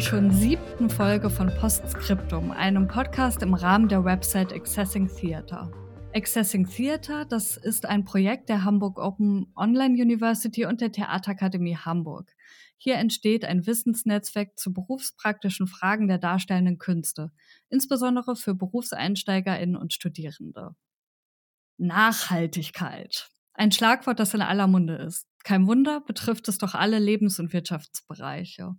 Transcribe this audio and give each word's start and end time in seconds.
Schon 0.00 0.30
siebten 0.30 0.88
Folge 0.88 1.28
von 1.28 1.52
Postscriptum, 1.60 2.52
einem 2.52 2.88
Podcast 2.88 3.42
im 3.42 3.52
Rahmen 3.52 3.86
der 3.86 4.02
Website 4.02 4.50
Accessing 4.50 5.14
Theater. 5.14 5.70
Accessing 6.14 6.66
Theater, 6.66 7.26
das 7.26 7.58
ist 7.58 7.84
ein 7.84 8.06
Projekt 8.06 8.48
der 8.48 8.64
Hamburg 8.64 8.98
Open 8.98 9.52
Online 9.54 10.02
University 10.02 10.64
und 10.64 10.80
der 10.80 10.90
Theaterakademie 10.90 11.76
Hamburg. 11.76 12.34
Hier 12.78 12.94
entsteht 12.94 13.44
ein 13.44 13.66
Wissensnetzwerk 13.66 14.58
zu 14.58 14.72
berufspraktischen 14.72 15.66
Fragen 15.66 16.08
der 16.08 16.18
darstellenden 16.18 16.78
Künste, 16.78 17.30
insbesondere 17.68 18.36
für 18.36 18.54
Berufseinsteigerinnen 18.54 19.76
und 19.76 19.92
Studierende. 19.92 20.74
Nachhaltigkeit. 21.76 23.28
Ein 23.52 23.70
Schlagwort, 23.70 24.18
das 24.18 24.32
in 24.32 24.40
aller 24.40 24.66
Munde 24.66 24.96
ist. 24.96 25.26
Kein 25.44 25.66
Wunder, 25.66 26.00
betrifft 26.00 26.48
es 26.48 26.56
doch 26.56 26.74
alle 26.74 26.98
Lebens- 26.98 27.38
und 27.38 27.52
Wirtschaftsbereiche. 27.52 28.76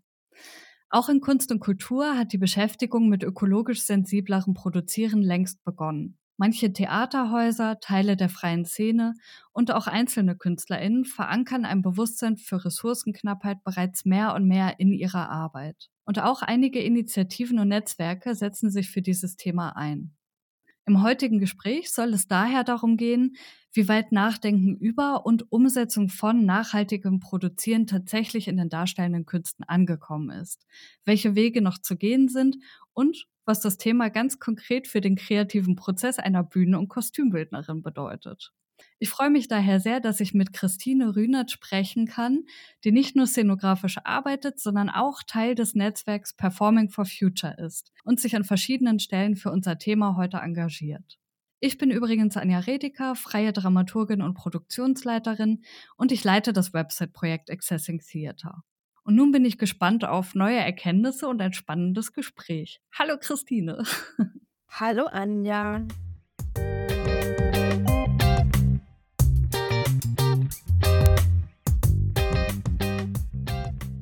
Auch 0.94 1.08
in 1.08 1.22
Kunst 1.22 1.54
und 1.54 1.62
Kultur 1.62 2.18
hat 2.18 2.34
die 2.34 2.38
Beschäftigung 2.38 3.08
mit 3.08 3.24
ökologisch 3.24 3.82
sensiblerem 3.84 4.54
Produzieren 4.54 5.22
längst 5.22 5.64
begonnen. 5.64 6.18
Manche 6.36 6.74
Theaterhäuser, 6.74 7.80
Teile 7.80 8.18
der 8.18 8.28
freien 8.28 8.66
Szene 8.66 9.14
und 9.54 9.72
auch 9.72 9.88
einzelne 9.88 10.36
KünstlerInnen 10.36 11.06
verankern 11.06 11.64
ein 11.64 11.82
Bewusstsein 11.82 12.36
für 12.36 12.66
Ressourcenknappheit 12.66 13.64
bereits 13.64 14.04
mehr 14.04 14.34
und 14.36 14.48
mehr 14.48 14.82
in 14.82 14.92
ihrer 14.92 15.30
Arbeit. 15.30 15.90
Und 16.04 16.20
auch 16.20 16.42
einige 16.42 16.82
Initiativen 16.82 17.60
und 17.60 17.70
Netzwerke 17.70 18.36
setzen 18.36 18.70
sich 18.70 18.90
für 18.90 19.02
dieses 19.02 19.38
Thema 19.38 19.78
ein. 19.78 20.14
Im 20.86 21.04
heutigen 21.04 21.40
Gespräch 21.40 21.94
soll 21.94 22.14
es 22.14 22.28
daher 22.28 22.66
darum 22.66 22.98
gehen, 22.98 23.38
wie 23.74 23.88
weit 23.88 24.12
Nachdenken 24.12 24.76
über 24.76 25.26
und 25.26 25.52
Umsetzung 25.52 26.10
von 26.10 26.46
nachhaltigem 26.46 27.20
Produzieren 27.20 27.88
tatsächlich 27.88 28.48
in 28.48 28.58
den 28.58 28.70
darstellenden 28.70 29.26
Künsten 29.26 29.64
angekommen 29.64 30.30
ist, 30.30 30.66
welche 31.06 31.36
Wege 31.36 31.62
noch 31.62 31.78
zu 31.78 31.96
gehen 31.96 32.28
sind 32.28 32.58
und 32.94 33.28
was 33.46 33.62
das 33.62 33.78
Thema 33.78 34.10
ganz 34.10 34.40
konkret 34.40 34.88
für 34.88 35.02
den 35.02 35.16
kreativen 35.16 35.76
Prozess 35.76 36.20
einer 36.20 36.44
Bühne- 36.44 36.78
und 36.78 36.90
Kostümbildnerin 36.90 37.82
bedeutet. 37.82 38.54
Ich 39.00 39.10
freue 39.10 39.30
mich 39.30 39.48
daher 39.48 39.80
sehr, 39.80 40.00
dass 40.00 40.20
ich 40.20 40.34
mit 40.34 40.54
Christine 40.54 41.16
Rünert 41.16 41.52
sprechen 41.52 42.08
kann, 42.08 42.46
die 42.84 42.92
nicht 42.92 43.16
nur 43.16 43.28
szenografisch 43.28 43.98
arbeitet, 44.04 44.60
sondern 44.60 44.90
auch 44.90 45.24
Teil 45.24 45.56
des 45.56 45.76
Netzwerks 45.76 46.34
Performing 46.34 46.90
for 46.90 47.06
Future 47.06 47.56
ist 47.58 47.92
und 48.04 48.20
sich 48.20 48.36
an 48.36 48.44
verschiedenen 48.44 49.00
Stellen 49.00 49.36
für 49.36 49.52
unser 49.52 49.78
Thema 49.78 50.16
heute 50.18 50.38
engagiert. 50.38 51.21
Ich 51.64 51.78
bin 51.78 51.92
übrigens 51.92 52.38
Anja 52.38 52.58
Redeker, 52.58 53.14
freie 53.14 53.54
Dramaturgin 53.54 54.24
und 54.24 54.34
Produktionsleiterin 54.34 55.64
und 55.96 56.12
ich 56.12 56.24
leite 56.24 56.54
das 56.54 56.74
Website-Projekt 56.74 57.52
Accessing 57.52 58.00
Theater. 58.00 58.64
Und 59.04 59.14
nun 59.14 59.32
bin 59.32 59.46
ich 59.46 59.60
gespannt 59.60 60.04
auf 60.04 60.34
neue 60.34 60.58
Erkenntnisse 60.58 61.28
und 61.28 61.40
ein 61.40 61.54
spannendes 61.54 62.14
Gespräch. 62.14 62.82
Hallo 62.98 63.16
Christine. 63.22 63.84
Hallo 64.70 65.06
Anja. 65.06 65.86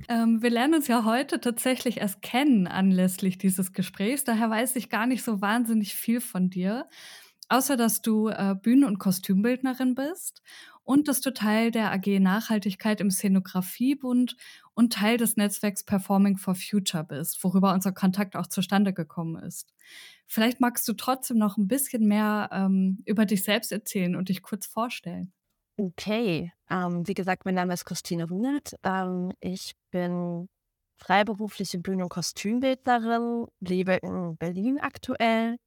Ähm, 0.07 0.41
wir 0.41 0.49
lernen 0.49 0.75
uns 0.75 0.87
ja 0.87 1.03
heute 1.03 1.41
tatsächlich 1.41 1.97
erst 1.97 2.21
kennen 2.21 2.67
anlässlich 2.67 3.37
dieses 3.37 3.73
Gesprächs. 3.73 4.23
Daher 4.23 4.49
weiß 4.49 4.77
ich 4.77 4.89
gar 4.89 5.07
nicht 5.07 5.25
so 5.25 5.41
wahnsinnig 5.41 5.95
viel 5.95 6.21
von 6.21 6.49
dir. 6.49 6.87
Außer 7.49 7.75
dass 7.75 8.01
du 8.01 8.29
äh, 8.29 8.55
Bühnen- 8.61 8.85
und 8.85 8.99
Kostümbildnerin 8.99 9.95
bist 9.95 10.41
und 10.83 11.07
dass 11.07 11.21
du 11.21 11.33
Teil 11.33 11.71
der 11.71 11.91
AG 11.91 12.19
Nachhaltigkeit 12.19 13.01
im 13.01 13.11
Szenografiebund 13.11 14.37
und 14.73 14.93
Teil 14.93 15.17
des 15.17 15.35
Netzwerks 15.35 15.83
Performing 15.83 16.37
for 16.37 16.55
Future 16.55 17.03
bist, 17.03 17.43
worüber 17.43 17.73
unser 17.73 17.91
Kontakt 17.91 18.35
auch 18.35 18.47
zustande 18.47 18.93
gekommen 18.93 19.35
ist. 19.43 19.73
Vielleicht 20.27 20.59
magst 20.59 20.87
du 20.87 20.93
trotzdem 20.93 21.37
noch 21.37 21.57
ein 21.57 21.67
bisschen 21.67 22.07
mehr 22.07 22.49
ähm, 22.51 23.01
über 23.05 23.25
dich 23.25 23.43
selbst 23.43 23.71
erzählen 23.71 24.15
und 24.15 24.29
dich 24.29 24.43
kurz 24.43 24.67
vorstellen. 24.67 25.33
Okay, 25.77 26.51
ähm, 26.69 27.07
wie 27.07 27.13
gesagt, 27.13 27.45
mein 27.45 27.55
Name 27.55 27.73
ist 27.73 27.85
Christine 27.85 28.27
Runert. 28.27 28.75
Ähm, 28.83 29.31
ich 29.39 29.73
bin 29.91 30.47
freiberufliche 30.97 31.79
Bühnen- 31.79 32.03
und 32.03 32.09
Kostümbildnerin, 32.09 33.47
lebe 33.59 33.93
in 34.03 34.37
Berlin 34.37 34.79
aktuell 34.79 35.57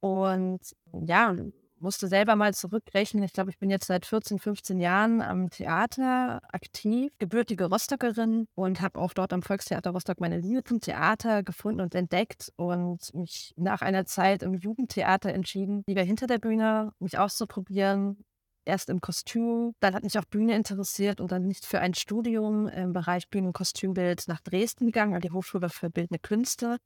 und 0.00 0.60
ja, 0.92 1.34
musste 1.80 2.08
selber 2.08 2.36
mal 2.36 2.54
zurückrechnen. 2.54 3.22
Ich 3.22 3.32
glaube, 3.32 3.50
ich 3.50 3.58
bin 3.58 3.70
jetzt 3.70 3.86
seit 3.86 4.06
14, 4.06 4.38
15 4.38 4.80
Jahren 4.80 5.20
am 5.20 5.50
Theater 5.50 6.40
aktiv, 6.52 7.12
gebürtige 7.18 7.66
Rostockerin 7.66 8.46
und 8.54 8.80
habe 8.80 8.98
auch 8.98 9.12
dort 9.12 9.32
am 9.32 9.42
Volkstheater 9.42 9.90
Rostock 9.90 10.20
meine 10.20 10.38
Liebe 10.38 10.64
zum 10.64 10.80
Theater 10.80 11.42
gefunden 11.42 11.80
und 11.80 11.94
entdeckt 11.94 12.52
und 12.56 13.12
mich 13.14 13.52
nach 13.56 13.82
einer 13.82 14.06
Zeit 14.06 14.42
im 14.42 14.54
Jugendtheater 14.54 15.32
entschieden, 15.32 15.82
lieber 15.86 16.02
hinter 16.02 16.26
der 16.26 16.38
Bühne 16.38 16.92
mich 16.98 17.18
auszuprobieren. 17.18 18.24
Erst 18.64 18.90
im 18.90 19.00
Kostüm, 19.00 19.74
dann 19.78 19.94
hat 19.94 20.02
mich 20.02 20.18
auch 20.18 20.24
Bühne 20.24 20.56
interessiert 20.56 21.20
und 21.20 21.30
dann 21.30 21.46
nicht 21.46 21.66
für 21.66 21.78
ein 21.78 21.94
Studium 21.94 22.66
im 22.66 22.92
Bereich 22.92 23.28
Bühnen- 23.30 23.46
und 23.46 23.52
Kostümbild 23.52 24.24
nach 24.26 24.40
Dresden 24.40 24.86
gegangen, 24.86 25.14
an 25.14 25.20
die 25.20 25.30
Hochschule 25.30 25.68
für 25.68 25.88
Bildende 25.88 26.18
Künste. 26.18 26.78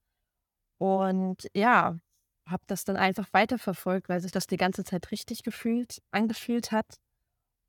Und 0.79 1.49
ja, 1.55 1.97
habe 2.51 2.63
das 2.67 2.85
dann 2.85 2.97
einfach 2.97 3.29
weiterverfolgt, 3.33 4.09
weil 4.09 4.21
sich 4.21 4.33
das 4.33 4.47
die 4.47 4.57
ganze 4.57 4.85
Zeit 4.85 5.11
richtig 5.11 5.43
gefühlt, 5.43 6.03
angefühlt 6.11 6.73
hat. 6.73 6.99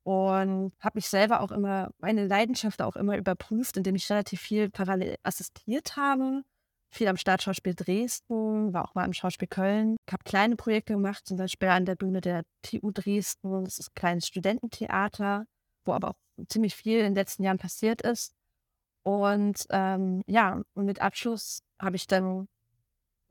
Und 0.03 0.74
habe 0.80 0.97
mich 0.97 1.08
selber 1.08 1.42
auch 1.42 1.52
immer, 1.52 1.92
meine 2.00 2.25
Leidenschaft 2.25 2.81
auch 2.81 2.96
immer 2.96 3.18
überprüft, 3.18 3.78
indem 3.78 3.96
ich 3.96 4.09
relativ 4.09 4.41
viel 4.41 4.70
parallel 4.70 5.16
assistiert 5.24 5.96
habe. 5.96 6.41
Viel 6.90 7.08
am 7.08 7.18
Staatsschauspiel 7.18 7.75
Dresden, 7.75 8.74
war 8.74 8.84
auch 8.84 8.96
mal 8.96 9.06
im 9.06 9.14
Schauspiel 9.14 9.47
Köln. 9.47 9.96
Ich 10.08 10.12
habe 10.12 10.24
kleine 10.24 10.56
Projekte 10.56 10.94
gemacht, 10.94 11.25
zum 11.25 11.38
Beispiel 11.38 11.70
an 11.70 11.86
der 11.86 11.96
Bühne 11.96 12.20
der 12.20 12.44
TU 12.64 12.91
Dresden. 12.91 13.64
Das 13.64 13.78
ist 13.78 13.91
ein 13.91 13.96
kleines 13.96 14.28
Studententheater, 14.28 15.46
wo 15.86 15.94
aber 15.94 16.09
auch 16.09 16.16
ziemlich 16.47 16.75
viel 16.75 16.97
in 16.97 17.06
den 17.06 17.16
letzten 17.16 17.44
Jahren 17.44 17.59
passiert 17.59 18.02
ist. 18.02 18.34
Und 19.03 19.66
ähm, 19.70 20.24
ja, 20.28 20.62
und 20.74 20.86
mit 20.86 21.02
Abschluss 21.02 21.62
habe 21.80 21.96
ich 21.96 22.08
dann 22.08 22.47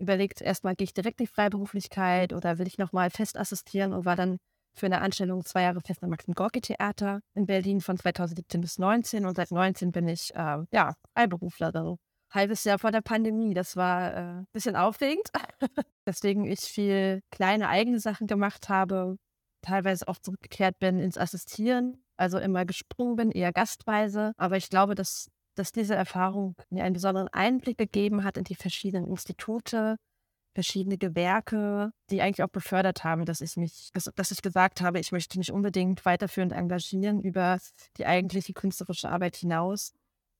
überlegt, 0.00 0.40
erstmal 0.40 0.74
gehe 0.74 0.86
ich 0.86 0.94
direkt 0.94 1.20
in 1.20 1.26
die 1.26 1.32
Freiberuflichkeit 1.32 2.32
oder 2.32 2.58
will 2.58 2.66
ich 2.66 2.78
nochmal 2.78 3.10
fest 3.10 3.38
assistieren 3.38 3.92
und 3.92 4.04
war 4.04 4.16
dann 4.16 4.38
für 4.74 4.86
eine 4.86 5.00
Anstellung 5.00 5.44
zwei 5.44 5.62
Jahre 5.62 5.80
fest 5.80 6.02
am 6.02 6.10
Maxim 6.10 6.34
Gorki 6.34 6.60
Theater 6.60 7.20
in 7.34 7.46
Berlin 7.46 7.80
von 7.80 7.98
2017 7.98 8.60
bis 8.60 8.74
2019 8.74 9.26
und 9.26 9.36
seit 9.36 9.50
19 9.50 9.92
bin 9.92 10.08
ich 10.08 10.34
äh, 10.34 10.58
ja 10.72 10.94
Freiberuflerin. 11.14 11.96
Halbes 12.32 12.62
Jahr 12.62 12.78
vor 12.78 12.92
der 12.92 13.00
Pandemie, 13.00 13.54
das 13.54 13.76
war 13.76 14.14
ein 14.14 14.42
äh, 14.42 14.44
bisschen 14.52 14.76
aufregend, 14.76 15.28
deswegen 16.06 16.44
ich 16.44 16.60
viel 16.60 17.22
kleine 17.30 17.68
eigene 17.68 17.98
Sachen 17.98 18.28
gemacht 18.28 18.68
habe, 18.68 19.16
teilweise 19.62 20.06
auch 20.06 20.18
zurückgekehrt 20.18 20.78
bin 20.78 21.00
ins 21.00 21.18
Assistieren, 21.18 22.04
also 22.16 22.38
immer 22.38 22.64
gesprungen 22.64 23.16
bin, 23.16 23.32
eher 23.32 23.52
gastweise, 23.52 24.32
aber 24.36 24.56
ich 24.56 24.70
glaube, 24.70 24.94
dass 24.94 25.28
dass 25.54 25.72
diese 25.72 25.94
Erfahrung 25.94 26.54
mir 26.70 26.84
einen 26.84 26.94
besonderen 26.94 27.28
Einblick 27.28 27.78
gegeben 27.78 28.24
hat 28.24 28.36
in 28.36 28.44
die 28.44 28.54
verschiedenen 28.54 29.08
Institute, 29.08 29.96
verschiedene 30.54 30.98
Gewerke, 30.98 31.92
die 32.10 32.22
eigentlich 32.22 32.42
auch 32.42 32.50
befördert 32.50 33.04
haben, 33.04 33.24
dass 33.24 33.40
ich 33.40 33.56
mich, 33.56 33.90
dass, 33.92 34.30
ich 34.30 34.42
gesagt 34.42 34.80
habe, 34.80 34.98
ich 34.98 35.12
möchte 35.12 35.38
mich 35.38 35.52
unbedingt 35.52 36.04
weiterführend 36.04 36.52
engagieren 36.52 37.20
über 37.20 37.58
die 37.96 38.06
eigentliche 38.06 38.52
künstlerische 38.52 39.08
Arbeit 39.08 39.36
hinaus, 39.36 39.92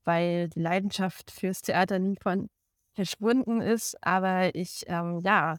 weil 0.05 0.49
die 0.49 0.61
Leidenschaft 0.61 1.31
fürs 1.31 1.62
Theater 1.62 1.99
nie 1.99 2.17
von 2.20 2.49
verschwunden 2.94 3.61
ist, 3.61 3.96
aber 4.02 4.55
ich 4.55 4.84
ähm, 4.88 5.20
ja 5.23 5.58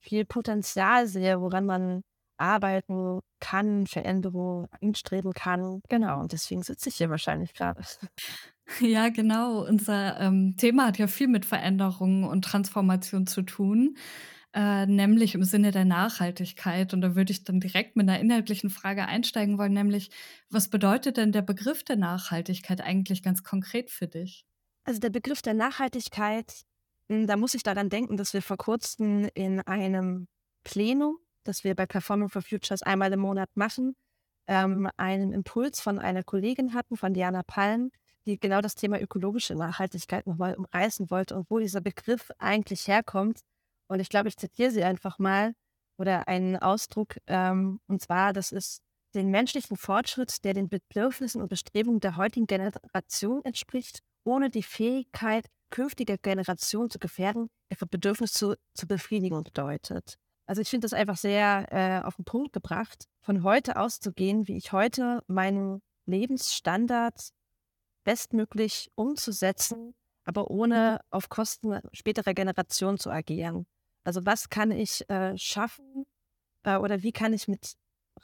viel 0.00 0.24
Potenzial 0.24 1.06
sehe, 1.06 1.40
woran 1.40 1.64
man 1.64 2.02
arbeiten 2.38 3.20
kann, 3.40 3.86
Veränderungen 3.86 4.68
anstreben 4.82 5.32
kann. 5.32 5.80
Genau, 5.88 6.20
und 6.20 6.32
deswegen 6.32 6.62
sitze 6.62 6.90
ich 6.90 6.96
hier 6.96 7.10
wahrscheinlich 7.10 7.54
gerade. 7.54 7.82
Ja, 8.80 9.08
genau. 9.10 9.64
Unser 9.66 10.20
ähm, 10.20 10.56
Thema 10.56 10.86
hat 10.86 10.98
ja 10.98 11.06
viel 11.06 11.28
mit 11.28 11.44
Veränderungen 11.44 12.24
und 12.24 12.44
Transformation 12.44 13.26
zu 13.26 13.42
tun, 13.42 13.96
äh, 14.54 14.86
nämlich 14.86 15.34
im 15.34 15.44
Sinne 15.44 15.70
der 15.70 15.84
Nachhaltigkeit. 15.84 16.92
Und 16.92 17.00
da 17.00 17.14
würde 17.14 17.32
ich 17.32 17.44
dann 17.44 17.60
direkt 17.60 17.96
mit 17.96 18.08
einer 18.08 18.20
inhaltlichen 18.20 18.70
Frage 18.70 19.06
einsteigen 19.06 19.58
wollen, 19.58 19.72
nämlich, 19.72 20.10
was 20.50 20.68
bedeutet 20.68 21.16
denn 21.16 21.32
der 21.32 21.42
Begriff 21.42 21.84
der 21.84 21.96
Nachhaltigkeit 21.96 22.80
eigentlich 22.80 23.22
ganz 23.22 23.42
konkret 23.44 23.90
für 23.90 24.08
dich? 24.08 24.44
Also 24.84 25.00
der 25.00 25.10
Begriff 25.10 25.42
der 25.42 25.54
Nachhaltigkeit, 25.54 26.62
hm, 27.08 27.26
da 27.26 27.36
muss 27.36 27.54
ich 27.54 27.62
daran 27.62 27.88
denken, 27.88 28.16
dass 28.16 28.34
wir 28.34 28.42
vor 28.42 28.56
kurzem 28.56 29.28
in 29.34 29.60
einem 29.60 30.26
Plenum, 30.64 31.18
das 31.44 31.62
wir 31.62 31.74
bei 31.76 31.86
Performing 31.86 32.28
for 32.28 32.42
Futures 32.42 32.82
einmal 32.82 33.12
im 33.12 33.20
Monat 33.20 33.50
machen, 33.54 33.94
ähm, 34.48 34.88
einen 34.96 35.32
Impuls 35.32 35.80
von 35.80 35.98
einer 35.98 36.24
Kollegin 36.24 36.74
hatten, 36.74 36.96
von 36.96 37.14
Diana 37.14 37.42
Palm, 37.44 37.90
die 38.26 38.38
genau 38.38 38.60
das 38.60 38.74
Thema 38.74 39.00
ökologische 39.00 39.54
Nachhaltigkeit 39.54 40.26
nochmal 40.26 40.54
umreißen 40.54 41.10
wollte 41.10 41.36
und 41.36 41.50
wo 41.50 41.58
dieser 41.58 41.80
Begriff 41.80 42.30
eigentlich 42.38 42.88
herkommt. 42.88 43.40
Und 43.88 44.00
ich 44.00 44.08
glaube, 44.08 44.28
ich 44.28 44.36
zitiere 44.36 44.70
sie 44.70 44.84
einfach 44.84 45.18
mal 45.18 45.54
oder 45.98 46.28
einen 46.28 46.56
Ausdruck, 46.56 47.16
ähm, 47.26 47.80
und 47.86 48.02
zwar, 48.02 48.32
das 48.32 48.52
ist 48.52 48.82
den 49.14 49.30
menschlichen 49.30 49.76
Fortschritt, 49.76 50.44
der 50.44 50.52
den 50.52 50.68
Bedürfnissen 50.68 51.40
und 51.40 51.48
Bestrebungen 51.48 52.00
der 52.00 52.16
heutigen 52.16 52.46
Generation 52.46 53.42
entspricht, 53.44 54.00
ohne 54.24 54.50
die 54.50 54.62
Fähigkeit, 54.62 55.46
künftige 55.70 56.18
Generation 56.18 56.90
zu 56.90 56.98
gefährden, 56.98 57.48
ihr 57.70 57.76
Bedürfnis 57.88 58.32
zu, 58.32 58.56
zu 58.74 58.86
befriedigen 58.86 59.42
bedeutet. 59.42 60.18
Also 60.46 60.62
ich 60.62 60.68
finde 60.68 60.84
das 60.84 60.92
einfach 60.92 61.16
sehr 61.16 61.66
äh, 61.70 62.06
auf 62.06 62.16
den 62.16 62.24
Punkt 62.24 62.52
gebracht, 62.52 63.06
von 63.22 63.42
heute 63.42 63.76
auszugehen, 63.76 64.46
wie 64.46 64.56
ich 64.56 64.72
heute 64.72 65.22
meinen 65.26 65.82
Lebensstandard 66.06 67.30
bestmöglich 68.06 68.90
umzusetzen, 68.94 69.94
aber 70.24 70.48
ohne 70.48 71.00
auf 71.10 71.28
Kosten 71.28 71.80
späterer 71.92 72.34
Generationen 72.34 72.98
zu 72.98 73.10
agieren. 73.10 73.66
Also 74.04 74.24
was 74.24 74.48
kann 74.48 74.70
ich 74.70 75.08
äh, 75.10 75.36
schaffen 75.36 76.06
äh, 76.62 76.76
oder 76.76 77.02
wie 77.02 77.10
kann 77.10 77.32
ich 77.32 77.48
mit 77.48 77.74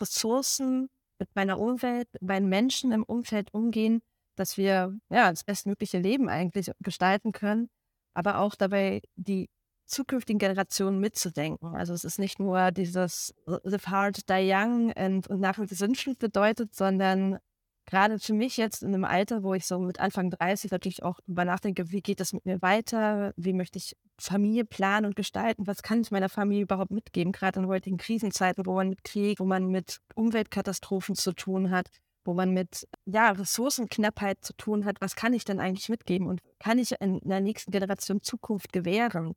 Ressourcen, 0.00 0.88
mit 1.18 1.34
meiner 1.34 1.58
Umwelt, 1.58 2.08
mit 2.12 2.22
meinen 2.22 2.48
Menschen 2.48 2.92
im 2.92 3.02
Umfeld 3.02 3.52
umgehen, 3.52 4.02
dass 4.36 4.56
wir 4.56 4.96
ja 5.10 5.30
das 5.30 5.42
bestmögliche 5.42 5.98
Leben 5.98 6.28
eigentlich 6.28 6.70
gestalten 6.78 7.32
können, 7.32 7.68
aber 8.14 8.38
auch 8.38 8.54
dabei 8.54 9.02
die 9.16 9.50
zukünftigen 9.86 10.38
Generationen 10.38 11.00
mitzudenken. 11.00 11.74
Also 11.74 11.92
es 11.92 12.04
ist 12.04 12.20
nicht 12.20 12.38
nur 12.38 12.70
dieses 12.70 13.34
Live 13.46 13.88
hard, 13.88 14.28
die 14.28 14.52
young 14.52 14.92
und, 14.92 15.26
und 15.26 15.40
nachher 15.40 15.66
gesündelt 15.66 16.20
bedeutet, 16.20 16.72
sondern 16.72 17.38
gerade 17.86 18.18
für 18.18 18.32
mich 18.32 18.56
jetzt 18.56 18.82
in 18.82 18.94
einem 18.94 19.04
Alter, 19.04 19.42
wo 19.42 19.54
ich 19.54 19.66
so 19.66 19.78
mit 19.78 20.00
Anfang 20.00 20.30
30 20.30 20.70
natürlich 20.70 21.02
auch 21.02 21.18
über 21.26 21.44
nachdenke, 21.44 21.90
wie 21.90 22.00
geht 22.00 22.20
das 22.20 22.32
mit 22.32 22.46
mir 22.46 22.62
weiter? 22.62 23.32
Wie 23.36 23.52
möchte 23.52 23.78
ich 23.78 23.96
Familie 24.18 24.64
planen 24.64 25.06
und 25.06 25.16
gestalten? 25.16 25.66
Was 25.66 25.82
kann 25.82 26.00
ich 26.00 26.10
meiner 26.10 26.28
Familie 26.28 26.64
überhaupt 26.64 26.90
mitgeben? 26.90 27.32
Gerade 27.32 27.60
in 27.60 27.66
heutigen 27.66 27.96
Krisenzeiten, 27.96 28.66
wo 28.66 28.74
man 28.74 28.88
mit 28.88 29.04
Krieg, 29.04 29.40
wo 29.40 29.44
man 29.44 29.68
mit 29.68 30.00
Umweltkatastrophen 30.14 31.14
zu 31.14 31.32
tun 31.32 31.70
hat, 31.70 31.88
wo 32.24 32.34
man 32.34 32.52
mit 32.52 32.86
ja, 33.04 33.30
Ressourcenknappheit 33.30 34.44
zu 34.44 34.54
tun 34.54 34.84
hat. 34.84 35.00
Was 35.00 35.16
kann 35.16 35.34
ich 35.34 35.44
denn 35.44 35.60
eigentlich 35.60 35.88
mitgeben 35.88 36.28
und 36.28 36.40
kann 36.58 36.78
ich 36.78 36.92
in 37.00 37.20
der 37.22 37.40
nächsten 37.40 37.72
Generation 37.72 38.22
Zukunft 38.22 38.72
gewähren? 38.72 39.34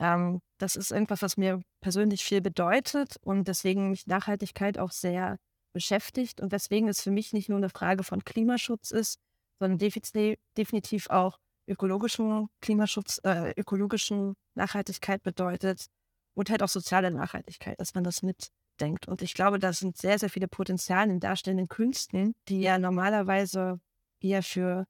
Ähm, 0.00 0.40
das 0.58 0.76
ist 0.76 0.90
irgendwas, 0.90 1.22
was 1.22 1.36
mir 1.36 1.60
persönlich 1.80 2.24
viel 2.24 2.40
bedeutet 2.40 3.16
und 3.22 3.48
deswegen 3.48 3.90
mich 3.90 4.06
Nachhaltigkeit 4.06 4.78
auch 4.78 4.90
sehr 4.90 5.36
beschäftigt 5.72 6.40
und 6.40 6.52
weswegen 6.52 6.88
es 6.88 7.02
für 7.02 7.10
mich 7.10 7.32
nicht 7.32 7.48
nur 7.48 7.58
eine 7.58 7.70
Frage 7.70 8.04
von 8.04 8.24
Klimaschutz 8.24 8.90
ist, 8.90 9.18
sondern 9.58 9.78
definitiv 9.78 11.10
auch 11.10 11.38
ökologischen 11.66 12.48
Klimaschutz, 12.60 13.20
äh, 13.24 13.52
ökologischen 13.56 14.34
Nachhaltigkeit 14.54 15.22
bedeutet 15.22 15.86
und 16.34 16.50
halt 16.50 16.62
auch 16.62 16.68
soziale 16.68 17.10
Nachhaltigkeit, 17.10 17.78
dass 17.80 17.94
man 17.94 18.04
das 18.04 18.22
mitdenkt. 18.22 19.06
Und 19.06 19.22
ich 19.22 19.34
glaube, 19.34 19.58
da 19.58 19.72
sind 19.72 19.96
sehr, 19.96 20.18
sehr 20.18 20.30
viele 20.30 20.48
Potenziale 20.48 21.12
in 21.12 21.20
darstellenden 21.20 21.68
Künsten, 21.68 22.34
die 22.48 22.60
ja 22.60 22.78
normalerweise 22.78 23.80
eher 24.20 24.42
für 24.42 24.86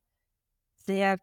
sehr 0.87 1.19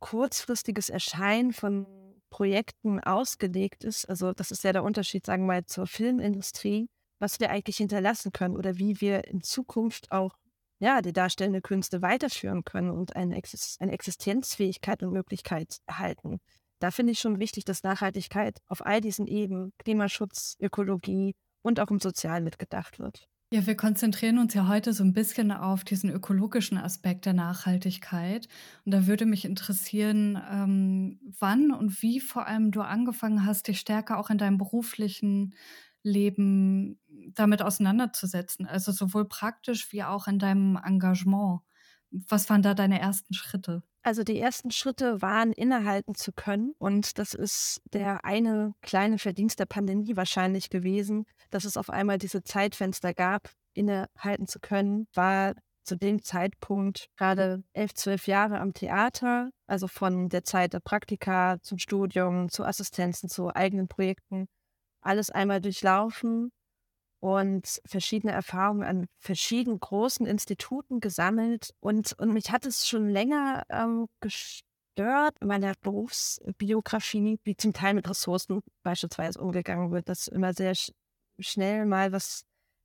kurzfristiges 0.00 0.90
Erscheinen 0.90 1.52
von 1.52 1.86
Projekten 2.30 2.98
ausgelegt 3.00 3.84
ist. 3.84 4.08
Also 4.08 4.32
das 4.32 4.50
ist 4.50 4.64
ja 4.64 4.72
der 4.72 4.84
Unterschied, 4.84 5.24
sagen 5.26 5.44
wir 5.44 5.54
mal, 5.54 5.66
zur 5.66 5.86
Filmindustrie, 5.86 6.88
was 7.22 7.38
wir 7.38 7.50
eigentlich 7.50 7.76
hinterlassen 7.76 8.32
können 8.32 8.56
oder 8.56 8.76
wie 8.78 9.00
wir 9.00 9.28
in 9.28 9.42
Zukunft 9.42 10.10
auch 10.10 10.36
ja, 10.80 11.00
die 11.00 11.12
darstellende 11.12 11.60
Künste 11.60 12.02
weiterführen 12.02 12.64
können 12.64 12.90
und 12.90 13.14
eine, 13.14 13.36
Exist 13.36 13.80
eine 13.80 13.92
Existenzfähigkeit 13.92 15.02
und 15.04 15.12
Möglichkeit 15.12 15.78
erhalten. 15.86 16.40
Da 16.80 16.90
finde 16.90 17.12
ich 17.12 17.20
schon 17.20 17.38
wichtig, 17.38 17.64
dass 17.64 17.84
Nachhaltigkeit 17.84 18.58
auf 18.66 18.84
all 18.84 19.00
diesen 19.00 19.28
Ebenen, 19.28 19.72
Klimaschutz, 19.78 20.56
Ökologie 20.58 21.36
und 21.62 21.78
auch 21.78 21.92
im 21.92 22.00
Sozialen 22.00 22.42
mitgedacht 22.42 22.98
wird. 22.98 23.28
Ja, 23.52 23.66
wir 23.66 23.76
konzentrieren 23.76 24.38
uns 24.38 24.54
ja 24.54 24.66
heute 24.66 24.92
so 24.92 25.04
ein 25.04 25.12
bisschen 25.12 25.52
auf 25.52 25.84
diesen 25.84 26.10
ökologischen 26.10 26.78
Aspekt 26.78 27.26
der 27.26 27.34
Nachhaltigkeit. 27.34 28.48
Und 28.84 28.92
da 28.92 29.06
würde 29.06 29.26
mich 29.26 29.44
interessieren, 29.44 30.42
ähm, 30.50 31.20
wann 31.38 31.70
und 31.70 32.02
wie 32.02 32.18
vor 32.18 32.48
allem 32.48 32.72
du 32.72 32.80
angefangen 32.80 33.46
hast, 33.46 33.68
dich 33.68 33.78
stärker 33.78 34.18
auch 34.18 34.30
in 34.30 34.38
deinem 34.38 34.58
beruflichen 34.58 35.54
Leben 36.02 36.98
damit 37.34 37.62
auseinanderzusetzen. 37.62 38.66
Also 38.66 38.92
sowohl 38.92 39.26
praktisch 39.26 39.92
wie 39.92 40.02
auch 40.02 40.26
in 40.26 40.38
deinem 40.38 40.78
Engagement. 40.82 41.60
Was 42.10 42.50
waren 42.50 42.62
da 42.62 42.74
deine 42.74 43.00
ersten 43.00 43.34
Schritte? 43.34 43.82
Also 44.02 44.24
die 44.24 44.38
ersten 44.38 44.70
Schritte 44.70 45.22
waren, 45.22 45.52
innehalten 45.52 46.14
zu 46.14 46.32
können. 46.32 46.74
Und 46.78 47.18
das 47.18 47.34
ist 47.34 47.80
der 47.92 48.24
eine 48.24 48.74
kleine 48.82 49.18
Verdienst 49.18 49.60
der 49.60 49.66
Pandemie 49.66 50.16
wahrscheinlich 50.16 50.70
gewesen, 50.70 51.24
dass 51.50 51.64
es 51.64 51.76
auf 51.76 51.88
einmal 51.88 52.18
diese 52.18 52.42
Zeitfenster 52.42 53.14
gab, 53.14 53.50
innehalten 53.74 54.46
zu 54.46 54.58
können, 54.60 55.06
war 55.14 55.54
zu 55.84 55.96
dem 55.96 56.22
Zeitpunkt 56.22 57.08
gerade 57.16 57.64
elf, 57.72 57.94
zwölf 57.94 58.26
Jahre 58.26 58.60
am 58.60 58.72
Theater, 58.72 59.50
also 59.66 59.88
von 59.88 60.28
der 60.28 60.44
Zeit 60.44 60.74
der 60.74 60.80
Praktika 60.80 61.58
zum 61.62 61.78
Studium, 61.78 62.48
zu 62.50 62.64
Assistenzen, 62.64 63.28
zu 63.28 63.54
eigenen 63.54 63.88
Projekten 63.88 64.46
alles 65.02 65.30
einmal 65.30 65.60
durchlaufen 65.60 66.52
und 67.22 67.80
verschiedene 67.86 68.32
Erfahrungen 68.32 68.82
an 68.82 69.06
verschiedenen 69.20 69.78
großen 69.78 70.26
Instituten 70.26 70.98
gesammelt. 70.98 71.72
Und, 71.78 72.14
und 72.18 72.32
mich 72.32 72.50
hat 72.50 72.66
es 72.66 72.88
schon 72.88 73.08
länger 73.08 73.62
ähm, 73.70 74.08
gestört 74.20 75.36
in 75.40 75.46
meiner 75.46 75.74
Berufsbiografie, 75.82 77.38
wie 77.44 77.56
zum 77.56 77.72
Teil 77.72 77.94
mit 77.94 78.10
Ressourcen 78.10 78.60
beispielsweise 78.82 79.40
umgegangen 79.40 79.92
wird, 79.92 80.08
dass 80.08 80.26
immer 80.26 80.52
sehr 80.52 80.74
sch 80.74 80.90
schnell 81.38 81.86
mal 81.86 82.10
was 82.10 82.42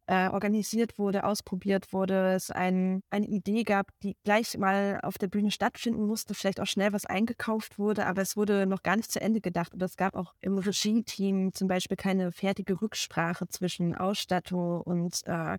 äh, 0.07 0.30
organisiert 0.30 0.98
wurde, 0.98 1.25
ausprobiert 1.25 1.92
wurde, 1.92 2.33
es 2.33 2.50
ein, 2.50 3.01
eine 3.09 3.27
Idee 3.27 3.63
gab, 3.63 3.89
die 4.04 4.15
gleich 4.24 4.57
mal 4.57 5.00
auf 5.04 5.18
der 5.18 5.27
Bühne 5.27 5.51
stattfinden 5.51 6.06
musste, 6.06 6.33
vielleicht 6.33 6.62
auch 6.62 6.65
schnell 6.65 6.94
was 6.94 7.06
eingekauft 7.06 7.77
wurde, 7.77 8.05
aber 8.05 8.22
es 8.22 8.38
wurde 8.38 8.65
noch 8.65 8.84
gar 8.84 8.96
nicht 8.96 9.12
zu 9.12 9.20
Ende 9.20 9.41
gedacht. 9.41 9.74
Und 9.74 9.82
es 9.84 9.98
gab 9.98 10.15
auch 10.15 10.34
im 10.39 10.58
Regie-Team 10.58 11.53
zum 11.53 11.67
Beispiel 11.67 11.98
keine 11.98 12.32
fertige 12.32 12.82
Rücksprache 12.82 13.48
zwischen 13.50 13.96
Ausstattung 13.96 14.82
und, 14.82 15.22
äh, 15.25 15.58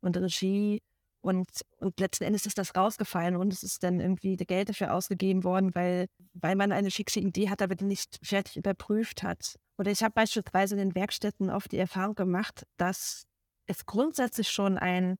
und 0.00 0.16
Regie. 0.16 0.80
Und, 1.20 1.48
und 1.78 1.98
letzten 1.98 2.24
Endes 2.24 2.46
ist 2.46 2.58
das 2.58 2.76
rausgefallen 2.76 3.34
und 3.34 3.52
es 3.52 3.64
ist 3.64 3.82
dann 3.82 3.98
irgendwie 3.98 4.36
Geld 4.36 4.68
dafür 4.68 4.94
ausgegeben 4.94 5.42
worden, 5.42 5.74
weil, 5.74 6.06
weil 6.32 6.54
man 6.54 6.70
eine 6.70 6.92
fixe 6.92 7.18
Idee 7.18 7.50
hat, 7.50 7.60
aber 7.60 7.74
die 7.74 7.84
nicht 7.84 8.20
fertig 8.22 8.56
überprüft 8.56 9.24
hat. 9.24 9.56
Oder 9.78 9.90
ich 9.90 10.02
habe 10.04 10.12
beispielsweise 10.14 10.76
in 10.76 10.78
den 10.78 10.94
Werkstätten 10.94 11.50
oft 11.50 11.72
die 11.72 11.78
Erfahrung 11.78 12.14
gemacht, 12.14 12.64
dass 12.76 13.27
es 13.68 13.86
grundsätzlich 13.86 14.50
schon 14.50 14.78
ein 14.78 15.16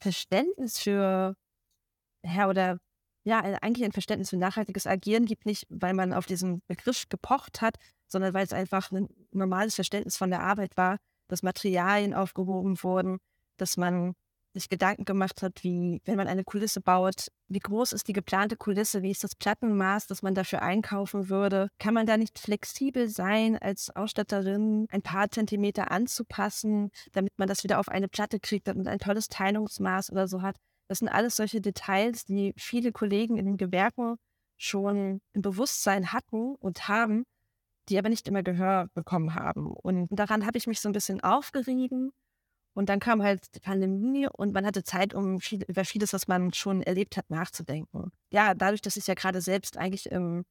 Verständnis 0.00 0.78
für, 0.78 1.34
ja, 2.24 2.48
oder 2.48 2.78
ja, 3.24 3.40
eigentlich 3.40 3.84
ein 3.84 3.92
Verständnis 3.92 4.30
für 4.30 4.36
nachhaltiges 4.36 4.86
Agieren 4.86 5.26
gibt, 5.26 5.46
nicht 5.46 5.66
weil 5.70 5.94
man 5.94 6.12
auf 6.12 6.26
diesen 6.26 6.60
Begriff 6.66 7.08
gepocht 7.08 7.60
hat, 7.60 7.76
sondern 8.08 8.34
weil 8.34 8.44
es 8.44 8.52
einfach 8.52 8.90
ein 8.90 9.08
normales 9.30 9.76
Verständnis 9.76 10.16
von 10.16 10.30
der 10.30 10.42
Arbeit 10.42 10.76
war, 10.76 10.98
dass 11.28 11.42
Materialien 11.44 12.14
aufgehoben 12.14 12.82
wurden, 12.82 13.18
dass 13.56 13.76
man 13.76 14.14
sich 14.52 14.68
Gedanken 14.68 15.04
gemacht 15.04 15.42
hat, 15.42 15.62
wie, 15.62 16.00
wenn 16.04 16.16
man 16.16 16.28
eine 16.28 16.44
Kulisse 16.44 16.80
baut, 16.80 17.28
wie 17.48 17.58
groß 17.58 17.92
ist 17.92 18.08
die 18.08 18.12
geplante 18.12 18.56
Kulisse, 18.56 19.02
wie 19.02 19.10
ist 19.10 19.24
das 19.24 19.34
Plattenmaß, 19.34 20.06
das 20.06 20.22
man 20.22 20.34
dafür 20.34 20.62
einkaufen 20.62 21.28
würde? 21.28 21.68
Kann 21.78 21.94
man 21.94 22.06
da 22.06 22.16
nicht 22.16 22.38
flexibel 22.38 23.08
sein, 23.08 23.56
als 23.58 23.90
Ausstatterin 23.94 24.86
ein 24.90 25.02
paar 25.02 25.30
Zentimeter 25.30 25.90
anzupassen, 25.90 26.90
damit 27.12 27.32
man 27.38 27.48
das 27.48 27.64
wieder 27.64 27.78
auf 27.78 27.88
eine 27.88 28.08
Platte 28.08 28.40
kriegt 28.40 28.68
und 28.68 28.86
ein 28.86 28.98
tolles 28.98 29.28
Teilungsmaß 29.28 30.10
oder 30.12 30.28
so 30.28 30.42
hat? 30.42 30.56
Das 30.88 30.98
sind 30.98 31.08
alles 31.08 31.36
solche 31.36 31.60
Details, 31.60 32.24
die 32.24 32.52
viele 32.56 32.92
Kollegen 32.92 33.38
in 33.38 33.46
den 33.46 33.56
Gewerken 33.56 34.16
schon 34.58 35.20
im 35.32 35.42
Bewusstsein 35.42 36.12
hatten 36.12 36.54
und 36.56 36.88
haben, 36.88 37.24
die 37.88 37.98
aber 37.98 38.08
nicht 38.08 38.28
immer 38.28 38.42
Gehör 38.42 38.88
bekommen 38.94 39.34
haben. 39.34 39.72
Und 39.72 40.08
daran 40.10 40.46
habe 40.46 40.58
ich 40.58 40.66
mich 40.66 40.80
so 40.80 40.88
ein 40.88 40.92
bisschen 40.92 41.20
aufgerieben 41.20 42.12
und 42.74 42.88
dann 42.88 43.00
kam 43.00 43.22
halt 43.22 43.54
die 43.54 43.60
Pandemie 43.60 44.28
und 44.32 44.54
man 44.54 44.64
hatte 44.64 44.82
Zeit, 44.82 45.14
um 45.14 45.40
viel, 45.40 45.62
über 45.64 45.84
vieles, 45.84 46.12
was 46.12 46.28
man 46.28 46.52
schon 46.54 46.82
erlebt 46.82 47.16
hat, 47.16 47.28
nachzudenken. 47.28 48.12
Ja, 48.30 48.54
dadurch, 48.54 48.80
dass 48.80 48.96
ich 48.96 49.06
ja 49.06 49.14
gerade 49.14 49.40
selbst 49.40 49.76
eigentlich 49.76 50.10
im, 50.10 50.44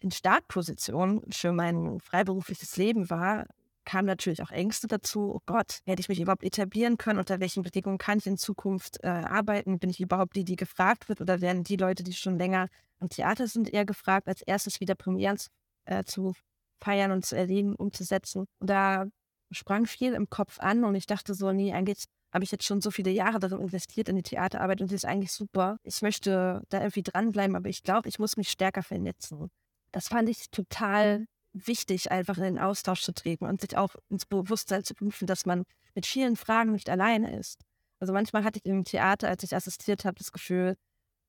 in 0.00 0.10
Startposition 0.10 1.22
für 1.30 1.52
mein 1.52 1.98
freiberufliches 2.00 2.76
Leben 2.76 3.08
war, 3.08 3.46
kamen 3.86 4.06
natürlich 4.06 4.42
auch 4.42 4.50
Ängste 4.50 4.86
dazu. 4.86 5.32
Oh 5.34 5.40
Gott, 5.46 5.80
werde 5.86 6.00
ich 6.00 6.08
mich 6.10 6.20
überhaupt 6.20 6.42
etablieren 6.42 6.98
können? 6.98 7.18
Unter 7.18 7.40
welchen 7.40 7.62
Bedingungen 7.62 7.98
kann 7.98 8.18
ich 8.18 8.26
in 8.26 8.36
Zukunft 8.36 8.98
äh, 9.02 9.06
arbeiten? 9.08 9.78
Bin 9.78 9.88
ich 9.88 10.00
überhaupt 10.00 10.36
die, 10.36 10.44
die 10.44 10.56
gefragt 10.56 11.08
wird? 11.08 11.22
Oder 11.22 11.40
werden 11.40 11.64
die 11.64 11.76
Leute, 11.76 12.02
die 12.02 12.12
schon 12.12 12.36
länger 12.36 12.68
am 12.98 13.08
Theater 13.08 13.46
sind, 13.46 13.72
eher 13.72 13.86
gefragt, 13.86 14.28
als 14.28 14.42
erstes 14.42 14.80
wieder 14.80 14.94
Premieren 14.94 15.38
äh, 15.84 16.04
zu 16.04 16.34
feiern 16.82 17.12
und 17.12 17.24
zu 17.24 17.36
erleben, 17.36 17.74
umzusetzen? 17.76 18.46
Und 18.58 18.68
da 18.68 19.06
sprang 19.50 19.86
viel 19.86 20.14
im 20.14 20.28
Kopf 20.28 20.58
an 20.60 20.84
und 20.84 20.94
ich 20.94 21.06
dachte 21.06 21.34
so, 21.34 21.52
nee, 21.52 21.72
eigentlich 21.72 22.04
habe 22.32 22.44
ich 22.44 22.50
jetzt 22.50 22.64
schon 22.64 22.80
so 22.80 22.90
viele 22.90 23.10
Jahre 23.10 23.38
darin 23.38 23.60
investiert 23.60 24.08
in 24.08 24.16
die 24.16 24.22
Theaterarbeit 24.22 24.80
und 24.80 24.90
die 24.90 24.94
ist 24.94 25.06
eigentlich 25.06 25.32
super. 25.32 25.78
Ich 25.82 26.02
möchte 26.02 26.62
da 26.68 26.80
irgendwie 26.80 27.02
dranbleiben, 27.02 27.56
aber 27.56 27.68
ich 27.68 27.82
glaube, 27.82 28.08
ich 28.08 28.18
muss 28.18 28.36
mich 28.36 28.50
stärker 28.50 28.82
vernetzen. 28.82 29.50
Das 29.92 30.08
fand 30.08 30.28
ich 30.28 30.50
total 30.50 31.26
wichtig, 31.54 32.10
einfach 32.10 32.36
in 32.36 32.42
den 32.42 32.58
Austausch 32.58 33.02
zu 33.02 33.14
treten 33.14 33.46
und 33.46 33.60
sich 33.60 33.76
auch 33.76 33.94
ins 34.10 34.26
Bewusstsein 34.26 34.84
zu 34.84 34.94
prüfen, 34.94 35.26
dass 35.26 35.46
man 35.46 35.64
mit 35.94 36.04
vielen 36.04 36.36
Fragen 36.36 36.72
nicht 36.72 36.90
alleine 36.90 37.38
ist. 37.38 37.62
Also 37.98 38.12
manchmal 38.12 38.44
hatte 38.44 38.60
ich 38.62 38.66
im 38.66 38.84
Theater, 38.84 39.28
als 39.28 39.42
ich 39.42 39.54
assistiert 39.54 40.04
habe, 40.04 40.18
das 40.18 40.32
Gefühl, 40.32 40.76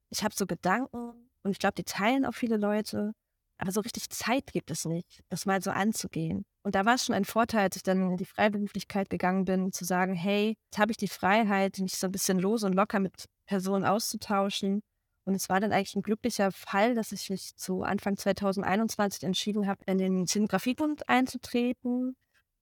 ich 0.09 0.23
habe 0.23 0.35
so 0.35 0.45
Gedanken 0.45 1.13
und 1.43 1.51
ich 1.51 1.59
glaube, 1.59 1.75
die 1.75 1.83
teilen 1.83 2.25
auch 2.25 2.33
viele 2.33 2.57
Leute. 2.57 3.13
Aber 3.57 3.71
so 3.71 3.81
richtig 3.81 4.09
Zeit 4.09 4.51
gibt 4.53 4.69
es 4.71 4.85
nicht, 4.85 5.23
das 5.29 5.45
mal 5.45 5.61
so 5.61 5.71
anzugehen. 5.71 6.45
Und 6.63 6.75
da 6.75 6.85
war 6.85 6.95
es 6.95 7.05
schon 7.05 7.15
ein 7.15 7.25
Vorteil, 7.25 7.61
als 7.61 7.75
ich 7.75 7.83
dann 7.83 8.11
in 8.11 8.17
die 8.17 8.25
Freiberuflichkeit 8.25 9.09
gegangen 9.09 9.45
bin, 9.45 9.71
zu 9.71 9.83
sagen, 9.85 10.13
hey, 10.13 10.55
jetzt 10.65 10.77
habe 10.77 10.91
ich 10.91 10.97
die 10.97 11.07
Freiheit, 11.07 11.79
mich 11.79 11.97
so 11.97 12.07
ein 12.07 12.11
bisschen 12.11 12.39
los 12.39 12.63
und 12.63 12.73
locker 12.73 12.99
mit 12.99 13.25
Personen 13.45 13.85
auszutauschen. 13.85 14.81
Und 15.25 15.35
es 15.35 15.49
war 15.49 15.59
dann 15.59 15.71
eigentlich 15.71 15.95
ein 15.95 16.03
glücklicher 16.03 16.51
Fall, 16.51 16.93
dass 16.93 17.11
ich 17.11 17.29
mich 17.29 17.55
zu 17.55 17.83
Anfang 17.83 18.15
2021 18.15 19.23
entschieden 19.23 19.67
habe, 19.67 19.81
in 19.85 19.97
den 19.97 20.27
Szenografiebund 20.27 21.09
einzutreten. 21.09 22.15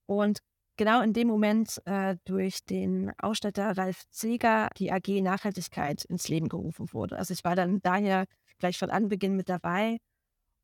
Und 0.06 0.40
genau 0.78 1.02
in 1.02 1.14
dem 1.14 1.28
Moment 1.28 1.82
äh, 1.86 2.16
durch 2.26 2.64
den 2.64 3.12
Ausstatter 3.18 3.78
Ralf 3.78 4.04
Zeger 4.12 4.70
die 4.78 4.92
AG 4.92 5.22
Nachhaltigkeit 5.22 6.06
ins 6.06 6.28
Leben 6.28 6.48
gerufen 6.48 6.92
wurde. 6.94 7.18
Also 7.18 7.34
ich 7.34 7.44
war 7.44 7.56
dann 7.56 7.82
daher 7.82 8.26
gleich 8.60 8.78
von 8.78 8.90
Anbeginn 8.90 9.36
mit 9.36 9.50
dabei 9.50 9.98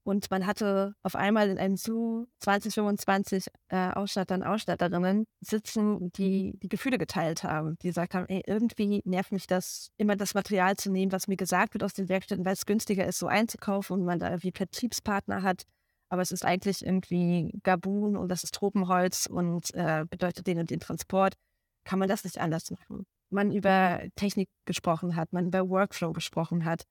und 0.04 0.32
man 0.32 0.48
hatte 0.48 0.96
auf 1.04 1.16
einmal 1.16 1.50
in 1.50 1.60
einem 1.60 1.78
Zoo 1.78 2.26
20, 2.40 2.74
25 2.74 3.46
äh, 3.70 3.92
Ausstattern, 3.92 4.42
Ausstatterinnen 4.42 5.26
sitzen, 5.42 6.12
die 6.14 6.58
die 6.58 6.70
Gefühle 6.70 6.98
geteilt 6.98 7.44
haben, 7.44 7.78
die 7.84 7.88
gesagt 7.88 8.16
haben, 8.16 8.26
ey, 8.28 8.42
irgendwie 8.48 9.02
nervt 9.06 9.32
mich 9.32 9.46
das, 9.46 9.92
immer 9.98 10.16
das 10.16 10.34
Material 10.34 10.76
zu 10.76 10.92
nehmen, 10.92 11.12
was 11.12 11.28
mir 11.28 11.38
gesagt 11.38 11.76
wird 11.76 11.84
aus 11.84 11.94
den 11.94 12.10
Werkstätten, 12.10 12.46
weil 12.46 12.54
es 12.54 12.66
günstiger 12.66 13.06
ist, 13.06 13.20
so 13.20 13.28
einzukaufen 13.28 14.00
und 14.00 14.06
man 14.06 14.18
da 14.18 14.30
irgendwie 14.30 14.52
Vertriebspartner 14.56 15.44
hat. 15.44 15.64
Aber 16.10 16.24
es 16.24 16.32
ist 16.32 16.44
eigentlich 16.44 16.84
irgendwie 16.84 17.60
Gabun 17.64 18.18
und 18.18 18.30
das 18.30 18.44
ist 18.44 18.56
Tropenholz 18.56 19.28
und 19.28 19.74
äh, 19.76 20.06
bedeutet 20.10 20.48
den 20.48 20.60
und 20.60 20.72
den 20.72 20.80
Transport. 20.80 21.36
Kann 21.84 22.00
man 22.00 22.10
das 22.10 22.24
nicht 22.24 22.40
anders 22.40 22.72
machen? 22.72 23.06
Man 23.30 23.52
über 23.52 24.02
Technik 24.16 24.50
gesprochen 24.66 25.16
hat, 25.16 25.32
man 25.32 25.48
über 25.48 25.70
Workflow 25.70 26.12
gesprochen 26.12 26.66
hat. 26.66 26.84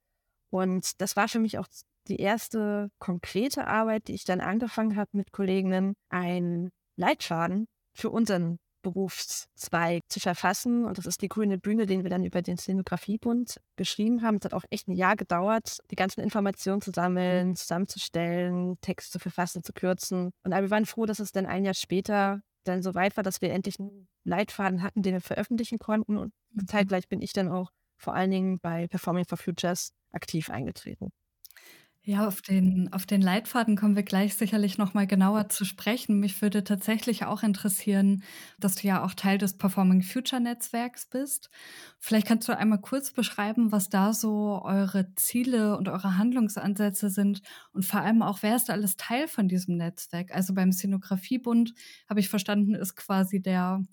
Und 0.50 1.00
das 1.00 1.16
war 1.16 1.28
für 1.28 1.38
mich 1.38 1.58
auch 1.58 1.66
die 2.08 2.16
erste 2.16 2.90
konkrete 2.98 3.66
Arbeit, 3.66 4.08
die 4.08 4.14
ich 4.14 4.24
dann 4.24 4.40
angefangen 4.40 4.96
habe 4.96 5.10
mit 5.12 5.32
Kolleginnen, 5.32 5.94
ein 6.08 6.70
Leitfaden 6.96 7.66
für 7.94 8.10
unseren 8.10 8.58
Berufszweig 8.82 10.02
zu 10.08 10.20
verfassen. 10.20 10.84
Und 10.84 10.98
das 10.98 11.06
ist 11.06 11.22
die 11.22 11.28
grüne 11.28 11.58
Bühne, 11.58 11.86
den 11.86 12.02
wir 12.02 12.10
dann 12.10 12.24
über 12.24 12.42
den 12.42 12.56
Szenografiebund 12.56 13.60
geschrieben 13.76 14.22
haben. 14.22 14.36
Es 14.36 14.44
hat 14.44 14.54
auch 14.54 14.64
echt 14.70 14.88
ein 14.88 14.94
Jahr 14.94 15.16
gedauert, 15.16 15.78
die 15.90 15.96
ganzen 15.96 16.20
Informationen 16.20 16.80
zu 16.80 16.90
sammeln, 16.90 17.56
zusammenzustellen, 17.56 18.78
Text 18.80 19.12
zu 19.12 19.18
verfassen, 19.18 19.62
zu 19.62 19.72
kürzen. 19.72 20.30
Und 20.44 20.52
wir 20.52 20.70
waren 20.70 20.86
froh, 20.86 21.06
dass 21.06 21.18
es 21.18 21.32
dann 21.32 21.46
ein 21.46 21.64
Jahr 21.64 21.74
später 21.74 22.40
dann 22.64 22.82
so 22.82 22.94
weit 22.94 23.16
war, 23.16 23.24
dass 23.24 23.40
wir 23.40 23.52
endlich 23.52 23.78
einen 23.78 24.08
Leitfaden 24.24 24.82
hatten, 24.82 25.02
den 25.02 25.14
wir 25.14 25.20
veröffentlichen 25.20 25.78
konnten. 25.78 26.16
Und 26.16 26.32
mhm. 26.52 26.66
zeitgleich 26.66 27.08
bin 27.08 27.22
ich 27.22 27.32
dann 27.32 27.48
auch 27.48 27.70
vor 27.96 28.14
allen 28.14 28.30
Dingen 28.30 28.58
bei 28.60 28.88
Performing 28.88 29.26
for 29.26 29.38
Futures 29.38 29.92
aktiv 30.12 30.50
eingetreten. 30.50 31.10
Ja, 32.10 32.26
auf 32.26 32.42
den 32.42 32.92
auf 32.92 33.06
den 33.06 33.22
Leitfaden 33.22 33.76
kommen 33.76 33.94
wir 33.94 34.02
gleich 34.02 34.34
sicherlich 34.34 34.78
noch 34.78 34.94
mal 34.94 35.06
genauer 35.06 35.48
zu 35.48 35.64
sprechen. 35.64 36.18
Mich 36.18 36.42
würde 36.42 36.64
tatsächlich 36.64 37.24
auch 37.24 37.44
interessieren, 37.44 38.24
dass 38.58 38.74
du 38.74 38.88
ja 38.88 39.04
auch 39.04 39.14
Teil 39.14 39.38
des 39.38 39.56
Performing 39.58 40.02
Future 40.02 40.40
Netzwerks 40.40 41.06
bist. 41.06 41.50
Vielleicht 42.00 42.26
kannst 42.26 42.48
du 42.48 42.56
einmal 42.56 42.80
kurz 42.80 43.12
beschreiben, 43.12 43.70
was 43.70 43.90
da 43.90 44.12
so 44.12 44.60
eure 44.64 45.14
Ziele 45.14 45.76
und 45.78 45.88
eure 45.88 46.16
Handlungsansätze 46.18 47.10
sind 47.10 47.42
und 47.72 47.84
vor 47.86 48.00
allem 48.00 48.22
auch, 48.22 48.38
wer 48.42 48.56
ist 48.56 48.70
alles 48.70 48.96
Teil 48.96 49.28
von 49.28 49.46
diesem 49.46 49.76
Netzwerk? 49.76 50.34
Also 50.34 50.52
beim 50.52 50.72
Szenografiebund 50.72 51.74
habe 52.08 52.18
ich 52.18 52.28
verstanden, 52.28 52.74
ist 52.74 52.96
quasi 52.96 53.40
der 53.40 53.84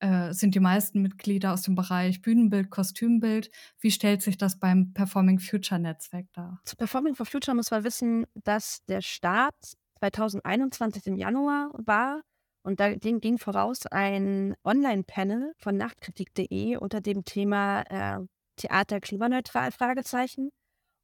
äh, 0.00 0.32
sind 0.32 0.54
die 0.54 0.60
meisten 0.60 1.02
Mitglieder 1.02 1.52
aus 1.52 1.62
dem 1.62 1.74
Bereich 1.74 2.22
Bühnenbild, 2.22 2.70
Kostümbild. 2.70 3.50
Wie 3.80 3.90
stellt 3.90 4.22
sich 4.22 4.36
das 4.36 4.58
beim 4.58 4.92
Performing 4.92 5.38
Future 5.38 5.80
Netzwerk 5.80 6.26
dar? 6.32 6.60
Zu 6.64 6.76
Performing 6.76 7.14
for 7.14 7.26
Future 7.26 7.54
muss 7.54 7.70
man 7.70 7.84
wissen, 7.84 8.26
dass 8.34 8.84
der 8.86 9.00
Start 9.00 9.54
2021 10.00 11.06
im 11.06 11.16
Januar 11.16 11.70
war. 11.74 12.22
Und 12.62 12.80
da 12.80 12.94
ging 12.94 13.38
voraus 13.38 13.86
ein 13.86 14.54
Online-Panel 14.64 15.52
von 15.56 15.76
Nachtkritik.de 15.76 16.76
unter 16.76 17.00
dem 17.00 17.24
Thema 17.24 17.82
äh, 17.82 18.18
Theater 18.56 19.00
klimaneutral? 19.00 19.70
Fragezeichen. 19.70 20.50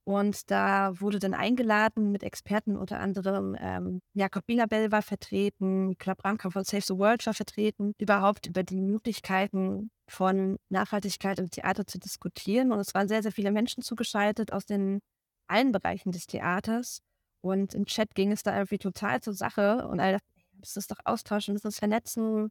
Und 0.04 0.50
da 0.50 1.00
wurde 1.00 1.20
dann 1.20 1.32
eingeladen 1.32 2.10
mit 2.10 2.24
Experten, 2.24 2.76
unter 2.76 2.98
anderem 2.98 3.56
ähm, 3.60 4.00
Jakob 4.14 4.44
Bilabel 4.46 4.90
war 4.90 5.02
vertreten, 5.02 5.96
Klapp 5.96 6.24
Ramka 6.24 6.50
von 6.50 6.64
Save 6.64 6.82
the 6.82 6.98
World 6.98 7.24
war 7.24 7.34
vertreten, 7.34 7.92
überhaupt 7.98 8.46
über 8.46 8.64
die 8.64 8.80
Möglichkeiten 8.80 9.90
von 10.08 10.58
Nachhaltigkeit 10.70 11.38
im 11.38 11.50
Theater 11.50 11.86
zu 11.86 12.00
diskutieren. 12.00 12.72
Und 12.72 12.80
es 12.80 12.94
waren 12.94 13.06
sehr, 13.06 13.22
sehr 13.22 13.30
viele 13.30 13.52
Menschen 13.52 13.82
zugeschaltet 13.82 14.52
aus 14.52 14.66
den 14.66 15.00
allen 15.46 15.70
Bereichen 15.70 16.10
des 16.10 16.26
Theaters. 16.26 17.00
Und 17.40 17.74
im 17.74 17.86
Chat 17.86 18.14
ging 18.16 18.32
es 18.32 18.42
da 18.42 18.56
irgendwie 18.56 18.78
total 18.78 19.20
zur 19.22 19.34
Sache. 19.34 19.86
Und 19.86 20.00
alle 20.00 20.14
dachten, 20.14 20.26
müssen 20.58 20.74
das 20.74 20.88
doch 20.88 20.98
austauschen, 21.04 21.54
müssen 21.54 21.68
das 21.68 21.78
vernetzen. 21.78 22.50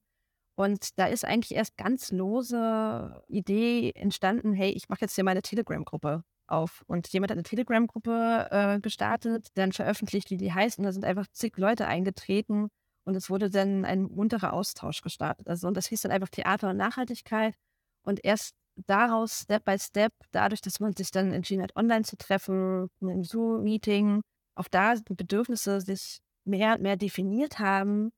Und 0.55 0.97
da 0.97 1.07
ist 1.07 1.25
eigentlich 1.25 1.57
erst 1.57 1.75
ganz 1.75 2.11
lose 2.11 3.21
Idee 3.27 3.91
entstanden, 3.95 4.53
hey, 4.53 4.71
ich 4.71 4.87
mache 4.87 5.01
jetzt 5.01 5.15
hier 5.15 5.23
meine 5.25 5.41
Telegram-Gruppe 5.41 6.23
auf. 6.51 6.83
Und 6.87 7.07
jemand 7.09 7.31
hat 7.31 7.37
eine 7.37 7.43
Telegram-Gruppe 7.43 8.47
äh, 8.51 8.79
gestartet, 8.79 9.47
dann 9.55 9.71
veröffentlicht, 9.71 10.29
wie 10.29 10.37
die 10.37 10.53
heißt, 10.53 10.77
und 10.77 10.85
da 10.85 10.91
sind 10.91 11.05
einfach 11.05 11.27
zig 11.31 11.57
Leute 11.57 11.87
eingetreten 11.87 12.69
und 13.03 13.15
es 13.15 13.29
wurde 13.29 13.49
dann 13.49 13.85
ein 13.85 14.03
munterer 14.03 14.53
Austausch 14.53 15.01
gestartet. 15.01 15.47
Also, 15.47 15.67
und 15.67 15.75
das 15.75 15.87
hieß 15.87 16.01
dann 16.01 16.11
einfach 16.11 16.29
Theater 16.29 16.69
und 16.69 16.77
Nachhaltigkeit. 16.77 17.55
Und 18.03 18.23
erst 18.23 18.53
daraus, 18.75 19.41
Step 19.41 19.65
by 19.65 19.77
Step, 19.79 20.13
dadurch, 20.31 20.61
dass 20.61 20.79
man 20.79 20.93
sich 20.93 21.11
dann 21.11 21.33
entschieden 21.33 21.63
hat, 21.63 21.75
online 21.75 22.03
zu 22.03 22.17
treffen, 22.17 22.89
in 22.99 23.09
einem 23.09 23.23
Zoom-Meeting, 23.23 24.21
auf 24.55 24.69
da 24.69 24.95
die 24.95 25.13
Bedürfnisse 25.13 25.81
sich 25.81 26.19
mehr 26.45 26.75
und 26.75 26.81
mehr 26.81 26.97
definiert 26.97 27.59
haben, 27.59 28.11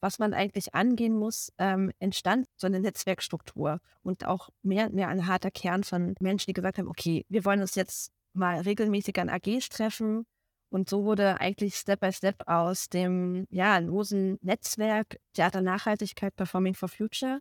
was 0.00 0.18
man 0.18 0.34
eigentlich 0.34 0.74
angehen 0.74 1.14
muss, 1.14 1.52
ähm, 1.58 1.90
entstand 1.98 2.46
so 2.56 2.66
eine 2.66 2.80
Netzwerkstruktur 2.80 3.80
und 4.02 4.24
auch 4.24 4.50
mehr 4.62 4.86
und 4.86 4.94
mehr 4.94 5.08
ein 5.08 5.26
harter 5.26 5.50
Kern 5.50 5.84
von 5.84 6.14
Menschen, 6.20 6.46
die 6.48 6.54
gesagt 6.54 6.78
haben, 6.78 6.88
okay, 6.88 7.24
wir 7.28 7.44
wollen 7.44 7.60
uns 7.60 7.74
jetzt 7.74 8.12
mal 8.32 8.60
regelmäßig 8.60 9.18
an 9.18 9.28
AGs 9.28 9.68
treffen. 9.68 10.26
Und 10.70 10.90
so 10.90 11.04
wurde 11.04 11.40
eigentlich 11.40 11.76
Step 11.76 12.00
by 12.00 12.12
Step 12.12 12.42
aus 12.46 12.88
dem 12.88 13.46
ja, 13.50 13.78
losen 13.78 14.38
Netzwerk 14.42 15.18
Theater 15.32 15.62
Nachhaltigkeit 15.62 16.36
Performing 16.36 16.74
for 16.74 16.88
Future. 16.88 17.40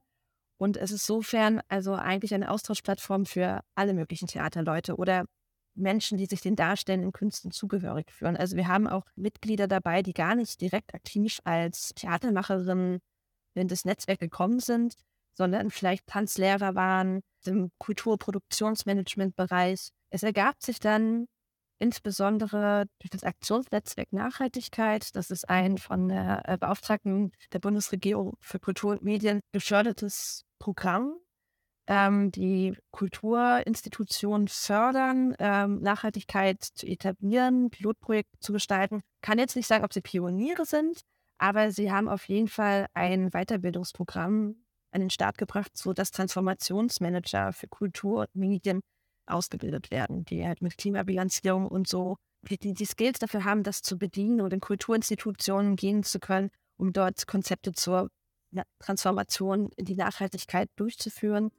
Und 0.57 0.77
es 0.77 0.91
ist 0.91 1.05
sofern 1.05 1.61
also 1.67 1.93
eigentlich 1.93 2.33
eine 2.33 2.49
Austauschplattform 2.49 3.25
für 3.25 3.61
alle 3.75 3.93
möglichen 3.93 4.27
Theaterleute 4.27 4.95
oder 4.95 5.25
Menschen, 5.77 6.17
die 6.17 6.25
sich 6.25 6.41
den 6.41 6.55
darstellenden 6.55 7.11
Künsten 7.11 7.51
zugehörig 7.51 8.11
fühlen. 8.11 8.37
Also 8.37 8.57
wir 8.57 8.67
haben 8.67 8.87
auch 8.87 9.05
Mitglieder 9.15 9.67
dabei, 9.67 10.01
die 10.01 10.13
gar 10.13 10.35
nicht 10.35 10.59
direkt 10.61 10.93
aktiv 10.93 11.39
als 11.43 11.93
Theatermacherin 11.95 12.99
in 13.53 13.67
das 13.67 13.85
Netzwerk 13.85 14.19
gekommen 14.19 14.59
sind, 14.59 14.95
sondern 15.33 15.71
vielleicht 15.71 16.07
Tanzlehrer 16.07 16.75
waren 16.75 17.21
im 17.45 17.71
Kulturproduktionsmanagement-Bereich. 17.77 19.89
Es 20.09 20.23
ergab 20.23 20.61
sich 20.61 20.79
dann 20.79 21.27
insbesondere 21.79 22.85
durch 22.99 23.11
das 23.11 23.23
Aktionsnetzwerk 23.23 24.11
Nachhaltigkeit. 24.11 25.15
Das 25.15 25.29
ist 25.29 25.47
ein 25.49 25.77
von 25.77 26.09
der 26.09 26.41
äh, 26.47 26.57
Beauftragten 26.57 27.31
der 27.53 27.59
Bundesregierung 27.59 28.35
für 28.41 28.59
Kultur 28.59 28.91
und 28.91 29.03
Medien 29.03 29.41
gefördertes 29.51 30.43
Programm, 30.59 31.15
ähm, 31.87 32.31
die 32.31 32.77
Kulturinstitutionen 32.91 34.47
fördern, 34.47 35.35
ähm, 35.39 35.81
Nachhaltigkeit 35.81 36.61
zu 36.61 36.85
etablieren, 36.85 37.69
Pilotprojekte 37.69 38.39
zu 38.39 38.53
gestalten. 38.53 39.01
Kann 39.21 39.39
jetzt 39.39 39.55
nicht 39.55 39.67
sagen, 39.67 39.85
ob 39.85 39.93
sie 39.93 40.01
Pioniere 40.01 40.65
sind, 40.65 41.01
aber 41.37 41.71
sie 41.71 41.91
haben 41.91 42.09
auf 42.09 42.27
jeden 42.27 42.47
Fall 42.49 42.87
ein 42.93 43.29
Weiterbildungsprogramm 43.31 44.55
an 44.91 45.01
den 45.01 45.09
Start 45.09 45.37
gebracht, 45.37 45.71
sodass 45.77 46.11
Transformationsmanager 46.11 47.53
für 47.53 47.67
Kultur 47.67 48.21
und 48.21 48.35
Medien 48.35 48.81
ausgebildet 49.25 49.91
werden, 49.91 50.25
die 50.25 50.45
halt 50.45 50.61
mit 50.61 50.77
Klimabilanzierung 50.77 51.67
und 51.67 51.87
so 51.87 52.17
die, 52.49 52.73
die 52.73 52.85
Skills 52.85 53.19
dafür 53.19 53.43
haben, 53.43 53.63
das 53.63 53.81
zu 53.81 53.97
bedienen 53.97 54.41
und 54.41 54.53
in 54.53 54.59
Kulturinstitutionen 54.59 55.75
gehen 55.75 56.03
zu 56.03 56.19
können, 56.19 56.49
um 56.77 56.93
dort 56.93 57.27
Konzepte 57.27 57.73
zur 57.73 58.09
Transformation 58.79 59.69
in 59.75 59.85
die 59.85 59.95
Nachhaltigkeit 59.95 60.69
durchzuführen. 60.77 61.51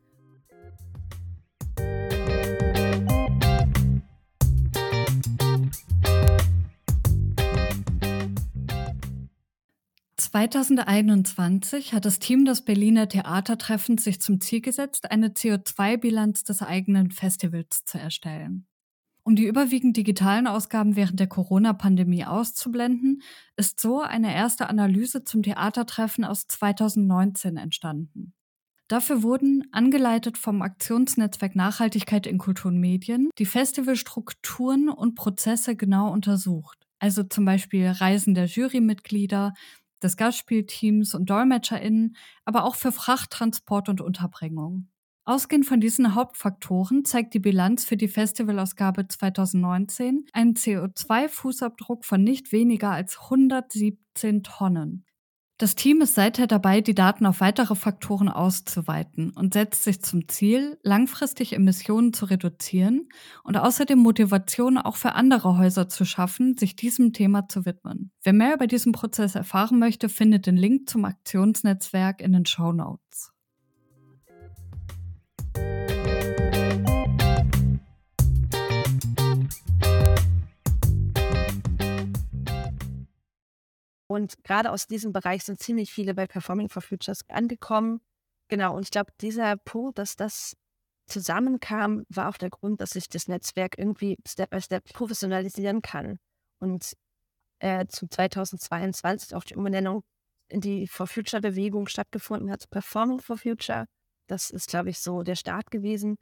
2021 10.30 11.94
hat 11.94 12.04
das 12.04 12.18
Team 12.18 12.44
des 12.44 12.62
Berliner 12.62 13.08
Theatertreffens 13.08 14.04
sich 14.04 14.20
zum 14.20 14.42
Ziel 14.42 14.60
gesetzt, 14.60 15.10
eine 15.10 15.28
CO2-Bilanz 15.28 16.44
des 16.44 16.60
eigenen 16.60 17.10
Festivals 17.10 17.86
zu 17.86 17.98
erstellen. 17.98 18.66
Um 19.22 19.36
die 19.36 19.46
überwiegend 19.46 19.96
digitalen 19.96 20.46
Ausgaben 20.46 20.96
während 20.96 21.18
der 21.18 21.28
Corona-Pandemie 21.28 22.26
auszublenden, 22.26 23.22
ist 23.56 23.80
so 23.80 24.02
eine 24.02 24.34
erste 24.34 24.68
Analyse 24.68 25.24
zum 25.24 25.42
Theatertreffen 25.42 26.24
aus 26.24 26.46
2019 26.46 27.56
entstanden. 27.56 28.34
Dafür 28.86 29.22
wurden, 29.22 29.64
angeleitet 29.72 30.36
vom 30.36 30.60
Aktionsnetzwerk 30.60 31.56
Nachhaltigkeit 31.56 32.26
in 32.26 32.36
Kultur 32.36 32.70
und 32.70 32.80
Medien, 32.80 33.30
die 33.38 33.46
Festivalstrukturen 33.46 34.90
und 34.90 35.14
Prozesse 35.14 35.74
genau 35.74 36.12
untersucht. 36.12 36.86
also 36.98 37.22
zum 37.22 37.44
Beispiel 37.44 37.86
Reisen 37.86 38.34
der 38.34 38.46
Jurymitglieder, 38.46 39.54
des 40.02 40.16
Gastspielteams 40.16 41.14
und 41.14 41.30
DolmetscherInnen, 41.30 42.16
aber 42.44 42.64
auch 42.64 42.74
für 42.74 42.92
Frachttransport 42.92 43.88
und 43.88 44.00
Unterbringung. 44.00 44.88
Ausgehend 45.24 45.66
von 45.66 45.78
diesen 45.78 46.14
Hauptfaktoren 46.14 47.04
zeigt 47.04 47.34
die 47.34 47.38
Bilanz 47.38 47.84
für 47.84 47.98
die 47.98 48.08
Festivalausgabe 48.08 49.08
2019 49.08 50.24
einen 50.32 50.54
CO2-Fußabdruck 50.54 52.06
von 52.06 52.24
nicht 52.24 52.50
weniger 52.50 52.90
als 52.92 53.18
117 53.24 54.42
Tonnen. 54.42 55.04
Das 55.60 55.74
Team 55.74 56.00
ist 56.02 56.14
seither 56.14 56.46
dabei, 56.46 56.80
die 56.80 56.94
Daten 56.94 57.26
auf 57.26 57.40
weitere 57.40 57.74
Faktoren 57.74 58.28
auszuweiten 58.28 59.30
und 59.30 59.54
setzt 59.54 59.82
sich 59.82 60.00
zum 60.00 60.28
Ziel, 60.28 60.78
langfristig 60.84 61.52
Emissionen 61.52 62.12
zu 62.12 62.26
reduzieren 62.26 63.08
und 63.42 63.56
außerdem 63.56 63.98
Motivation 63.98 64.78
auch 64.78 64.94
für 64.94 65.14
andere 65.14 65.58
Häuser 65.58 65.88
zu 65.88 66.04
schaffen, 66.04 66.56
sich 66.56 66.76
diesem 66.76 67.12
Thema 67.12 67.48
zu 67.48 67.66
widmen. 67.66 68.12
Wer 68.22 68.34
mehr 68.34 68.54
über 68.54 68.68
diesen 68.68 68.92
Prozess 68.92 69.34
erfahren 69.34 69.80
möchte, 69.80 70.08
findet 70.08 70.46
den 70.46 70.56
Link 70.56 70.88
zum 70.88 71.04
Aktionsnetzwerk 71.04 72.20
in 72.20 72.34
den 72.34 72.46
Show 72.46 72.72
Notes. 72.72 73.32
Und 84.08 84.42
gerade 84.42 84.72
aus 84.72 84.86
diesem 84.86 85.12
Bereich 85.12 85.44
sind 85.44 85.60
ziemlich 85.60 85.92
viele 85.92 86.14
bei 86.14 86.26
Performing 86.26 86.70
for 86.70 86.82
Futures 86.82 87.20
angekommen. 87.28 88.00
Genau, 88.48 88.74
und 88.74 88.82
ich 88.82 88.90
glaube, 88.90 89.12
dieser 89.20 89.56
Punkt, 89.58 89.98
dass 89.98 90.16
das 90.16 90.56
zusammenkam, 91.06 92.04
war 92.08 92.28
auch 92.28 92.38
der 92.38 92.50
Grund, 92.50 92.80
dass 92.80 92.90
sich 92.90 93.08
das 93.08 93.28
Netzwerk 93.28 93.78
irgendwie 93.78 94.16
Step 94.26 94.50
by 94.50 94.60
Step 94.60 94.84
professionalisieren 94.92 95.82
kann. 95.82 96.18
Und 96.58 96.96
äh, 97.60 97.86
zu 97.86 98.08
2022 98.08 99.34
auch 99.34 99.44
die 99.44 99.56
Umbenennung 99.56 100.02
in 100.48 100.60
die 100.60 100.86
For 100.86 101.06
Future 101.06 101.42
Bewegung 101.42 101.86
stattgefunden 101.86 102.50
hat, 102.50 102.70
Performing 102.70 103.20
for 103.20 103.36
Future. 103.36 103.86
Das 104.26 104.50
ist, 104.50 104.68
glaube 104.68 104.90
ich, 104.90 104.98
so 104.98 105.22
der 105.22 105.36
Start 105.36 105.70
gewesen. 105.70 106.16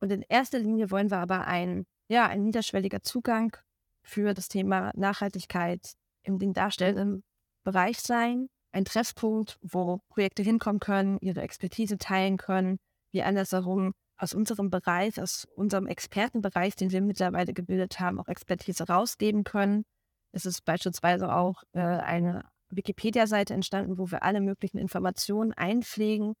Und 0.00 0.12
in 0.12 0.22
erster 0.28 0.58
Linie 0.58 0.90
wollen 0.90 1.10
wir 1.10 1.18
aber 1.18 1.46
ein, 1.46 1.86
ja, 2.08 2.26
ein 2.26 2.44
niederschwelliger 2.44 3.02
Zugang 3.02 3.56
für 4.04 4.34
das 4.34 4.48
Thema 4.48 4.92
Nachhaltigkeit 4.94 5.94
in 6.26 6.38
den 6.38 6.52
darstellenden 6.52 7.22
Bereich 7.64 8.00
sein. 8.00 8.48
Ein 8.72 8.84
Treffpunkt, 8.84 9.58
wo 9.62 10.00
Projekte 10.08 10.42
hinkommen 10.42 10.80
können, 10.80 11.18
ihre 11.20 11.40
Expertise 11.40 11.98
teilen 11.98 12.36
können, 12.36 12.78
wie 13.12 13.22
andersherum 13.22 13.92
aus 14.18 14.34
unserem 14.34 14.70
Bereich, 14.70 15.20
aus 15.20 15.46
unserem 15.54 15.86
Expertenbereich, 15.86 16.74
den 16.74 16.90
wir 16.90 17.00
mittlerweile 17.00 17.52
gebildet 17.52 18.00
haben, 18.00 18.18
auch 18.18 18.28
Expertise 18.28 18.86
rausgeben 18.86 19.44
können. 19.44 19.84
Es 20.32 20.46
ist 20.46 20.64
beispielsweise 20.64 21.34
auch 21.34 21.62
äh, 21.72 21.80
eine 21.80 22.44
Wikipedia-Seite 22.70 23.54
entstanden, 23.54 23.98
wo 23.98 24.10
wir 24.10 24.22
alle 24.22 24.40
möglichen 24.40 24.78
Informationen 24.78 25.52
einpflegen, 25.52 26.34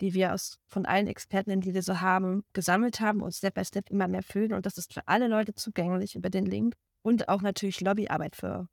die 0.00 0.14
wir 0.14 0.32
aus, 0.34 0.58
von 0.68 0.86
allen 0.86 1.06
Experten, 1.06 1.60
die 1.60 1.74
wir 1.74 1.82
so 1.82 2.00
haben, 2.00 2.42
gesammelt 2.52 3.00
haben 3.00 3.22
und 3.22 3.32
Step 3.32 3.54
by 3.54 3.64
Step 3.64 3.90
immer 3.90 4.08
mehr 4.08 4.22
füllen. 4.22 4.52
Und 4.52 4.66
das 4.66 4.78
ist 4.78 4.92
für 4.92 5.06
alle 5.06 5.28
Leute 5.28 5.54
zugänglich 5.54 6.14
über 6.14 6.30
den 6.30 6.46
Link. 6.46 6.74
Und 7.02 7.28
auch 7.28 7.42
natürlich 7.42 7.80
Lobbyarbeit 7.80 8.36
für 8.36 8.68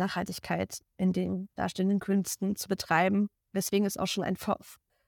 Nachhaltigkeit 0.00 0.80
in 0.96 1.12
den 1.12 1.48
darstellenden 1.56 2.00
Künsten 2.00 2.56
zu 2.56 2.68
betreiben, 2.68 3.28
weswegen 3.52 3.86
es 3.86 3.96
auch 3.96 4.06
schon 4.06 4.24
ein, 4.24 4.36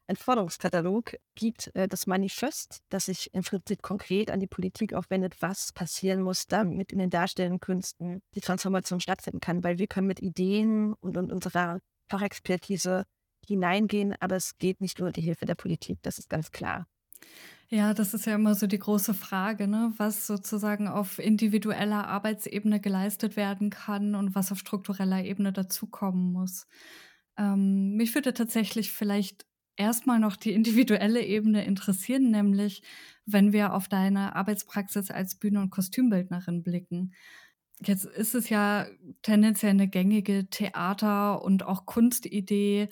ein 0.07 0.17
Forderungskatalog 0.17 1.17
gibt, 1.35 1.75
äh, 1.75 1.89
das 1.89 2.07
Manifest, 2.07 2.81
das 2.91 3.07
sich 3.07 3.33
im 3.35 3.43
Prinzip 3.43 3.83
konkret 3.83 4.31
an 4.31 4.41
die 4.41 4.47
Politik 4.47 4.95
aufwendet, 4.95 5.41
was 5.41 5.73
passieren 5.73 6.23
muss, 6.23 6.47
damit 6.47 6.93
in 6.93 6.99
den 6.99 7.11
darstellenden 7.11 7.61
Künsten 7.61 8.21
die 8.35 8.41
Transformation 8.41 9.01
stattfinden 9.01 9.41
kann, 9.41 9.65
weil 9.65 9.79
wir 9.79 9.87
können 9.87 10.07
mit 10.07 10.21
Ideen 10.21 10.95
und, 10.95 11.17
und 11.17 11.33
unserer 11.33 11.81
Fachexpertise 12.09 13.05
hineingehen, 13.47 14.15
aber 14.21 14.37
es 14.37 14.59
geht 14.59 14.81
nicht 14.81 14.99
nur 14.99 15.11
die 15.11 15.23
Hilfe 15.23 15.47
der 15.47 15.55
Politik, 15.55 15.99
das 16.03 16.19
ist 16.19 16.29
ganz 16.29 16.51
klar. 16.51 16.87
Ja, 17.75 17.95
das 17.95 18.13
ist 18.13 18.27
ja 18.27 18.35
immer 18.35 18.55
so 18.55 18.67
die 18.67 18.79
große 18.79 19.15
Frage, 19.15 19.67
ne? 19.67 19.95
was 19.97 20.27
sozusagen 20.27 20.89
auf 20.89 21.19
individueller 21.19 22.07
Arbeitsebene 22.07 22.81
geleistet 22.81 23.35
werden 23.35 23.71
kann 23.71 24.15
und 24.15 24.35
was 24.35 24.53
auf 24.53 24.59
struktureller 24.59 25.25
Ebene 25.25 25.55
dazukommen 25.55 26.33
muss. 26.33 26.67
Ähm, 27.39 27.95
mich 27.97 28.15
würde 28.15 28.35
tatsächlich 28.35 28.93
vielleicht 28.93 29.47
erstmal 29.77 30.19
noch 30.21 30.37
die 30.37 30.53
individuelle 30.53 31.25
Ebene 31.25 31.65
interessieren, 31.65 32.31
nämlich 32.31 32.83
wenn 33.25 33.55
wir 33.55 33.73
auf 33.73 33.89
deine 33.89 34.37
Arbeitspraxis 34.37 35.11
als 35.11 35.37
Bühne- 35.39 35.61
und 35.63 35.71
Kostümbildnerin 35.71 36.63
blicken. 36.63 37.15
Jetzt 37.85 38.05
ist 38.05 38.35
es 38.35 38.51
ja 38.51 38.87
tendenziell 39.23 39.71
eine 39.71 39.89
gängige 39.89 40.49
Theater- 40.51 41.43
und 41.43 41.65
auch 41.65 41.87
Kunstidee, 41.87 42.91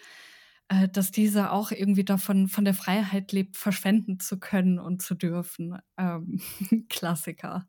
äh, 0.70 0.88
dass 0.88 1.10
diese 1.10 1.52
auch 1.52 1.72
irgendwie 1.72 2.04
davon 2.04 2.48
von 2.48 2.64
der 2.64 2.74
Freiheit 2.74 3.32
lebt, 3.32 3.56
verschwenden 3.56 4.20
zu 4.20 4.38
können 4.40 4.78
und 4.78 5.02
zu 5.02 5.14
dürfen. 5.16 5.78
Ähm, 5.98 6.40
Klassiker. 6.88 7.68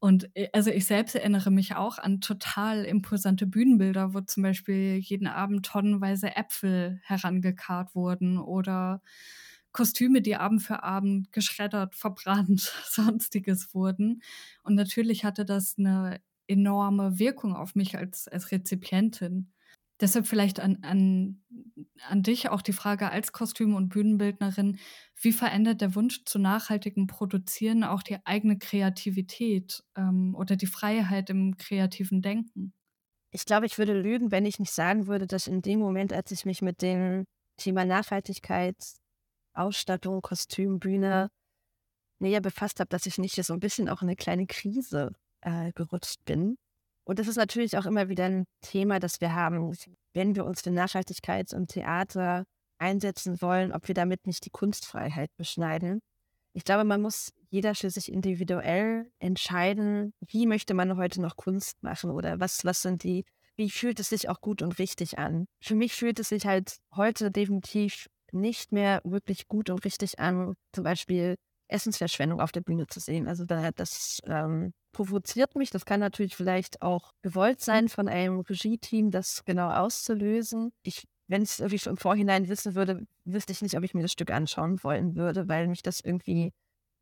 Und 0.00 0.28
äh, 0.36 0.48
also 0.52 0.70
ich 0.70 0.86
selbst 0.86 1.14
erinnere 1.14 1.50
mich 1.52 1.76
auch 1.76 1.98
an 1.98 2.20
total 2.20 2.84
imposante 2.84 3.46
Bühnenbilder, 3.46 4.14
wo 4.14 4.20
zum 4.22 4.42
Beispiel 4.42 4.96
jeden 4.98 5.28
Abend 5.28 5.64
tonnenweise 5.66 6.36
Äpfel 6.36 7.00
herangekarrt 7.04 7.94
wurden 7.94 8.38
oder 8.38 9.00
Kostüme, 9.72 10.22
die 10.22 10.36
Abend 10.36 10.62
für 10.62 10.82
Abend 10.82 11.30
geschreddert, 11.32 11.94
verbrannt, 11.94 12.60
sonstiges 12.90 13.74
wurden. 13.74 14.22
Und 14.64 14.74
natürlich 14.74 15.24
hatte 15.24 15.44
das 15.44 15.76
eine 15.78 16.20
enorme 16.48 17.18
Wirkung 17.20 17.54
auf 17.54 17.74
mich 17.76 17.96
als, 17.98 18.26
als 18.28 18.50
Rezipientin. 18.52 19.52
Deshalb 20.00 20.26
vielleicht 20.26 20.60
an, 20.60 20.78
an, 20.82 21.42
an 22.08 22.22
dich 22.22 22.50
auch 22.50 22.62
die 22.62 22.72
Frage 22.72 23.10
als 23.10 23.32
Kostüm- 23.32 23.74
und 23.74 23.88
Bühnenbildnerin, 23.88 24.78
wie 25.20 25.32
verändert 25.32 25.80
der 25.80 25.94
Wunsch 25.96 26.24
zu 26.24 26.38
nachhaltigem 26.38 27.08
Produzieren 27.08 27.82
auch 27.82 28.02
die 28.02 28.18
eigene 28.24 28.58
Kreativität 28.58 29.82
ähm, 29.96 30.36
oder 30.36 30.54
die 30.54 30.66
Freiheit 30.66 31.30
im 31.30 31.56
kreativen 31.56 32.22
Denken? 32.22 32.72
Ich 33.30 33.44
glaube, 33.44 33.66
ich 33.66 33.76
würde 33.76 34.00
lügen, 34.00 34.30
wenn 34.30 34.46
ich 34.46 34.58
nicht 34.58 34.72
sagen 34.72 35.06
würde, 35.06 35.26
dass 35.26 35.48
in 35.48 35.62
dem 35.62 35.80
Moment, 35.80 36.12
als 36.12 36.30
ich 36.30 36.46
mich 36.46 36.62
mit 36.62 36.80
dem 36.80 37.24
Thema 37.56 37.84
Nachhaltigkeit, 37.84 38.76
Ausstattung, 39.52 40.22
Kostüm, 40.22 40.78
Bühne 40.78 41.28
näher 42.20 42.40
befasst 42.40 42.80
habe, 42.80 42.88
dass 42.88 43.06
ich 43.06 43.18
nicht 43.18 43.34
so 43.34 43.52
ein 43.52 43.60
bisschen 43.60 43.88
auch 43.88 44.02
in 44.02 44.08
eine 44.08 44.16
kleine 44.16 44.46
Krise 44.46 45.12
äh, 45.40 45.72
gerutscht 45.72 46.24
bin. 46.24 46.56
Und 47.08 47.18
das 47.18 47.26
ist 47.26 47.36
natürlich 47.36 47.78
auch 47.78 47.86
immer 47.86 48.10
wieder 48.10 48.26
ein 48.26 48.44
Thema, 48.60 48.98
das 49.00 49.22
wir 49.22 49.34
haben, 49.34 49.74
wenn 50.12 50.36
wir 50.36 50.44
uns 50.44 50.60
für 50.60 50.70
Nachhaltigkeit 50.70 51.50
im 51.54 51.66
Theater 51.66 52.44
einsetzen 52.76 53.40
wollen, 53.40 53.72
ob 53.72 53.88
wir 53.88 53.94
damit 53.94 54.26
nicht 54.26 54.44
die 54.44 54.50
Kunstfreiheit 54.50 55.30
beschneiden. 55.38 56.00
Ich 56.52 56.64
glaube, 56.64 56.84
man 56.84 57.00
muss 57.00 57.32
jeder 57.48 57.74
für 57.74 57.88
sich 57.88 58.12
individuell 58.12 59.10
entscheiden, 59.20 60.12
wie 60.20 60.46
möchte 60.46 60.74
man 60.74 60.98
heute 60.98 61.22
noch 61.22 61.36
Kunst 61.36 61.82
machen 61.82 62.10
oder 62.10 62.40
was, 62.40 62.66
was 62.66 62.82
sind 62.82 63.02
die, 63.04 63.24
wie 63.56 63.70
fühlt 63.70 64.00
es 64.00 64.10
sich 64.10 64.28
auch 64.28 64.42
gut 64.42 64.60
und 64.60 64.78
richtig 64.78 65.18
an. 65.18 65.46
Für 65.62 65.76
mich 65.76 65.94
fühlt 65.94 66.20
es 66.20 66.28
sich 66.28 66.44
halt 66.44 66.76
heute 66.94 67.30
definitiv 67.30 68.08
nicht 68.32 68.70
mehr 68.70 69.00
wirklich 69.04 69.48
gut 69.48 69.70
und 69.70 69.82
richtig 69.86 70.18
an, 70.18 70.56
zum 70.74 70.84
Beispiel 70.84 71.36
Essensverschwendung 71.68 72.42
auf 72.42 72.52
der 72.52 72.60
Bühne 72.60 72.86
zu 72.86 73.00
sehen. 73.00 73.28
Also 73.28 73.46
das 73.46 74.20
ähm, 74.26 74.74
provoziert 74.92 75.54
mich. 75.56 75.70
Das 75.70 75.84
kann 75.84 76.00
natürlich 76.00 76.36
vielleicht 76.36 76.82
auch 76.82 77.12
gewollt 77.22 77.60
sein 77.60 77.88
von 77.88 78.08
einem 78.08 78.40
Regie-Team, 78.40 79.10
das 79.10 79.44
genau 79.44 79.70
auszulösen. 79.70 80.72
Ich, 80.82 81.06
wenn 81.26 81.42
ich 81.42 81.50
es 81.50 81.60
irgendwie 81.60 81.78
schon 81.78 81.92
im 81.92 81.96
Vorhinein 81.96 82.48
wissen 82.48 82.74
würde, 82.74 83.06
wüsste 83.24 83.52
ich 83.52 83.62
nicht, 83.62 83.76
ob 83.76 83.84
ich 83.84 83.94
mir 83.94 84.02
das 84.02 84.12
Stück 84.12 84.30
anschauen 84.30 84.82
wollen 84.82 85.16
würde, 85.16 85.48
weil 85.48 85.68
mich 85.68 85.82
das 85.82 86.00
irgendwie 86.00 86.52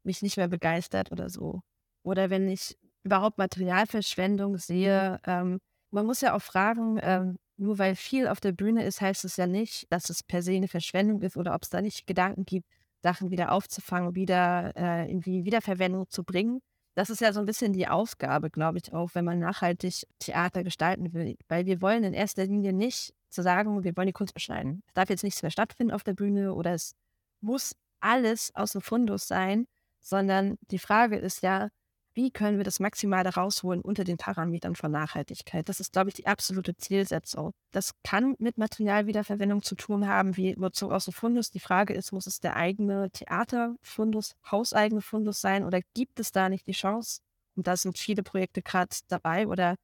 mich 0.03 0.23
nicht 0.23 0.37
mehr 0.37 0.49
begeistert 0.49 1.13
oder 1.13 1.29
so. 1.29 1.63
Oder 2.03 2.31
wenn 2.31 2.49
ich 2.49 2.77
überhaupt 3.03 3.39
Materialverschwendung 3.39 4.59
sehe, 4.59 5.21
mhm. 5.27 5.33
ähm, 5.33 5.61
man 5.91 6.07
muss 6.07 6.21
ja 6.21 6.35
auch 6.35 6.43
fragen, 6.43 6.99
ähm, 7.03 7.39
nur 7.57 7.79
weil 7.79 7.97
viel 7.97 8.29
auf 8.29 8.41
der 8.41 8.53
Bühne 8.53 8.85
ist, 8.85 9.01
heißt 9.01 9.25
es 9.25 9.37
ja 9.37 9.47
nicht, 9.47 9.91
dass 9.91 10.11
es 10.11 10.23
per 10.23 10.43
se 10.43 10.53
eine 10.53 10.69
Verschwendung 10.69 11.23
ist 11.23 11.37
oder 11.37 11.55
ob 11.55 11.63
es 11.63 11.71
da 11.71 11.81
nicht 11.81 12.07
Gedanken 12.07 12.45
gibt, 12.45 12.69
Sachen 13.03 13.31
wieder 13.31 13.53
aufzufangen, 13.53 14.15
wieder 14.15 14.73
äh, 14.77 15.11
in 15.11 15.21
die 15.21 15.45
Wiederverwendung 15.45 16.09
zu 16.09 16.25
bringen. 16.25 16.61
Das 16.97 17.11
ist 17.11 17.21
ja 17.21 17.31
so 17.35 17.41
ein 17.41 17.47
bisschen 17.47 17.75
die 17.75 17.89
Aufgabe, 17.89 18.49
glaube 18.49 18.79
ich, 18.79 18.95
auch, 18.95 19.11
wenn 19.13 19.27
man 19.27 19.39
nachhaltig 19.39 20.07
Theater 20.19 20.65
gestalten 20.65 21.13
will. 21.13 21.37
Weil 21.47 21.67
wir 21.67 21.83
wollen 21.83 22.05
in 22.05 22.15
erster 22.15 22.47
Linie 22.47 22.73
nicht 22.73 23.13
zu 23.29 23.43
sagen, 23.43 23.85
wir 23.85 23.95
wollen 23.99 24.07
die 24.07 24.15
Kunst 24.15 24.33
beschneiden. 24.33 24.83
Es 24.87 24.95
darf 24.95 25.11
jetzt 25.11 25.23
nichts 25.23 25.43
mehr 25.43 25.51
stattfinden 25.51 25.93
auf 25.93 26.05
der 26.05 26.15
Bühne 26.15 26.55
oder 26.55 26.73
es 26.73 26.95
muss 27.43 27.77
alles 28.01 28.51
aus 28.55 28.73
dem 28.73 28.81
Fundus 28.81 29.29
sein, 29.29 29.67
sondern 30.01 30.57
die 30.71 30.79
Frage 30.79 31.17
ist 31.17 31.43
ja, 31.43 31.69
wie 32.17 32.31
können 32.31 32.57
wir 32.57 32.65
das 32.65 32.81
Maximale 32.81 33.35
rausholen 33.35 33.83
unter 33.83 34.03
den 34.03 34.17
Parametern 34.17 34.75
von 34.75 34.91
Nachhaltigkeit? 34.91 35.69
Das 35.69 35.81
ist, 35.81 35.93
glaube 35.93 36.09
ich, 36.09 36.15
die 36.15 36.27
absolute 36.27 36.75
Zielsetzung. 36.75 37.53
Das 37.73 37.93
kann 38.05 38.35
mit 38.39 38.57
Materialwiederverwendung 38.57 39.63
zu 39.63 39.75
tun 39.75 40.09
haben, 40.09 40.37
wie 40.39 40.55
Nutzung 40.57 40.93
aus 40.93 41.05
dem 41.05 41.13
Fundus. 41.13 41.51
Die 41.51 41.61
Frage 41.61 41.93
ist, 41.93 42.13
muss 42.13 42.27
es 42.27 42.41
der 42.41 42.57
eigene 42.57 43.11
Theaterfundus, 43.11 44.35
hauseigene 44.51 45.03
Fundus 45.03 45.43
sein 45.43 45.63
oder 45.63 45.81
gibt 45.93 46.19
es 46.19 46.33
da 46.33 46.49
nicht 46.49 46.67
die 46.67 46.73
Chance? 46.73 47.21
Und 47.55 47.67
da 47.67 47.77
sind 47.77 47.99
viele 47.99 48.23
Projekte 48.23 48.63
gerade 48.63 48.97
dabei 49.09 49.47
oder 49.47 49.77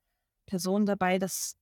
Personen 0.46 0.86
dabei, 0.86 1.18
das 1.18 1.56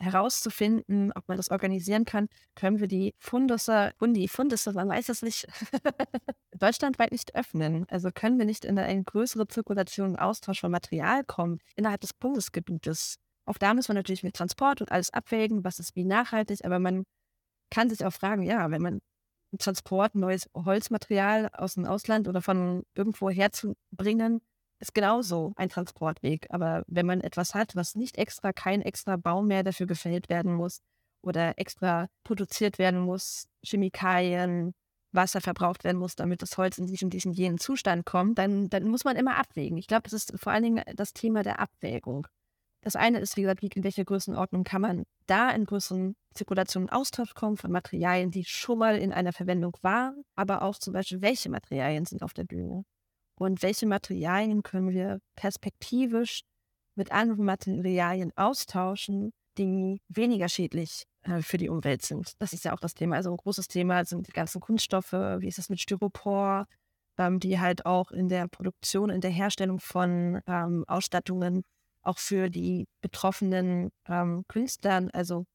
herauszufinden, 0.00 1.12
ob 1.14 1.28
man 1.28 1.36
das 1.36 1.50
organisieren 1.50 2.04
kann, 2.04 2.28
können 2.54 2.80
wir 2.80 2.88
die 2.88 3.14
Fundusse, 3.18 3.92
Fundi, 3.98 4.28
Fundusse, 4.28 4.72
man 4.72 4.88
weiß 4.88 5.10
es 5.10 5.22
nicht, 5.22 5.46
deutschlandweit 6.58 7.12
nicht 7.12 7.34
öffnen. 7.34 7.86
Also 7.90 8.10
können 8.12 8.38
wir 8.38 8.46
nicht 8.46 8.64
in 8.64 8.78
eine 8.78 9.04
größere 9.04 9.46
Zirkulation 9.46 10.10
und 10.10 10.16
Austausch 10.16 10.60
von 10.60 10.70
Material 10.70 11.24
kommen 11.24 11.58
innerhalb 11.76 12.00
des 12.00 12.14
Bundesgebietes. 12.14 13.16
Auch 13.44 13.58
da 13.58 13.74
muss 13.74 13.88
man 13.88 13.96
natürlich 13.96 14.22
mit 14.22 14.34
Transport 14.34 14.80
und 14.80 14.90
alles 14.90 15.12
abwägen, 15.12 15.64
was 15.64 15.78
ist 15.78 15.96
wie 15.96 16.04
nachhaltig, 16.04 16.64
aber 16.64 16.78
man 16.78 17.04
kann 17.70 17.90
sich 17.90 18.04
auch 18.04 18.12
fragen, 18.12 18.42
ja, 18.42 18.70
wenn 18.70 18.82
man 18.82 19.00
Transport 19.58 20.14
neues 20.14 20.48
Holzmaterial 20.54 21.50
aus 21.52 21.74
dem 21.74 21.84
Ausland 21.84 22.28
oder 22.28 22.40
von 22.40 22.84
irgendwo 22.94 23.30
herzubringen, 23.30 24.40
ist 24.80 24.94
genauso 24.94 25.52
ein 25.56 25.68
Transportweg. 25.68 26.46
Aber 26.50 26.82
wenn 26.86 27.06
man 27.06 27.20
etwas 27.20 27.54
hat, 27.54 27.76
was 27.76 27.94
nicht 27.94 28.18
extra, 28.18 28.52
kein 28.52 28.82
extra 28.82 29.16
Baum 29.16 29.46
mehr 29.46 29.62
dafür 29.62 29.86
gefällt 29.86 30.28
werden 30.28 30.54
muss 30.54 30.80
oder 31.22 31.58
extra 31.58 32.08
produziert 32.24 32.78
werden 32.78 33.00
muss, 33.00 33.46
Chemikalien, 33.64 34.74
Wasser 35.12 35.40
verbraucht 35.40 35.84
werden 35.84 35.98
muss, 35.98 36.14
damit 36.14 36.40
das 36.40 36.56
Holz 36.56 36.78
in 36.78 36.86
diesen, 36.86 37.10
diesen 37.10 37.32
jenen 37.32 37.58
Zustand 37.58 38.06
kommt, 38.06 38.38
dann, 38.38 38.68
dann 38.68 38.88
muss 38.88 39.04
man 39.04 39.16
immer 39.16 39.36
abwägen. 39.36 39.76
Ich 39.76 39.88
glaube, 39.88 40.04
das 40.04 40.12
ist 40.12 40.32
vor 40.38 40.52
allen 40.52 40.62
Dingen 40.62 40.84
das 40.94 41.12
Thema 41.12 41.42
der 41.42 41.58
Abwägung. 41.58 42.26
Das 42.82 42.96
eine 42.96 43.18
ist, 43.18 43.36
wie 43.36 43.42
gesagt, 43.42 43.60
wie, 43.60 43.68
in 43.74 43.84
welcher 43.84 44.04
Größenordnung 44.04 44.64
kann 44.64 44.80
man 44.80 45.04
da 45.26 45.50
in 45.50 45.66
größeren 45.66 46.14
Zirkulationen 46.34 46.88
Austausch 46.88 47.34
kommen 47.34 47.56
von 47.56 47.70
Materialien, 47.70 48.30
die 48.30 48.44
schon 48.44 48.78
mal 48.78 48.96
in 48.96 49.12
einer 49.12 49.32
Verwendung 49.32 49.76
waren, 49.82 50.22
aber 50.36 50.62
auch 50.62 50.78
zum 50.78 50.94
Beispiel, 50.94 51.20
welche 51.20 51.50
Materialien 51.50 52.06
sind 52.06 52.22
auf 52.22 52.32
der 52.32 52.44
Bühne 52.44 52.84
und 53.40 53.62
welche 53.62 53.86
Materialien 53.86 54.62
können 54.62 54.90
wir 54.90 55.20
perspektivisch 55.34 56.42
mit 56.94 57.10
anderen 57.10 57.46
Materialien 57.46 58.32
austauschen, 58.36 59.32
die 59.56 60.02
weniger 60.08 60.50
schädlich 60.50 61.04
äh, 61.22 61.40
für 61.40 61.56
die 61.56 61.70
Umwelt 61.70 62.02
sind. 62.02 62.34
Das 62.38 62.52
ist 62.52 62.66
ja 62.66 62.74
auch 62.74 62.80
das 62.80 62.92
Thema. 62.92 63.16
Also 63.16 63.30
ein 63.30 63.38
großes 63.38 63.68
Thema 63.68 64.04
sind 64.04 64.28
die 64.28 64.32
ganzen 64.32 64.60
Kunststoffe, 64.60 65.12
wie 65.12 65.48
ist 65.48 65.56
das 65.56 65.70
mit 65.70 65.80
Styropor, 65.80 66.66
ähm, 67.16 67.40
die 67.40 67.58
halt 67.58 67.86
auch 67.86 68.10
in 68.10 68.28
der 68.28 68.46
Produktion, 68.46 69.08
in 69.08 69.22
der 69.22 69.30
Herstellung 69.30 69.80
von 69.80 70.42
ähm, 70.46 70.84
Ausstattungen 70.86 71.62
auch 72.02 72.18
für 72.18 72.50
die 72.50 72.88
betroffenen 73.00 73.90
ähm, 74.06 74.44
Künstlern, 74.48 75.10
also 75.12 75.46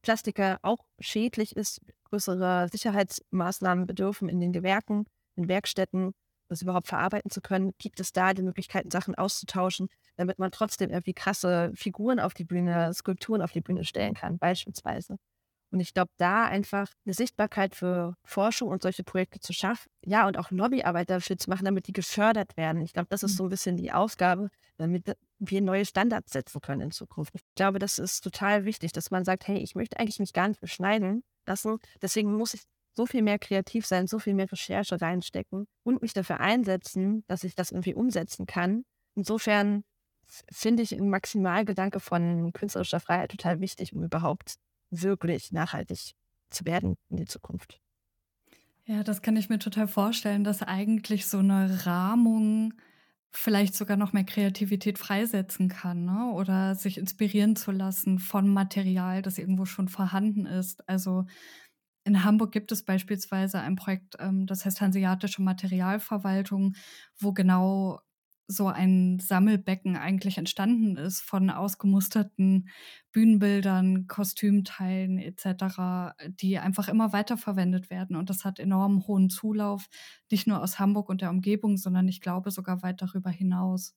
Plastiker, 0.00 0.58
auch 0.62 0.78
schädlich 0.98 1.56
ist, 1.56 1.80
größere 2.04 2.68
Sicherheitsmaßnahmen 2.72 3.86
bedürfen 3.86 4.30
in 4.30 4.40
den 4.40 4.52
Gewerken, 4.52 5.04
in 5.36 5.48
Werkstätten, 5.48 6.14
das 6.48 6.62
überhaupt 6.62 6.86
verarbeiten 6.86 7.30
zu 7.30 7.40
können. 7.40 7.72
Gibt 7.78 8.00
es 8.00 8.12
da 8.12 8.34
die 8.34 8.42
Möglichkeiten, 8.42 8.90
Sachen 8.90 9.14
auszutauschen, 9.14 9.88
damit 10.16 10.38
man 10.38 10.50
trotzdem 10.50 10.90
irgendwie 10.90 11.14
krasse 11.14 11.72
Figuren 11.74 12.20
auf 12.20 12.34
die 12.34 12.44
Bühne, 12.44 12.92
Skulpturen 12.94 13.42
auf 13.42 13.52
die 13.52 13.60
Bühne 13.60 13.84
stellen 13.84 14.14
kann, 14.14 14.38
beispielsweise. 14.38 15.16
Und 15.74 15.80
ich 15.80 15.92
glaube, 15.92 16.12
da 16.18 16.44
einfach 16.44 16.88
eine 17.04 17.14
Sichtbarkeit 17.14 17.74
für 17.74 18.14
Forschung 18.22 18.68
und 18.68 18.82
solche 18.82 19.02
Projekte 19.02 19.40
zu 19.40 19.52
schaffen, 19.52 19.90
ja, 20.04 20.28
und 20.28 20.38
auch 20.38 20.52
Lobbyarbeit 20.52 21.10
dafür 21.10 21.36
zu 21.36 21.50
machen, 21.50 21.64
damit 21.64 21.88
die 21.88 21.92
gefördert 21.92 22.56
werden. 22.56 22.80
Ich 22.80 22.92
glaube, 22.92 23.08
das 23.10 23.24
ist 23.24 23.32
mhm. 23.32 23.36
so 23.36 23.42
ein 23.44 23.48
bisschen 23.48 23.76
die 23.76 23.90
Aufgabe, 23.90 24.50
damit 24.76 25.16
wir 25.40 25.60
neue 25.62 25.84
Standards 25.84 26.32
setzen 26.32 26.60
können 26.60 26.82
in 26.82 26.90
Zukunft. 26.92 27.34
Ich 27.34 27.42
glaube, 27.56 27.80
das 27.80 27.98
ist 27.98 28.20
total 28.20 28.64
wichtig, 28.64 28.92
dass 28.92 29.10
man 29.10 29.24
sagt, 29.24 29.48
hey, 29.48 29.58
ich 29.58 29.74
möchte 29.74 29.98
eigentlich 29.98 30.20
mich 30.20 30.32
gar 30.32 30.46
nicht 30.46 30.60
beschneiden 30.60 31.24
lassen. 31.44 31.78
Deswegen 32.00 32.32
muss 32.36 32.54
ich 32.54 32.62
so 32.96 33.06
viel 33.06 33.22
mehr 33.22 33.38
kreativ 33.38 33.86
sein, 33.86 34.06
so 34.06 34.18
viel 34.18 34.34
mehr 34.34 34.50
Recherche 34.50 35.00
reinstecken 35.00 35.66
und 35.82 36.02
mich 36.02 36.12
dafür 36.12 36.40
einsetzen, 36.40 37.24
dass 37.26 37.44
ich 37.44 37.54
das 37.54 37.72
irgendwie 37.72 37.94
umsetzen 37.94 38.46
kann. 38.46 38.84
Insofern 39.14 39.84
finde 40.50 40.82
ich 40.82 40.92
ein 40.92 41.10
Maximalgedanke 41.10 42.00
von 42.00 42.52
künstlerischer 42.52 43.00
Freiheit 43.00 43.30
total 43.30 43.60
wichtig, 43.60 43.92
um 43.94 44.02
überhaupt 44.02 44.56
wirklich 44.90 45.52
nachhaltig 45.52 46.14
zu 46.50 46.64
werden 46.64 46.96
in 47.10 47.16
die 47.16 47.26
Zukunft. 47.26 47.80
Ja, 48.86 49.02
das 49.02 49.22
kann 49.22 49.36
ich 49.36 49.48
mir 49.48 49.58
total 49.58 49.88
vorstellen, 49.88 50.44
dass 50.44 50.62
eigentlich 50.62 51.26
so 51.26 51.38
eine 51.38 51.86
Rahmung 51.86 52.74
vielleicht 53.30 53.74
sogar 53.74 53.96
noch 53.96 54.12
mehr 54.12 54.24
Kreativität 54.24 54.98
freisetzen 54.98 55.68
kann 55.68 56.04
ne? 56.04 56.30
oder 56.34 56.74
sich 56.76 56.98
inspirieren 56.98 57.56
zu 57.56 57.72
lassen 57.72 58.20
von 58.20 58.46
Material, 58.48 59.22
das 59.22 59.38
irgendwo 59.38 59.64
schon 59.64 59.88
vorhanden 59.88 60.46
ist. 60.46 60.88
Also 60.88 61.24
in 62.04 62.24
Hamburg 62.24 62.52
gibt 62.52 62.72
es 62.72 62.84
beispielsweise 62.84 63.60
ein 63.60 63.76
Projekt, 63.76 64.16
ähm, 64.20 64.46
das 64.46 64.64
heißt 64.64 64.80
Hanseatische 64.80 65.42
Materialverwaltung, 65.42 66.74
wo 67.18 67.32
genau 67.32 68.00
so 68.46 68.68
ein 68.68 69.18
Sammelbecken 69.20 69.96
eigentlich 69.96 70.36
entstanden 70.36 70.96
ist 70.98 71.22
von 71.22 71.48
ausgemusterten 71.48 72.68
Bühnenbildern, 73.12 74.06
Kostümteilen 74.06 75.18
etc., 75.18 76.14
die 76.28 76.58
einfach 76.58 76.88
immer 76.88 77.12
weiterverwendet 77.14 77.88
werden. 77.90 78.16
Und 78.16 78.28
das 78.30 78.44
hat 78.44 78.58
enorm 78.58 79.06
hohen 79.06 79.30
Zulauf, 79.30 79.88
nicht 80.30 80.46
nur 80.46 80.62
aus 80.62 80.78
Hamburg 80.78 81.08
und 81.08 81.22
der 81.22 81.30
Umgebung, 81.30 81.78
sondern 81.78 82.06
ich 82.08 82.20
glaube 82.20 82.50
sogar 82.50 82.82
weit 82.82 83.00
darüber 83.00 83.30
hinaus. 83.30 83.94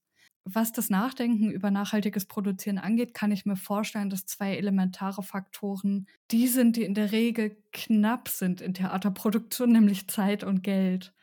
Was 0.49 0.71
das 0.71 0.89
Nachdenken 0.89 1.51
über 1.51 1.71
nachhaltiges 1.71 2.23
Produzieren 2.23 2.77
angeht, 2.77 3.13
kann 3.13 3.31
ich 3.33 3.45
mir 3.45 3.57
vorstellen, 3.57 4.09
dass 4.09 4.25
zwei 4.25 4.55
elementare 4.55 5.21
Faktoren 5.21 6.07
die 6.31 6.47
sind, 6.47 6.77
die 6.77 6.83
in 6.83 6.93
der 6.93 7.11
Regel 7.11 7.57
knapp 7.73 8.29
sind 8.29 8.61
in 8.61 8.73
Theaterproduktion, 8.73 9.73
nämlich 9.73 10.07
Zeit 10.07 10.45
und 10.45 10.63
Geld. 10.63 11.13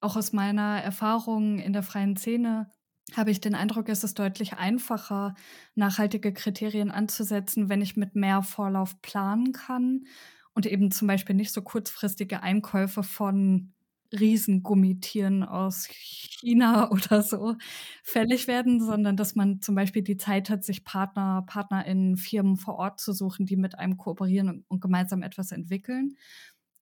Auch 0.00 0.14
aus 0.16 0.34
meiner 0.34 0.82
Erfahrung 0.82 1.58
in 1.58 1.72
der 1.72 1.82
freien 1.82 2.18
Szene 2.18 2.70
habe 3.14 3.30
ich 3.30 3.40
den 3.40 3.54
Eindruck, 3.54 3.88
es 3.88 4.04
ist 4.04 4.18
deutlich 4.18 4.58
einfacher, 4.58 5.34
nachhaltige 5.74 6.34
Kriterien 6.34 6.90
anzusetzen, 6.90 7.70
wenn 7.70 7.80
ich 7.80 7.96
mit 7.96 8.14
mehr 8.14 8.42
Vorlauf 8.42 9.00
planen 9.00 9.52
kann 9.52 10.04
und 10.52 10.66
eben 10.66 10.90
zum 10.90 11.08
Beispiel 11.08 11.34
nicht 11.34 11.52
so 11.52 11.62
kurzfristige 11.62 12.42
Einkäufe 12.42 13.02
von 13.02 13.72
Riesengummitieren 14.12 15.42
aus 15.44 15.86
China 15.90 16.90
oder 16.92 17.22
so 17.22 17.56
fällig 18.02 18.46
werden, 18.48 18.80
sondern 18.84 19.16
dass 19.16 19.34
man 19.34 19.60
zum 19.60 19.74
Beispiel 19.74 20.02
die 20.02 20.16
Zeit 20.16 20.50
hat, 20.50 20.64
sich 20.64 20.84
Partner, 20.84 21.42
PartnerInnen, 21.46 22.16
Firmen 22.16 22.56
vor 22.56 22.76
Ort 22.76 23.00
zu 23.00 23.12
suchen, 23.12 23.46
die 23.46 23.56
mit 23.56 23.78
einem 23.78 23.96
kooperieren 23.96 24.48
und, 24.48 24.64
und 24.68 24.80
gemeinsam 24.80 25.22
etwas 25.22 25.52
entwickeln. 25.52 26.16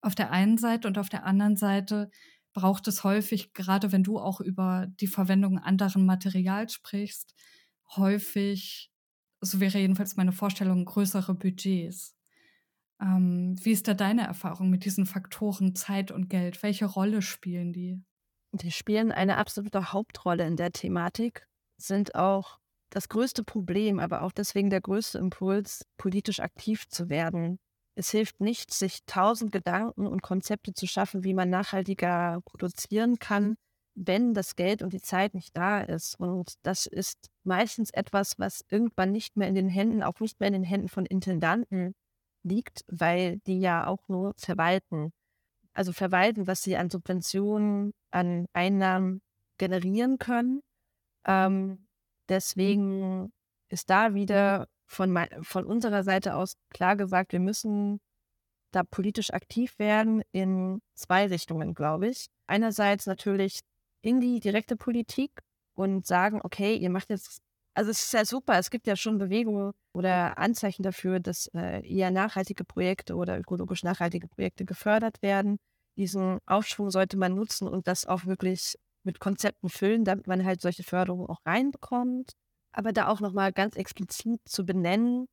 Auf 0.01 0.15
der 0.15 0.31
einen 0.31 0.59
Seite 0.59 0.89
und 0.89 0.99
auf 0.99 1.09
der 1.09 1.25
anderen 1.25 1.57
Seite 1.57 2.11
braucht 2.53 2.87
es 2.89 3.05
häufig, 3.05 3.53
gerade 3.55 3.93
wenn 3.93 4.05
du 4.05 4.19
auch 4.19 4.41
über 4.41 4.87
die 5.01 5.07
Verwendung 5.09 5.59
anderen 5.59 6.07
Materials 6.07 6.73
sprichst, 6.75 7.35
häufig, 7.97 8.91
so 9.41 9.61
wäre 9.61 9.79
jedenfalls 9.79 10.17
meine 10.17 10.33
Vorstellung, 10.33 10.85
größere 10.85 11.35
Budgets. 11.35 12.15
Ähm, 13.01 13.57
wie 13.63 13.73
ist 13.73 13.89
da 13.89 13.95
deine 13.95 14.27
Erfahrung 14.27 14.71
mit 14.71 14.85
diesen 14.85 15.07
Faktoren 15.07 15.75
Zeit 15.75 16.11
und 16.11 16.29
Geld? 16.29 16.63
Welche 16.63 16.87
Rolle 16.87 17.23
spielen 17.23 17.73
die? 17.73 18.03
Die 18.53 18.71
spielen 18.71 19.11
eine 19.11 19.37
absolute 19.37 19.93
Hauptrolle 19.93 20.47
in 20.47 20.57
der 20.57 20.71
Thematik, 20.71 21.49
sind 21.77 22.15
auch 22.15 22.61
das 22.91 23.09
größte 23.09 23.43
Problem, 23.43 23.99
aber 23.99 24.23
auch 24.23 24.31
deswegen 24.31 24.71
der 24.71 24.81
größte 24.81 25.19
Impuls, 25.19 25.85
politisch 25.97 26.39
aktiv 26.39 26.89
zu 26.89 27.09
werden. 27.09 27.59
Es 27.97 28.11
hilft 28.11 28.41
nicht, 28.41 28.73
sich 28.73 29.01
tausend 29.07 29.51
Gedanken 29.51 30.07
und 30.07 30.23
Konzepte 30.23 30.73
zu 30.73 30.87
schaffen, 30.87 31.25
wie 31.25 31.35
man 31.35 31.51
nachhaltiger 31.51 32.41
produzieren 32.45 33.19
kann, 33.19 33.57
wenn 33.97 34.35
das 34.35 34.55
Geld 34.57 34.83
und 34.83 34.93
die 34.93 35.01
Zeit 35.01 35.35
nicht 35.35 35.57
da 35.57 35.81
ist. 35.81 36.19
Und 36.19 36.55
das 36.63 36.87
ist 36.87 37.31
meistens 37.45 37.91
etwas, 37.91 38.39
was 38.39 38.65
irgendwann 38.69 39.13
nicht 39.13 39.37
mehr 39.37 39.49
in 39.49 39.55
den 39.55 39.69
Händen, 39.69 40.03
auch 40.03 40.21
nicht 40.21 40.39
mehr 40.41 40.49
in 40.49 40.55
den 40.55 40.65
Händen 40.65 40.89
von 40.89 41.07
Intendanten 41.07 41.95
liegt, 42.45 42.85
weil 42.89 43.39
die 43.47 43.61
ja 43.61 43.87
auch 43.87 44.09
nur 44.09 44.35
verwalten. 44.37 45.13
Also 45.73 45.93
verwalten, 45.93 46.47
was 46.47 46.63
sie 46.63 46.77
an 46.77 46.91
Subventionen, 46.91 47.93
an 48.11 48.47
Einnahmen 48.53 49.23
generieren 49.59 50.19
können. 50.19 50.61
Ähm, 51.27 51.87
deswegen 52.29 53.33
ist 53.69 53.91
da 53.91 54.15
wieder 54.15 54.69
von, 54.87 55.19
von 55.43 55.65
unserer 55.65 56.05
Seite 56.05 56.37
aus 56.37 56.57
klar 56.71 56.97
gesagt, 56.97 57.33
wir 57.33 57.41
müssen 57.41 58.01
da 58.71 58.83
politisch 58.83 59.33
aktiv 59.33 59.79
werden 59.79 60.23
in 60.33 60.81
zwei 60.95 61.27
Richtungen, 61.27 61.75
glaube 61.75 62.09
ich. 62.09 62.27
Einerseits 62.47 63.07
natürlich 63.07 63.61
in 64.03 64.21
die 64.21 64.41
direkte 64.41 64.77
Politik 64.77 65.31
und 65.75 66.07
sagen, 66.07 66.41
okay, 66.43 66.77
ihr 66.77 66.91
macht 66.91 67.11
jetzt, 67.11 67.41
also 67.75 67.91
es 67.91 68.05
ist 68.05 68.13
ja 68.13 68.25
super, 68.25 68.59
es 68.59 68.71
gibt 68.71 68.87
ja 68.87 68.97
schon 68.97 69.19
Bewegungen 69.19 69.73
oder 69.93 70.39
Anzeichen 70.39 70.83
dafür, 70.83 71.21
dass 71.21 71.49
äh, 71.55 71.87
eher 71.87 72.11
nachhaltige 72.11 72.65
Projekte 72.65 73.15
oder 73.17 73.39
ökologisch 73.39 73.83
nachhaltige 73.83 74.29
Projekte 74.29 74.65
gefördert 74.65 75.23
werden. 75.23 75.59
Diesen 75.97 76.39
Aufschwung 76.47 76.91
sollte 76.91 77.17
man 77.17 77.35
nutzen 77.35 77.69
und 77.69 77.87
das 77.89 78.07
auch 78.07 78.27
wirklich 78.27 78.77
mit 79.05 79.21
Konzepten 79.21 79.69
füllen, 79.69 80.05
damit 80.05 80.27
man 80.27 80.45
halt 80.45 80.61
solche 80.61 80.83
Förderungen 80.83 81.27
auch 81.29 81.45
reinbekommt 81.47 82.33
aber 82.75 82.93
da 82.93 83.09
auch 83.09 83.21
nochmal 83.21 83.53
ganz 83.53 83.77
explizit 83.77 84.41
zu 84.45 84.67
benennen, 84.67 85.27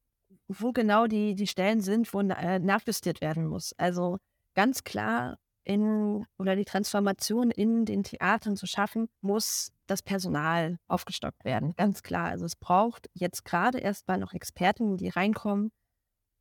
wo 0.47 0.71
genau 0.71 1.07
die, 1.07 1.35
die 1.35 1.47
Stellen 1.47 1.81
sind, 1.81 2.13
wo 2.13 2.21
äh, 2.21 2.59
nachjustiert 2.59 3.21
werden 3.21 3.47
muss. 3.47 3.73
Also 3.77 4.17
ganz 4.55 4.83
klar 4.83 5.37
in 5.63 6.25
oder 6.37 6.55
die 6.55 6.65
Transformation 6.65 7.51
in 7.51 7.85
den 7.85 8.03
Theatern 8.03 8.55
zu 8.55 8.67
schaffen, 8.67 9.07
muss 9.21 9.71
das 9.87 10.01
Personal 10.01 10.77
aufgestockt 10.87 11.45
werden. 11.45 11.73
Ganz 11.77 12.03
klar. 12.03 12.29
Also 12.29 12.45
es 12.45 12.55
braucht 12.55 13.09
jetzt 13.13 13.45
gerade 13.45 13.79
erstmal 13.79 14.17
noch 14.17 14.33
Experten, 14.33 14.97
die 14.97 15.09
reinkommen, 15.09 15.71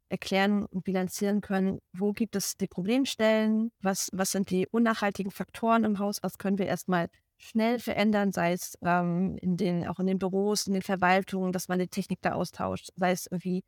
erklären 0.09 0.67
und 0.67 0.85
bilanzieren 0.85 1.41
können, 1.41 1.79
wo 1.93 2.13
gibt 2.13 2.37
es 2.37 2.57
die 2.57 2.67
Problemstellen, 2.67 3.71
was, 3.81 4.09
was 4.13 4.33
sind 4.33 4.51
die 4.51 4.67
unnachhaltigen 4.69 5.31
Faktoren 5.31 5.85
im 5.85 5.99
Haus, 5.99 6.23
was 6.23 6.39
können 6.39 6.59
wir 6.59 6.67
erstmal 6.67 7.09
schnell 7.39 7.79
verändern, 7.79 8.33
sei 8.33 8.53
es 8.53 8.77
ähm, 8.83 9.37
in 9.41 9.57
den, 9.57 9.87
auch 9.87 9.99
in 9.99 10.07
den 10.07 10.19
Büros, 10.19 10.67
in 10.67 10.75
den 10.75 10.83
Verwaltungen, 10.83 11.53
dass 11.53 11.69
man 11.69 11.79
die 11.79 11.89
Technik 11.89 12.21
da 12.23 12.33
austauscht, 12.33 12.91
sei 12.97 13.13
es 13.13 13.27
irgendwie 13.31 13.63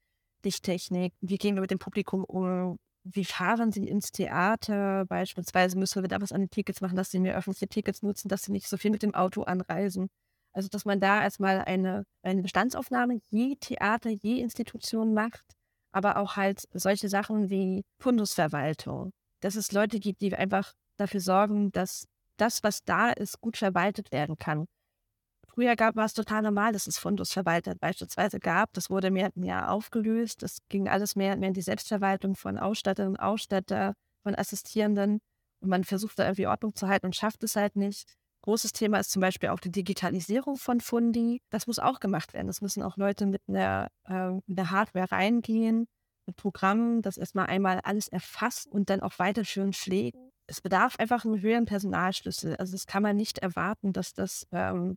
Dichttechnik, 0.44 1.14
wie 1.20 1.38
gehen 1.38 1.54
wir 1.54 1.62
mit 1.62 1.70
dem 1.70 1.78
Publikum 1.78 2.24
um, 2.24 2.78
wie 3.04 3.24
fahren 3.24 3.72
sie 3.72 3.86
ins 3.88 4.12
Theater 4.12 5.04
beispielsweise, 5.06 5.78
müssen 5.78 6.02
wir 6.02 6.08
da 6.08 6.20
was 6.20 6.32
an 6.32 6.40
den 6.40 6.50
Tickets 6.50 6.80
machen, 6.80 6.96
dass 6.96 7.10
sie 7.10 7.18
mehr 7.20 7.36
öffentliche 7.36 7.68
Tickets 7.68 8.02
nutzen, 8.02 8.28
dass 8.28 8.42
sie 8.42 8.52
nicht 8.52 8.68
so 8.68 8.76
viel 8.76 8.90
mit 8.90 9.02
dem 9.02 9.14
Auto 9.14 9.42
anreisen. 9.42 10.08
Also 10.54 10.68
dass 10.68 10.84
man 10.84 11.00
da 11.00 11.22
erstmal 11.22 11.62
eine, 11.62 12.04
eine 12.22 12.42
Bestandsaufnahme 12.42 13.18
je 13.30 13.56
Theater, 13.56 14.10
je 14.10 14.40
Institution 14.40 15.14
macht, 15.14 15.44
aber 15.92 16.16
auch 16.18 16.36
halt 16.36 16.68
solche 16.72 17.08
Sachen 17.08 17.50
wie 17.50 17.84
Fundusverwaltung, 17.98 19.12
dass 19.40 19.56
es 19.56 19.72
Leute 19.72 19.98
gibt, 19.98 20.20
die 20.20 20.34
einfach 20.34 20.72
dafür 20.98 21.20
sorgen, 21.20 21.72
dass 21.72 22.06
das, 22.36 22.62
was 22.62 22.84
da 22.84 23.10
ist, 23.10 23.40
gut 23.40 23.56
verwaltet 23.56 24.12
werden 24.12 24.36
kann. 24.36 24.66
Früher 25.54 25.76
gab, 25.76 25.96
war 25.96 26.06
es 26.06 26.14
total 26.14 26.40
normal, 26.42 26.72
dass 26.72 26.86
es 26.86 26.98
Fundusverwalter 26.98 27.74
beispielsweise 27.74 28.40
gab. 28.40 28.72
Das 28.72 28.88
wurde 28.88 29.10
mehr 29.10 29.26
und 29.26 29.36
mehr 29.36 29.70
aufgelöst. 29.70 30.42
Das 30.42 30.58
ging 30.70 30.88
alles 30.88 31.14
mehr 31.14 31.34
und 31.34 31.40
mehr 31.40 31.48
in 31.48 31.54
die 31.54 31.60
Selbstverwaltung 31.60 32.34
von 32.36 32.58
Ausstatterinnen 32.58 33.16
und 33.16 33.20
Ausstatter, 33.22 33.94
von 34.22 34.34
Assistierenden. 34.34 35.20
Und 35.60 35.68
man 35.68 35.84
versucht 35.84 36.18
da 36.18 36.24
irgendwie 36.24 36.46
Ordnung 36.46 36.74
zu 36.74 36.88
halten 36.88 37.06
und 37.06 37.16
schafft 37.16 37.44
es 37.44 37.54
halt 37.54 37.76
nicht. 37.76 38.14
Großes 38.44 38.72
Thema 38.72 38.98
ist 38.98 39.10
zum 39.10 39.20
Beispiel 39.20 39.50
auch 39.50 39.60
die 39.60 39.70
Digitalisierung 39.70 40.56
von 40.56 40.80
Fundi. 40.80 41.42
Das 41.50 41.66
muss 41.66 41.78
auch 41.78 42.00
gemacht 42.00 42.32
werden. 42.32 42.46
Das 42.46 42.62
müssen 42.62 42.82
auch 42.82 42.96
Leute 42.96 43.26
mit 43.26 43.42
einer, 43.46 43.88
äh, 44.08 44.30
mit 44.46 44.58
einer 44.58 44.70
Hardware 44.70 45.12
reingehen, 45.12 45.86
mit 46.26 46.36
Programmen, 46.36 47.02
das 47.02 47.18
erstmal 47.18 47.46
einmal 47.46 47.80
alles 47.84 48.08
erfasst 48.08 48.68
und 48.68 48.88
dann 48.88 49.02
auch 49.02 49.18
weiterführend 49.18 49.76
pflegen. 49.76 50.30
Es 50.46 50.62
bedarf 50.62 50.96
einfach 50.98 51.24
einen 51.24 51.40
höheren 51.40 51.66
Personalschlüssel. 51.66 52.56
Also 52.56 52.72
das 52.72 52.86
kann 52.86 53.02
man 53.02 53.16
nicht 53.16 53.38
erwarten, 53.38 53.92
dass 53.92 54.12
das 54.12 54.46
ähm, 54.50 54.96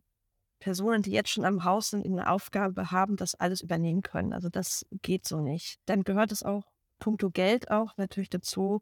Personen, 0.58 1.02
die 1.02 1.10
jetzt 1.10 1.30
schon 1.30 1.44
am 1.44 1.64
Haus 1.64 1.90
sind, 1.90 2.06
eine 2.06 2.30
Aufgabe 2.30 2.90
haben, 2.90 3.16
das 3.16 3.34
alles 3.34 3.60
übernehmen 3.60 4.02
können. 4.02 4.32
Also 4.32 4.48
das 4.48 4.86
geht 5.02 5.26
so 5.26 5.40
nicht. 5.40 5.78
Dann 5.86 6.02
gehört 6.04 6.32
es 6.32 6.42
auch, 6.42 6.64
puncto 6.98 7.30
Geld 7.30 7.70
auch 7.70 7.96
natürlich 7.96 8.30
dazu, 8.30 8.80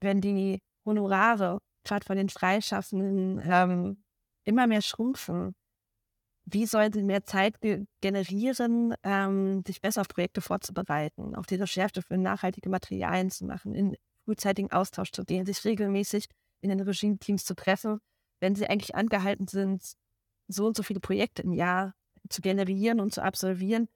wenn 0.00 0.20
die 0.20 0.60
Honorare, 0.84 1.58
gerade 1.84 2.06
von 2.06 2.16
den 2.16 2.28
Freischaffenden, 2.28 3.40
ähm, 3.44 4.04
immer 4.44 4.66
mehr 4.66 4.82
schrumpfen. 4.82 5.54
Wie 6.44 6.66
sollen 6.66 6.92
sie 6.92 7.02
mehr 7.02 7.24
Zeit 7.24 7.60
ge 7.60 7.86
generieren, 8.00 8.94
ähm, 9.02 9.64
sich 9.66 9.80
besser 9.80 10.02
auf 10.02 10.08
Projekte 10.08 10.40
vorzubereiten, 10.40 11.34
auf 11.34 11.46
die 11.46 11.56
Recherche 11.56 12.02
für 12.02 12.16
nachhaltige 12.16 12.68
Materialien 12.68 13.30
zu 13.30 13.46
machen, 13.46 13.74
in 13.74 13.96
frühzeitigen 14.24 14.70
Austausch 14.70 15.10
zu 15.10 15.24
gehen, 15.24 15.44
sich 15.44 15.64
regelmäßig 15.64 16.26
in 16.60 16.70
den 16.70 16.80
Regime-Teams 16.80 17.44
zu 17.44 17.54
treffen, 17.54 17.98
wenn 18.40 18.54
sie 18.54 18.68
eigentlich 18.68 18.94
angehalten 18.94 19.48
sind, 19.48 19.96
so 20.48 20.66
und 20.66 20.76
so 20.76 20.82
viele 20.82 21.00
Projekte 21.00 21.42
im 21.42 21.52
Jahr 21.52 21.94
zu 22.28 22.40
generieren 22.40 23.00
und 23.00 23.12
zu 23.12 23.22
absolvieren, 23.22 23.88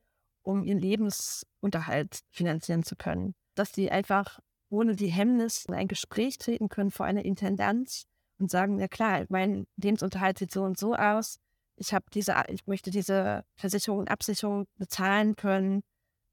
um 0.42 0.64
ihren 0.64 0.78
Lebensunterhalt 0.78 2.20
finanzieren 2.30 2.82
zu 2.82 2.96
können. 2.96 3.34
Dass 3.54 3.72
sie 3.72 3.90
einfach 3.90 4.40
ohne 4.68 4.94
die 4.94 5.08
Hemmnis 5.08 5.64
in 5.66 5.74
ein 5.74 5.88
Gespräch 5.88 6.38
treten 6.38 6.68
können 6.68 6.90
vor 6.90 7.06
einer 7.06 7.24
Intendanz 7.24 8.04
und 8.38 8.50
sagen, 8.50 8.78
ja 8.78 8.88
klar, 8.88 9.26
mein 9.28 9.66
Lebensunterhalt 9.76 10.38
sieht 10.38 10.52
so 10.52 10.62
und 10.62 10.78
so 10.78 10.94
aus. 10.94 11.38
Ich 11.76 11.92
habe 11.92 12.06
diese, 12.12 12.34
ich 12.48 12.66
möchte 12.66 12.90
diese 12.90 13.44
Versicherung 13.56 14.00
und 14.00 14.10
Absicherung 14.10 14.66
bezahlen 14.76 15.34
können 15.34 15.82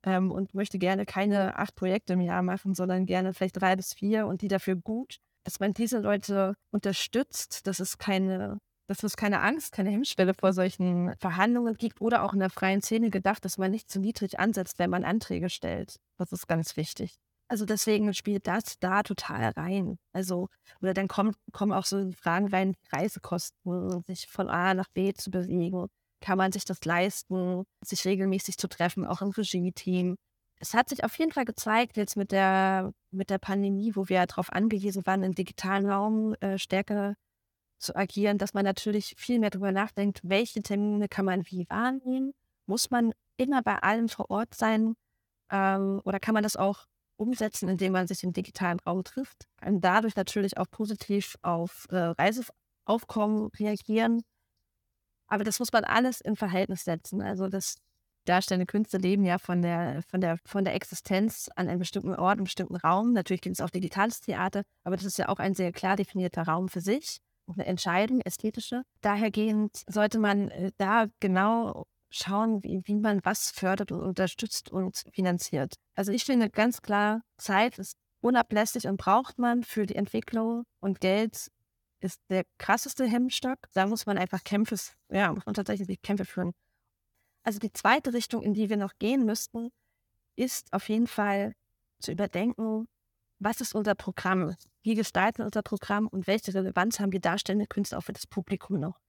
ähm, 0.03 0.31
und 0.31 0.53
möchte 0.53 0.77
gerne 0.77 1.05
keine 1.05 1.57
acht 1.57 1.75
Projekte 1.75 2.13
im 2.13 2.21
Jahr 2.21 2.43
machen, 2.43 2.75
sondern 2.75 3.05
gerne 3.05 3.33
vielleicht 3.33 3.59
drei 3.59 3.75
bis 3.75 3.93
vier 3.93 4.27
und 4.27 4.41
die 4.41 4.47
dafür 4.47 4.75
gut. 4.75 5.17
Dass 5.43 5.59
man 5.59 5.73
diese 5.73 5.99
Leute 5.99 6.55
unterstützt, 6.71 7.65
dass 7.67 7.79
es 7.79 7.97
keine 7.97 8.59
dass 8.87 9.03
es 9.03 9.17
keine 9.17 9.41
Angst, 9.41 9.73
keine 9.73 9.91
Hemmschwelle 9.91 10.33
vor 10.33 10.53
solchen 10.53 11.13
Verhandlungen 11.19 11.75
gibt 11.75 12.01
oder 12.01 12.23
auch 12.23 12.33
in 12.33 12.39
der 12.39 12.49
freien 12.49 12.81
Szene 12.81 13.09
gedacht, 13.09 13.43
dass 13.45 13.57
man 13.57 13.71
nicht 13.71 13.91
zu 13.91 13.99
niedrig 13.99 14.39
ansetzt, 14.39 14.79
wenn 14.79 14.89
man 14.89 15.03
Anträge 15.03 15.49
stellt. 15.49 15.97
Das 16.17 16.31
ist 16.31 16.47
ganz 16.47 16.77
wichtig. 16.77 17.17
Also 17.49 17.65
deswegen 17.65 18.13
spielt 18.13 18.47
das 18.47 18.77
da 18.79 19.03
total 19.03 19.51
rein. 19.51 19.97
Also, 20.11 20.49
oder 20.81 20.93
dann 20.93 21.07
kommt, 21.07 21.37
kommen 21.53 21.71
auch 21.71 21.85
so 21.85 22.11
Fragen 22.11 22.47
rein, 22.49 22.75
Reisekosten, 22.91 24.03
sich 24.05 24.27
von 24.27 24.49
A 24.49 24.73
nach 24.73 24.89
B 24.93 25.13
zu 25.13 25.31
bewegen. 25.31 25.87
Kann 26.19 26.37
man 26.37 26.51
sich 26.51 26.65
das 26.65 26.83
leisten, 26.83 27.63
sich 27.85 28.03
regelmäßig 28.05 28.57
zu 28.57 28.67
treffen, 28.67 29.05
auch 29.05 29.21
im 29.21 29.29
Regie-Team? 29.29 30.15
Es 30.59 30.73
hat 30.73 30.89
sich 30.89 31.03
auf 31.03 31.17
jeden 31.19 31.31
Fall 31.31 31.45
gezeigt, 31.45 31.97
jetzt 31.97 32.17
mit 32.17 32.31
der, 32.31 32.91
mit 33.11 33.29
der 33.29 33.37
Pandemie, 33.37 33.95
wo 33.95 34.09
wir 34.09 34.25
darauf 34.25 34.51
angewiesen 34.51 35.05
waren, 35.05 35.23
im 35.23 35.35
digitalen 35.35 35.85
Raum 35.85 36.33
äh, 36.41 36.57
stärker 36.57 37.15
zu 37.77 37.95
agieren, 37.95 38.37
dass 38.37 38.53
man 38.53 38.65
natürlich 38.65 39.15
viel 39.17 39.39
mehr 39.39 39.49
darüber 39.49 39.71
nachdenkt, 39.71 40.21
welche 40.23 40.61
Termine 40.61 41.07
kann 41.07 41.25
man 41.25 41.45
wie 41.47 41.69
wahrnehmen. 41.69 42.33
Muss 42.65 42.89
man 42.89 43.13
immer 43.37 43.61
bei 43.61 43.77
allem 43.77 44.09
vor 44.09 44.29
Ort 44.29 44.55
sein 44.55 44.95
ähm, 45.51 46.01
oder 46.03 46.19
kann 46.19 46.33
man 46.33 46.43
das 46.43 46.55
auch 46.55 46.85
umsetzen, 47.17 47.69
indem 47.69 47.93
man 47.93 48.07
sich 48.07 48.23
im 48.23 48.33
digitalen 48.33 48.79
Raum 48.79 49.03
trifft 49.03 49.47
und 49.65 49.81
dadurch 49.81 50.15
natürlich 50.15 50.57
auch 50.57 50.69
positiv 50.69 51.37
auf 51.41 51.87
äh, 51.89 51.97
Reiseaufkommen 51.97 53.49
reagieren. 53.59 54.21
Aber 55.27 55.43
das 55.43 55.59
muss 55.59 55.71
man 55.71 55.83
alles 55.83 56.21
in 56.21 56.35
Verhältnis 56.35 56.83
setzen. 56.83 57.21
Also 57.21 57.47
das 57.47 57.77
darstellende 58.25 58.65
Künste 58.65 58.97
leben 58.97 59.23
ja 59.23 59.37
von 59.39 59.61
der, 59.61 60.03
von 60.03 60.21
der, 60.21 60.37
von 60.45 60.63
der 60.63 60.75
Existenz 60.75 61.49
an 61.55 61.67
einem 61.67 61.79
bestimmten 61.79 62.13
Ort, 62.15 62.33
einem 62.33 62.43
bestimmten 62.43 62.75
Raum. 62.75 63.13
Natürlich 63.13 63.41
gibt 63.41 63.55
es 63.55 63.61
auch 63.61 63.69
digitales 63.69 64.21
Theater, 64.21 64.63
aber 64.83 64.95
das 64.95 65.05
ist 65.05 65.17
ja 65.17 65.29
auch 65.29 65.39
ein 65.39 65.53
sehr 65.53 65.71
klar 65.71 65.95
definierter 65.95 66.43
Raum 66.43 66.69
für 66.69 66.81
sich 66.81 67.19
eine 67.53 67.65
Entscheidung, 67.65 68.21
ästhetische. 68.21 68.83
Dahergehend 69.01 69.83
sollte 69.87 70.19
man 70.19 70.49
äh, 70.49 70.71
da 70.77 71.07
genau 71.19 71.85
schauen, 72.09 72.63
wie, 72.63 72.81
wie 72.85 72.95
man 72.95 73.19
was 73.23 73.51
fördert 73.51 73.91
und 73.91 74.01
unterstützt 74.01 74.71
und 74.71 75.03
finanziert. 75.11 75.75
Also 75.95 76.11
ich 76.11 76.23
finde 76.23 76.49
ganz 76.49 76.81
klar, 76.81 77.21
Zeit 77.37 77.79
ist 77.79 77.97
unablässig 78.21 78.87
und 78.87 78.97
braucht 78.97 79.39
man 79.39 79.63
für 79.63 79.85
die 79.85 79.95
Entwicklung 79.95 80.63
und 80.79 81.01
Geld 81.01 81.49
ist 81.99 82.21
der 82.29 82.43
krasseste 82.57 83.05
Hemmstock. 83.05 83.57
Da 83.73 83.87
muss 83.87 84.05
man 84.05 84.17
einfach 84.17 84.43
Kämpfe, 84.43 84.75
ja, 85.09 85.31
muss 85.33 85.45
man 85.45 85.55
tatsächlich 85.55 86.01
Kämpfe 86.01 86.25
führen. 86.25 86.53
Also 87.43 87.59
die 87.59 87.71
zweite 87.71 88.13
Richtung, 88.13 88.43
in 88.43 88.53
die 88.53 88.69
wir 88.69 88.77
noch 88.77 88.93
gehen 88.99 89.25
müssten, 89.25 89.69
ist 90.35 90.71
auf 90.73 90.89
jeden 90.89 91.07
Fall 91.07 91.53
zu 91.99 92.11
überdenken, 92.11 92.87
was 93.39 93.61
ist 93.61 93.75
unser 93.75 93.95
Programm? 93.95 94.55
Wie 94.83 94.95
gestalten 94.95 95.39
wir 95.39 95.45
unser 95.45 95.61
Programm 95.61 96.07
und 96.07 96.27
welche 96.27 96.53
Relevanz 96.53 96.99
haben 96.99 97.11
die 97.11 97.19
darstellende 97.19 97.67
Künste 97.67 97.97
auch 97.97 98.01
für 98.01 98.13
das 98.13 98.27
Publikum 98.27 98.79
noch? 98.79 98.99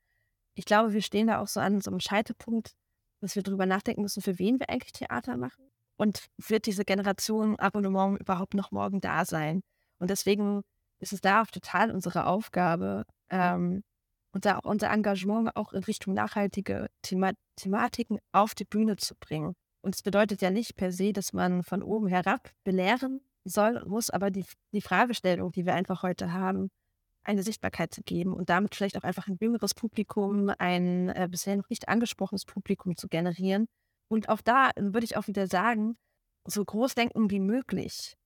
Ich 0.54 0.64
glaube, 0.64 0.92
wir 0.92 1.02
stehen 1.02 1.28
da 1.28 1.40
auch 1.40 1.48
so 1.48 1.60
an 1.60 1.80
so 1.80 1.90
einem 1.90 2.00
Scheitepunkt, 2.00 2.72
dass 3.20 3.36
wir 3.36 3.42
darüber 3.42 3.66
nachdenken 3.66 4.02
müssen, 4.02 4.22
für 4.22 4.38
wen 4.38 4.58
wir 4.58 4.68
eigentlich 4.70 4.92
Theater 4.92 5.36
machen 5.36 5.70
und 5.96 6.26
wird 6.36 6.66
diese 6.66 6.84
Generation 6.84 7.58
Abonnement 7.58 8.20
überhaupt 8.20 8.54
noch 8.54 8.70
morgen 8.70 9.00
da 9.00 9.24
sein? 9.24 9.62
Und 9.98 10.10
deswegen 10.10 10.62
ist 11.00 11.12
es 11.12 11.20
da 11.20 11.42
auch 11.42 11.46
total 11.46 11.90
unsere 11.90 12.26
Aufgabe, 12.26 13.04
ähm, 13.30 13.82
und 14.32 14.44
da 14.44 14.58
auch 14.58 14.64
unser 14.64 14.90
Engagement 14.90 15.56
auch 15.56 15.72
in 15.72 15.82
Richtung 15.84 16.14
nachhaltige 16.14 16.88
Thema 17.02 17.32
Thematiken 17.56 18.18
auf 18.32 18.54
die 18.54 18.64
Bühne 18.64 18.96
zu 18.96 19.14
bringen. 19.16 19.54
Und 19.80 19.94
es 19.94 20.02
bedeutet 20.02 20.42
ja 20.42 20.50
nicht 20.50 20.76
per 20.76 20.92
se, 20.92 21.12
dass 21.12 21.32
man 21.32 21.62
von 21.62 21.82
oben 21.82 22.08
herab 22.08 22.50
belehren 22.62 23.20
soll 23.48 23.76
und 23.76 23.88
muss 23.88 24.10
aber 24.10 24.30
die, 24.30 24.44
die 24.72 24.80
Fragestellung, 24.80 25.52
die 25.52 25.66
wir 25.66 25.74
einfach 25.74 26.02
heute 26.02 26.32
haben, 26.32 26.70
eine 27.22 27.42
Sichtbarkeit 27.42 27.92
zu 27.92 28.02
geben 28.02 28.32
und 28.32 28.48
damit 28.48 28.74
vielleicht 28.74 28.96
auch 28.96 29.02
einfach 29.02 29.28
ein 29.28 29.36
jüngeres 29.40 29.74
Publikum, 29.74 30.50
ein 30.58 31.10
äh, 31.10 31.28
bisher 31.30 31.56
noch 31.56 31.68
nicht 31.68 31.88
angesprochenes 31.88 32.44
Publikum 32.44 32.96
zu 32.96 33.08
generieren. 33.08 33.68
Und 34.08 34.28
auch 34.30 34.40
da 34.40 34.70
würde 34.76 35.04
ich 35.04 35.16
auch 35.16 35.26
wieder 35.26 35.46
sagen, 35.46 35.98
so 36.46 36.64
groß 36.64 36.94
denken 36.94 37.30
wie 37.30 37.40
möglich, 37.40 38.16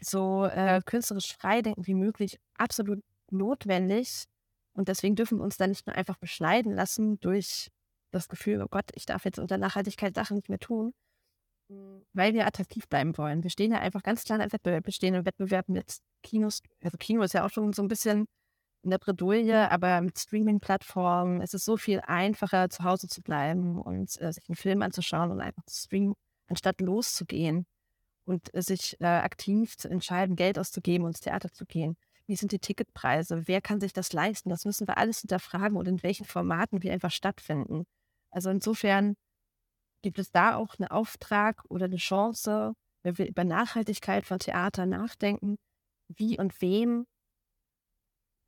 so 0.00 0.44
äh, 0.44 0.80
künstlerisch 0.84 1.34
frei 1.36 1.62
denken 1.62 1.86
wie 1.86 1.94
möglich, 1.94 2.38
absolut 2.54 3.02
notwendig. 3.30 4.26
Und 4.74 4.88
deswegen 4.88 5.16
dürfen 5.16 5.38
wir 5.38 5.44
uns 5.44 5.56
da 5.56 5.66
nicht 5.66 5.86
nur 5.86 5.96
einfach 5.96 6.16
beschneiden 6.16 6.72
lassen 6.72 7.18
durch 7.20 7.68
das 8.12 8.28
Gefühl, 8.28 8.62
oh 8.62 8.68
Gott, 8.70 8.90
ich 8.94 9.06
darf 9.06 9.24
jetzt 9.24 9.38
unter 9.38 9.58
Nachhaltigkeit 9.58 10.14
Sachen 10.14 10.36
nicht 10.36 10.48
mehr 10.48 10.58
tun, 10.60 10.92
weil 12.12 12.34
wir 12.34 12.46
attraktiv 12.46 12.88
bleiben 12.88 13.16
wollen. 13.16 13.42
Wir 13.42 13.50
stehen 13.50 13.72
ja 13.72 13.78
einfach 13.78 14.02
ganz 14.02 14.24
klar 14.24 14.40
im 14.40 14.52
Wettbewerb. 14.52 14.86
Wir 14.86 14.92
stehen 14.92 15.14
im 15.14 15.24
Wettbewerb 15.24 15.68
mit 15.68 15.98
Kinos. 16.22 16.60
Also 16.82 16.98
Kino 16.98 17.22
ist 17.22 17.34
ja 17.34 17.44
auch 17.44 17.50
schon 17.50 17.72
so 17.72 17.82
ein 17.82 17.88
bisschen 17.88 18.26
in 18.82 18.90
der 18.90 18.98
Bredouille, 18.98 19.70
aber 19.70 20.00
mit 20.00 20.18
Streaming-Plattformen 20.18 21.40
ist 21.40 21.54
es 21.54 21.64
so 21.64 21.76
viel 21.76 22.00
einfacher, 22.00 22.68
zu 22.68 22.82
Hause 22.84 23.08
zu 23.08 23.22
bleiben 23.22 23.80
und 23.80 24.20
äh, 24.20 24.32
sich 24.32 24.48
einen 24.48 24.56
Film 24.56 24.82
anzuschauen 24.82 25.30
und 25.30 25.40
einfach 25.40 25.62
zu 25.66 25.84
streamen, 25.84 26.14
anstatt 26.48 26.80
loszugehen 26.80 27.66
und 28.24 28.52
äh, 28.54 28.62
sich 28.62 29.00
äh, 29.00 29.06
aktiv 29.06 29.76
zu 29.76 29.88
entscheiden, 29.88 30.36
Geld 30.36 30.58
auszugeben 30.58 31.04
und 31.04 31.12
ins 31.12 31.20
Theater 31.20 31.52
zu 31.52 31.64
gehen. 31.64 31.96
wie 32.26 32.36
sind 32.36 32.52
die 32.52 32.58
Ticketpreise, 32.58 33.46
wer 33.46 33.60
kann 33.60 33.80
sich 33.80 33.92
das 33.92 34.12
leisten, 34.12 34.48
das 34.48 34.64
müssen 34.64 34.86
wir 34.88 34.98
alles 34.98 35.20
hinterfragen 35.20 35.76
und 35.76 35.86
in 35.88 36.02
welchen 36.02 36.24
Formaten 36.26 36.82
wir 36.82 36.92
einfach 36.92 37.10
stattfinden. 37.10 37.84
Also 38.30 38.50
insofern 38.50 39.16
gibt 40.02 40.18
es 40.18 40.30
da 40.30 40.56
auch 40.56 40.74
einen 40.78 40.88
Auftrag 40.88 41.64
oder 41.68 41.86
eine 41.86 41.96
Chance, 41.96 42.74
wenn 43.02 43.18
wir 43.18 43.26
über 43.26 43.44
Nachhaltigkeit 43.44 44.26
von 44.26 44.38
Theater 44.38 44.86
nachdenken, 44.86 45.56
wie 46.08 46.38
und 46.38 46.60
wem 46.60 47.06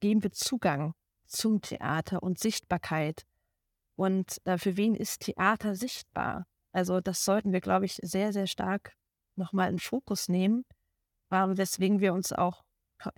geben 0.00 0.22
wir 0.22 0.32
Zugang 0.32 0.92
zum 1.26 1.60
Theater 1.60 2.22
und 2.22 2.38
Sichtbarkeit 2.38 3.24
und 3.96 4.38
äh, 4.44 4.58
für 4.58 4.76
wen 4.76 4.94
ist 4.94 5.22
Theater 5.22 5.74
sichtbar? 5.74 6.46
Also 6.72 7.00
das 7.00 7.24
sollten 7.24 7.52
wir, 7.52 7.60
glaube 7.60 7.86
ich, 7.86 7.98
sehr, 8.02 8.32
sehr 8.32 8.46
stark 8.46 8.92
nochmal 9.36 9.70
in 9.70 9.78
Fokus 9.78 10.28
nehmen, 10.28 10.64
ähm, 11.30 11.56
weswegen 11.56 12.00
wir 12.00 12.12
uns 12.12 12.32
auch, 12.32 12.62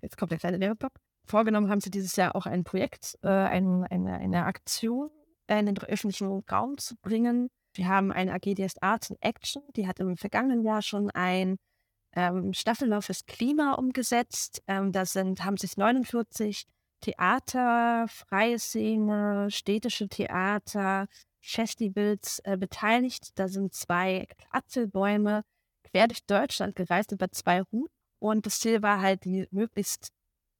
jetzt 0.02 0.16
kommt 0.16 0.32
der 0.32 0.38
kleine 0.38 0.60
Werbeblock, 0.60 0.92
vorgenommen 1.26 1.70
haben, 1.70 1.80
für 1.80 1.90
dieses 1.90 2.16
Jahr 2.16 2.36
auch 2.36 2.46
ein 2.46 2.64
Projekt, 2.64 3.18
äh, 3.22 3.28
ein, 3.28 3.84
eine, 3.84 4.14
eine 4.14 4.44
Aktion 4.44 5.10
in 5.48 5.66
den 5.66 5.78
öffentlichen 5.78 6.42
Raum 6.50 6.76
zu 6.78 6.96
bringen. 6.96 7.48
Wir 7.76 7.88
haben 7.88 8.12
eine 8.12 8.32
AG, 8.32 8.54
die 8.54 8.62
heißt 8.62 8.82
Arts 8.82 9.10
in 9.10 9.16
Action, 9.20 9.62
die 9.74 9.86
hat 9.86 10.00
im 10.00 10.16
vergangenen 10.16 10.62
Jahr 10.62 10.82
schon 10.82 11.10
ein 11.10 11.58
ähm, 12.14 12.52
Staffellauf 12.52 13.06
fürs 13.06 13.26
Klima 13.26 13.74
umgesetzt. 13.74 14.62
Ähm, 14.66 14.92
da 14.92 15.04
sind, 15.04 15.44
haben 15.44 15.56
sich 15.56 15.76
49 15.76 16.66
Theater, 17.00 18.06
freie 18.08 18.58
Szene, 18.58 19.50
städtische 19.50 20.08
Theater, 20.08 21.06
Festivals 21.40 22.40
äh, 22.44 22.56
beteiligt. 22.56 23.38
Da 23.38 23.48
sind 23.48 23.74
zwei 23.74 24.26
Apfelbäume 24.50 25.42
quer 25.84 26.08
durch 26.08 26.24
Deutschland 26.24 26.74
gereist 26.74 27.12
über 27.12 27.30
zwei 27.30 27.62
Routen. 27.62 27.92
Und 28.18 28.46
das 28.46 28.60
Ziel 28.60 28.82
war 28.82 29.00
halt, 29.00 29.24
die 29.24 29.46
möglichst 29.50 30.08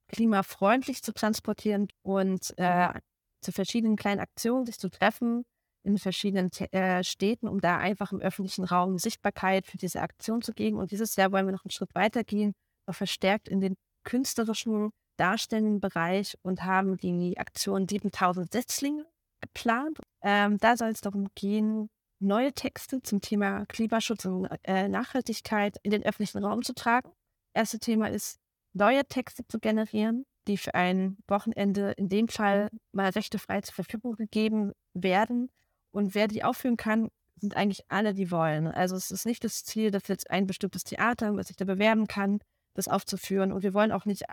klimafreundlich 0.08 1.02
zu 1.02 1.12
transportieren 1.12 1.88
und 2.02 2.54
äh, 2.58 2.92
zu 3.40 3.50
verschiedenen 3.50 3.96
kleinen 3.96 4.20
Aktionen 4.20 4.66
sich 4.66 4.78
zu 4.78 4.90
treffen 4.90 5.44
in 5.86 5.98
verschiedenen 5.98 6.50
äh, 6.72 7.02
Städten, 7.04 7.48
um 7.48 7.60
da 7.60 7.78
einfach 7.78 8.12
im 8.12 8.20
öffentlichen 8.20 8.64
Raum 8.64 8.98
Sichtbarkeit 8.98 9.66
für 9.66 9.78
diese 9.78 10.00
Aktion 10.02 10.42
zu 10.42 10.52
geben. 10.52 10.78
Und 10.78 10.90
dieses 10.90 11.16
Jahr 11.16 11.32
wollen 11.32 11.46
wir 11.46 11.52
noch 11.52 11.64
einen 11.64 11.70
Schritt 11.70 11.94
weiter 11.94 12.24
gehen, 12.24 12.52
noch 12.86 12.96
verstärkt 12.96 13.48
in 13.48 13.60
den 13.60 13.76
künstlerischen 14.04 14.90
darstellenden 15.16 15.80
Bereich 15.80 16.36
und 16.42 16.64
haben 16.64 16.96
die 16.98 17.38
Aktion 17.38 17.88
7000 17.88 18.52
Setzlinge 18.52 19.06
geplant. 19.40 19.98
Ähm, 20.22 20.58
da 20.58 20.76
soll 20.76 20.90
es 20.90 21.00
darum 21.00 21.28
gehen, 21.34 21.88
neue 22.18 22.52
Texte 22.52 23.02
zum 23.02 23.20
Thema 23.20 23.64
Klimaschutz 23.66 24.24
und 24.24 24.48
äh, 24.64 24.88
Nachhaltigkeit 24.88 25.76
in 25.82 25.90
den 25.90 26.02
öffentlichen 26.02 26.44
Raum 26.44 26.62
zu 26.62 26.74
tragen. 26.74 27.10
Erste 27.54 27.78
Thema 27.78 28.08
ist, 28.08 28.38
neue 28.72 29.04
Texte 29.06 29.46
zu 29.46 29.58
generieren, 29.58 30.24
die 30.46 30.56
für 30.56 30.74
ein 30.74 31.16
Wochenende 31.28 31.92
in 31.92 32.08
dem 32.08 32.28
Fall 32.28 32.70
mal 32.92 33.10
rechtefrei 33.10 33.60
zur 33.62 33.74
Verfügung 33.74 34.16
gegeben 34.16 34.72
werden. 34.94 35.50
Und 35.96 36.14
wer 36.14 36.28
die 36.28 36.44
aufführen 36.44 36.76
kann, 36.76 37.08
sind 37.40 37.56
eigentlich 37.56 37.90
alle, 37.90 38.12
die 38.12 38.30
wollen. 38.30 38.66
Also 38.66 38.96
es 38.96 39.10
ist 39.10 39.24
nicht 39.24 39.42
das 39.44 39.64
Ziel, 39.64 39.90
dass 39.90 40.08
jetzt 40.08 40.30
ein 40.30 40.46
bestimmtes 40.46 40.84
Theater, 40.84 41.34
was 41.34 41.46
sich 41.46 41.56
da 41.56 41.64
bewerben 41.64 42.06
kann, 42.06 42.40
das 42.74 42.86
aufzuführen. 42.86 43.50
Und 43.50 43.62
wir 43.62 43.72
wollen 43.72 43.92
auch 43.92 44.04
nicht 44.04 44.24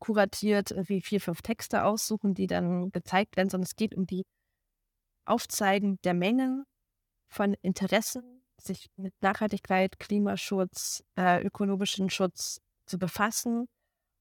kuratiert 0.00 0.74
wie 0.88 1.00
vier, 1.00 1.20
fünf 1.20 1.42
Texte 1.42 1.84
aussuchen, 1.84 2.34
die 2.34 2.48
dann 2.48 2.90
gezeigt 2.90 3.36
werden, 3.36 3.50
sondern 3.50 3.66
es 3.66 3.76
geht 3.76 3.94
um 3.94 4.04
die 4.04 4.24
Aufzeigen 5.26 6.00
der 6.02 6.14
Mengen 6.14 6.64
von 7.28 7.54
Interessen, 7.62 8.42
sich 8.60 8.88
mit 8.96 9.14
Nachhaltigkeit, 9.20 10.00
Klimaschutz, 10.00 11.04
äh, 11.16 11.40
ökologischen 11.40 12.10
Schutz 12.10 12.60
zu 12.86 12.98
befassen 12.98 13.68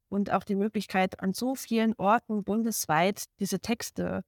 und 0.08 0.30
auch 0.30 0.44
die 0.44 0.56
Möglichkeit, 0.56 1.20
an 1.20 1.34
so 1.34 1.56
vielen 1.56 1.96
Orten 1.96 2.44
bundesweit 2.44 3.24
diese 3.40 3.60
Texte 3.60 4.22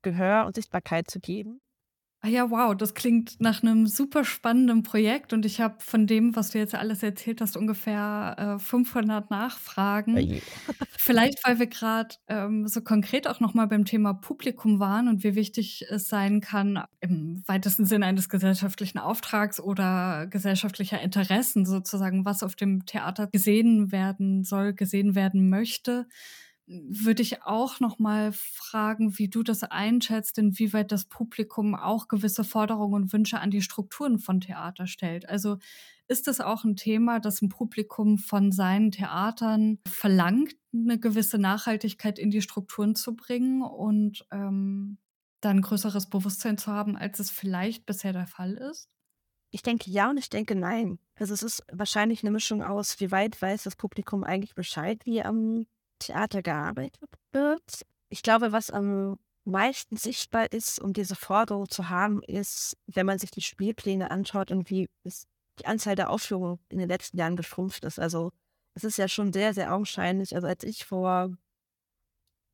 Gehör 0.00 0.46
und 0.46 0.54
Sichtbarkeit 0.54 1.10
zu 1.10 1.20
geben. 1.20 1.60
Ah 2.26 2.28
ja, 2.28 2.50
wow, 2.50 2.74
das 2.76 2.94
klingt 2.94 3.40
nach 3.40 3.62
einem 3.62 3.86
super 3.86 4.24
spannenden 4.24 4.82
Projekt 4.82 5.32
und 5.32 5.46
ich 5.46 5.60
habe 5.60 5.76
von 5.78 6.08
dem, 6.08 6.34
was 6.34 6.50
du 6.50 6.58
jetzt 6.58 6.74
alles 6.74 7.04
erzählt 7.04 7.40
hast, 7.40 7.56
ungefähr 7.56 8.56
äh, 8.56 8.58
500 8.58 9.30
Nachfragen. 9.30 10.16
Hey. 10.16 10.42
Vielleicht, 10.98 11.46
weil 11.46 11.60
wir 11.60 11.68
gerade 11.68 12.16
ähm, 12.26 12.66
so 12.66 12.80
konkret 12.80 13.28
auch 13.28 13.38
nochmal 13.38 13.68
beim 13.68 13.84
Thema 13.84 14.12
Publikum 14.12 14.80
waren 14.80 15.06
und 15.06 15.22
wie 15.22 15.36
wichtig 15.36 15.86
es 15.88 16.08
sein 16.08 16.40
kann, 16.40 16.82
im 16.98 17.44
weitesten 17.46 17.84
Sinne 17.84 18.06
eines 18.06 18.28
gesellschaftlichen 18.28 18.98
Auftrags 18.98 19.60
oder 19.60 20.26
gesellschaftlicher 20.26 21.00
Interessen 21.00 21.64
sozusagen, 21.64 22.24
was 22.24 22.42
auf 22.42 22.56
dem 22.56 22.86
Theater 22.86 23.28
gesehen 23.28 23.92
werden 23.92 24.42
soll, 24.42 24.72
gesehen 24.74 25.14
werden 25.14 25.48
möchte 25.48 26.08
würde 26.66 27.22
ich 27.22 27.42
auch 27.42 27.78
noch 27.80 27.98
mal 27.98 28.32
fragen, 28.32 29.18
wie 29.18 29.28
du 29.28 29.42
das 29.42 29.62
einschätzt, 29.62 30.38
inwieweit 30.38 30.90
das 30.90 31.04
Publikum 31.04 31.74
auch 31.74 32.08
gewisse 32.08 32.42
Forderungen 32.42 32.94
und 32.94 33.12
Wünsche 33.12 33.38
an 33.38 33.50
die 33.50 33.62
Strukturen 33.62 34.18
von 34.18 34.40
Theater 34.40 34.86
stellt. 34.86 35.28
Also 35.28 35.58
ist 36.08 36.26
das 36.26 36.40
auch 36.40 36.64
ein 36.64 36.76
Thema, 36.76 37.20
dass 37.20 37.42
ein 37.42 37.48
Publikum 37.48 38.18
von 38.18 38.52
seinen 38.52 38.90
Theatern 38.90 39.78
verlangt, 39.88 40.54
eine 40.72 40.98
gewisse 40.98 41.38
Nachhaltigkeit 41.38 42.18
in 42.18 42.30
die 42.30 42.42
Strukturen 42.42 42.94
zu 42.94 43.14
bringen 43.14 43.62
und 43.62 44.26
ähm, 44.30 44.98
dann 45.40 45.62
größeres 45.62 46.10
Bewusstsein 46.10 46.58
zu 46.58 46.72
haben, 46.72 46.96
als 46.96 47.18
es 47.18 47.30
vielleicht 47.30 47.86
bisher 47.86 48.12
der 48.12 48.26
Fall 48.26 48.54
ist? 48.54 48.88
Ich 49.50 49.62
denke 49.62 49.90
ja 49.90 50.10
und 50.10 50.18
ich 50.18 50.28
denke 50.28 50.54
nein. 50.54 50.98
Also 51.14 51.32
es 51.32 51.42
ist 51.42 51.64
wahrscheinlich 51.72 52.22
eine 52.22 52.32
Mischung 52.32 52.62
aus, 52.62 52.98
wie 53.00 53.10
weit 53.10 53.40
weiß 53.40 53.62
das 53.62 53.76
Publikum 53.76 54.24
eigentlich 54.24 54.54
Bescheid, 54.54 55.00
wie 55.06 55.22
am 55.22 55.66
Theater 55.98 56.42
gearbeitet 56.42 57.10
wird. 57.32 57.82
Ich 58.08 58.22
glaube, 58.22 58.52
was 58.52 58.70
am 58.70 59.18
meisten 59.44 59.96
sichtbar 59.96 60.52
ist, 60.52 60.80
um 60.80 60.92
diese 60.92 61.16
Forderung 61.16 61.68
zu 61.68 61.88
haben, 61.88 62.22
ist, 62.22 62.76
wenn 62.86 63.06
man 63.06 63.18
sich 63.18 63.30
die 63.30 63.42
Spielpläne 63.42 64.10
anschaut 64.10 64.50
und 64.50 64.70
wie 64.70 64.88
die 65.04 65.66
Anzahl 65.66 65.94
der 65.94 66.10
Aufführungen 66.10 66.58
in 66.68 66.78
den 66.78 66.88
letzten 66.88 67.16
Jahren 67.16 67.36
geschrumpft 67.36 67.84
ist. 67.84 67.98
Also 67.98 68.32
es 68.74 68.84
ist 68.84 68.98
ja 68.98 69.08
schon 69.08 69.32
sehr, 69.32 69.54
sehr 69.54 69.72
augenscheinlich. 69.72 70.34
Also 70.34 70.46
als 70.46 70.64
ich 70.64 70.84
vor 70.84 71.30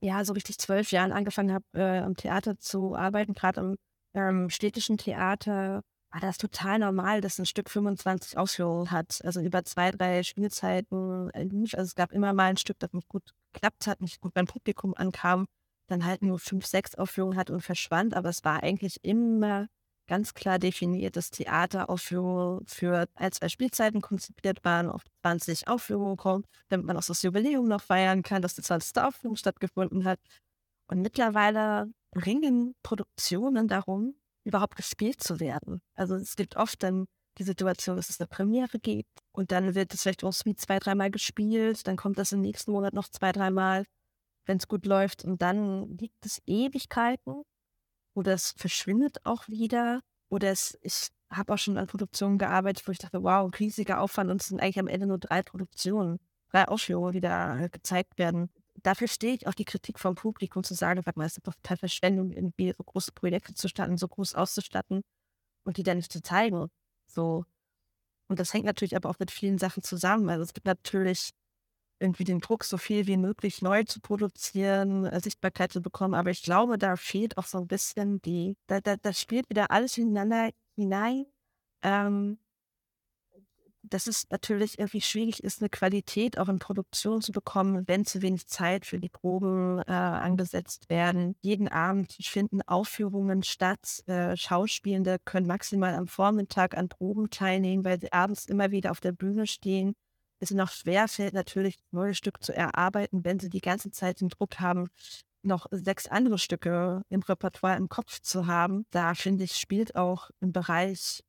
ja 0.02 0.24
so 0.24 0.32
richtig 0.32 0.58
zwölf 0.58 0.90
Jahren 0.92 1.12
angefangen 1.12 1.52
habe, 1.52 1.64
äh, 1.74 1.98
am 2.00 2.16
Theater 2.16 2.58
zu 2.58 2.94
arbeiten, 2.94 3.34
gerade 3.34 3.60
am 3.60 3.76
ähm, 4.14 4.50
städtischen 4.50 4.98
Theater, 4.98 5.82
war 6.12 6.20
das 6.20 6.36
total 6.36 6.78
normal, 6.78 7.22
dass 7.22 7.38
ein 7.38 7.46
Stück 7.46 7.70
25 7.70 8.36
Aufführungen 8.36 8.90
hat. 8.90 9.20
Also 9.24 9.40
über 9.40 9.64
zwei, 9.64 9.90
drei 9.90 10.22
Spielzeiten 10.22 11.30
lief. 11.30 11.74
Also 11.74 11.88
es 11.88 11.94
gab 11.94 12.12
immer 12.12 12.34
mal 12.34 12.50
ein 12.50 12.56
Stück, 12.58 12.78
das 12.78 12.92
nicht 12.92 13.08
gut 13.08 13.32
geklappt 13.52 13.86
hat, 13.86 14.00
nicht 14.00 14.20
gut 14.20 14.34
beim 14.34 14.46
Publikum 14.46 14.94
ankam, 14.94 15.46
dann 15.88 16.04
halt 16.04 16.22
nur 16.22 16.38
fünf, 16.38 16.66
sechs 16.66 16.94
Aufführungen 16.94 17.38
hat 17.38 17.50
und 17.50 17.62
verschwand. 17.62 18.14
Aber 18.14 18.28
es 18.28 18.44
war 18.44 18.62
eigentlich 18.62 19.02
immer 19.02 19.68
ganz 20.06 20.34
klar 20.34 20.58
definiert, 20.58 21.16
dass 21.16 21.30
Theateraufführungen 21.30 22.66
für 22.66 23.06
ein, 23.14 23.32
zwei 23.32 23.48
Spielzeiten 23.48 24.02
konzipiert 24.02 24.62
waren, 24.64 24.90
auf 24.90 25.02
20 25.22 25.68
Aufführungen 25.68 26.18
kommt, 26.18 26.46
damit 26.68 26.86
man 26.86 26.96
auch 26.98 27.04
das 27.04 27.22
Jubiläum 27.22 27.68
noch 27.68 27.82
feiern 27.82 28.22
kann, 28.22 28.42
dass 28.42 28.54
die 28.54 28.62
20. 28.62 29.02
Aufführung 29.02 29.36
stattgefunden 29.36 30.04
hat. 30.04 30.20
Und 30.88 31.00
mittlerweile 31.00 31.90
ringen 32.14 32.74
Produktionen 32.82 33.68
darum, 33.68 34.14
überhaupt 34.44 34.76
gespielt 34.76 35.22
zu 35.22 35.40
werden. 35.40 35.80
Also 35.94 36.16
es 36.16 36.36
gibt 36.36 36.56
oft 36.56 36.82
dann 36.82 37.06
die 37.38 37.44
Situation, 37.44 37.96
dass 37.96 38.10
es 38.10 38.20
eine 38.20 38.26
Premiere 38.26 38.78
gibt 38.78 39.08
und 39.32 39.52
dann 39.52 39.74
wird 39.74 39.94
es 39.94 40.02
vielleicht 40.02 40.20
Suite 40.20 40.60
zwei, 40.60 40.78
dreimal 40.78 41.10
gespielt, 41.10 41.86
dann 41.86 41.96
kommt 41.96 42.18
das 42.18 42.32
im 42.32 42.40
nächsten 42.40 42.72
Monat 42.72 42.92
noch 42.92 43.08
zwei, 43.08 43.32
dreimal, 43.32 43.84
wenn 44.46 44.58
es 44.58 44.68
gut 44.68 44.86
läuft 44.86 45.24
und 45.24 45.40
dann 45.40 45.96
liegt 45.96 46.26
es 46.26 46.42
Ewigkeiten 46.46 47.42
oder 48.14 48.34
es 48.34 48.54
verschwindet 48.56 49.24
auch 49.24 49.48
wieder 49.48 50.00
oder 50.28 50.50
es, 50.50 50.78
ich 50.82 51.08
habe 51.30 51.54
auch 51.54 51.58
schon 51.58 51.78
an 51.78 51.86
Produktionen 51.86 52.36
gearbeitet, 52.38 52.86
wo 52.86 52.92
ich 52.92 52.98
dachte, 52.98 53.22
wow, 53.22 53.50
riesiger 53.58 54.00
Aufwand 54.00 54.30
und 54.30 54.42
es 54.42 54.48
sind 54.48 54.60
eigentlich 54.60 54.78
am 54.78 54.88
Ende 54.88 55.06
nur 55.06 55.18
drei 55.18 55.42
Produktionen, 55.42 56.18
drei 56.50 56.68
Aufführungen, 56.68 57.12
die 57.12 57.20
da 57.20 57.68
gezeigt 57.68 58.18
werden 58.18 58.50
dafür 58.82 59.08
stehe 59.08 59.34
ich 59.34 59.46
auch 59.46 59.54
die 59.54 59.64
Kritik 59.64 59.98
vom 59.98 60.14
Publikum 60.14 60.64
zu 60.64 60.74
sagen, 60.74 61.04
warte 61.04 61.18
mal, 61.18 61.26
es 61.26 61.36
ist 61.36 61.46
doch 61.46 61.54
total 61.54 61.76
Verschwendung, 61.76 62.30
irgendwie 62.30 62.72
so 62.76 62.84
große 62.84 63.12
Projekte 63.12 63.54
zu 63.54 63.68
starten, 63.68 63.96
so 63.96 64.08
groß 64.08 64.34
auszustatten 64.34 65.02
und 65.64 65.76
die 65.76 65.82
dann 65.82 65.98
nicht 65.98 66.12
zu 66.12 66.22
zeigen. 66.22 66.68
So. 67.06 67.44
Und 68.28 68.40
das 68.40 68.54
hängt 68.54 68.64
natürlich 68.64 68.96
aber 68.96 69.10
auch 69.10 69.18
mit 69.18 69.30
vielen 69.30 69.58
Sachen 69.58 69.82
zusammen. 69.82 70.28
Also 70.30 70.42
es 70.42 70.54
gibt 70.54 70.66
natürlich 70.66 71.32
irgendwie 72.00 72.24
den 72.24 72.40
Druck, 72.40 72.64
so 72.64 72.78
viel 72.78 73.06
wie 73.06 73.16
möglich 73.16 73.62
neu 73.62 73.84
zu 73.84 74.00
produzieren, 74.00 75.06
äh, 75.06 75.20
Sichtbarkeit 75.20 75.72
zu 75.72 75.80
bekommen. 75.80 76.14
Aber 76.14 76.30
ich 76.30 76.42
glaube, 76.42 76.78
da 76.78 76.96
fehlt 76.96 77.38
auch 77.38 77.46
so 77.46 77.58
ein 77.58 77.68
bisschen 77.68 78.20
die, 78.22 78.56
da, 78.66 78.80
da, 78.80 78.96
da 78.96 79.12
spielt 79.12 79.48
wieder 79.48 79.70
alles 79.70 79.96
ineinander 79.98 80.50
hinein. 80.76 81.26
Ähm, 81.82 82.38
dass 83.82 84.06
es 84.06 84.28
natürlich 84.30 84.78
irgendwie 84.78 85.00
schwierig 85.00 85.42
ist, 85.42 85.60
eine 85.60 85.68
Qualität 85.68 86.38
auch 86.38 86.48
in 86.48 86.58
Produktion 86.58 87.20
zu 87.20 87.32
bekommen, 87.32 87.86
wenn 87.86 88.04
zu 88.04 88.22
wenig 88.22 88.46
Zeit 88.46 88.86
für 88.86 88.98
die 88.98 89.08
Proben 89.08 89.80
äh, 89.80 89.92
angesetzt 89.92 90.88
werden. 90.88 91.36
Jeden 91.42 91.68
Abend 91.68 92.12
finden 92.20 92.62
Aufführungen 92.62 93.42
statt. 93.42 94.02
Äh, 94.06 94.36
Schauspielende 94.36 95.18
können 95.24 95.46
maximal 95.46 95.94
am 95.94 96.06
Vormittag 96.06 96.76
an 96.76 96.88
Proben 96.88 97.30
teilnehmen, 97.30 97.84
weil 97.84 98.00
sie 98.00 98.12
abends 98.12 98.46
immer 98.46 98.70
wieder 98.70 98.90
auf 98.90 99.00
der 99.00 99.12
Bühne 99.12 99.46
stehen. 99.46 99.94
es 100.40 100.50
noch 100.50 100.70
schwerfällt, 100.70 101.34
natürlich 101.34 101.78
neue 101.92 102.14
Stück 102.14 102.42
zu 102.42 102.54
erarbeiten, 102.54 103.24
wenn 103.24 103.38
sie 103.38 103.50
die 103.50 103.60
ganze 103.60 103.90
Zeit 103.90 104.20
den 104.20 104.28
Druck 104.28 104.60
haben, 104.60 104.88
noch 105.42 105.66
sechs 105.70 106.06
andere 106.06 106.38
Stücke 106.38 107.02
im 107.08 107.22
Repertoire 107.22 107.76
im 107.76 107.88
Kopf 107.88 108.20
zu 108.20 108.46
haben. 108.46 108.86
Da 108.90 109.14
finde 109.14 109.44
ich, 109.44 109.56
spielt 109.56 109.96
auch 109.96 110.30
im 110.40 110.52
Bereich 110.52 111.22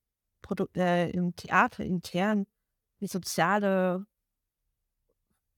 Produ 0.43 0.67
äh, 0.75 1.09
im 1.09 1.35
Theater 1.35 1.83
intern 1.83 2.45
die 2.99 3.07
soziale 3.07 4.05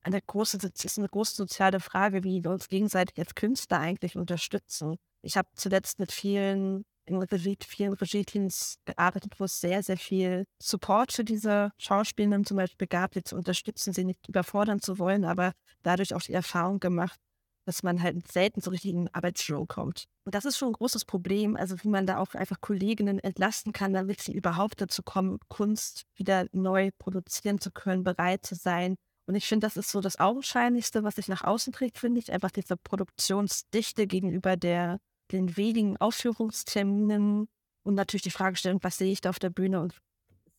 eine 0.05 0.21
große, 0.21 0.59
das 0.59 0.85
ist 0.85 0.99
eine 0.99 1.09
große 1.09 1.35
soziale 1.35 1.79
Frage, 1.79 2.23
wie 2.23 2.43
wir 2.43 2.51
uns 2.51 2.69
gegenseitig 2.69 3.17
als 3.17 3.33
Künstler 3.33 3.79
eigentlich 3.79 4.15
unterstützen. 4.15 4.97
Ich 5.23 5.35
habe 5.35 5.49
zuletzt 5.55 5.99
mit 5.99 6.11
vielen 6.11 6.85
in 7.07 7.17
Regie, 7.17 7.57
vielen 7.65 7.93
Regie-Teams 7.93 8.77
gearbeitet, 8.85 9.33
wo 9.39 9.45
es 9.45 9.59
sehr, 9.59 9.83
sehr 9.83 9.97
viel 9.97 10.45
Support 10.61 11.11
für 11.11 11.23
diese 11.23 11.71
Schauspielenden 11.77 12.45
zum 12.45 12.57
Beispiel 12.57 12.87
gab, 12.87 13.11
die 13.11 13.23
zu 13.23 13.35
unterstützen, 13.35 13.93
sie 13.93 14.05
nicht 14.05 14.27
überfordern 14.27 14.79
zu 14.79 14.97
wollen, 14.97 15.23
aber 15.23 15.53
dadurch 15.83 16.13
auch 16.13 16.21
die 16.21 16.33
Erfahrung 16.33 16.79
gemacht, 16.79 17.19
dass 17.65 17.83
man 17.83 18.01
halt 18.01 18.31
selten 18.31 18.61
so 18.61 18.71
richtig 18.71 18.91
in 18.91 19.13
Arbeitsflow 19.13 19.65
kommt. 19.65 20.05
Und 20.23 20.35
das 20.35 20.45
ist 20.45 20.57
schon 20.57 20.69
ein 20.69 20.73
großes 20.73 21.05
Problem, 21.05 21.55
also 21.55 21.75
wie 21.83 21.87
man 21.87 22.05
da 22.05 22.17
auch 22.17 22.33
einfach 22.35 22.61
Kolleginnen 22.61 23.19
entlasten 23.19 23.73
kann, 23.73 23.93
damit 23.93 24.21
sie 24.21 24.33
überhaupt 24.33 24.81
dazu 24.81 25.03
kommen, 25.03 25.39
Kunst 25.47 26.05
wieder 26.15 26.47
neu 26.51 26.91
produzieren 26.97 27.59
zu 27.59 27.71
können, 27.71 28.03
bereit 28.03 28.45
zu 28.45 28.55
sein. 28.55 28.95
Und 29.27 29.35
ich 29.35 29.47
finde, 29.47 29.65
das 29.65 29.77
ist 29.77 29.89
so 29.89 30.01
das 30.01 30.19
Augenscheinlichste, 30.19 31.03
was 31.03 31.15
sich 31.15 31.27
nach 31.27 31.43
außen 31.43 31.73
trägt, 31.73 31.97
finde 31.97 32.19
ich, 32.19 32.31
einfach 32.31 32.51
diese 32.51 32.77
Produktionsdichte 32.77 34.05
gegenüber 34.05 34.55
der, 34.55 34.99
den 35.31 35.57
wenigen 35.57 35.97
Aufführungsterminen 35.97 37.47
und 37.83 37.95
natürlich 37.95 38.23
die 38.23 38.31
Fragestellung, 38.31 38.79
was 38.83 38.97
sehe 38.97 39.11
ich 39.11 39.21
da 39.21 39.29
auf 39.29 39.39
der 39.39 39.49
Bühne 39.49 39.79
und 39.81 39.95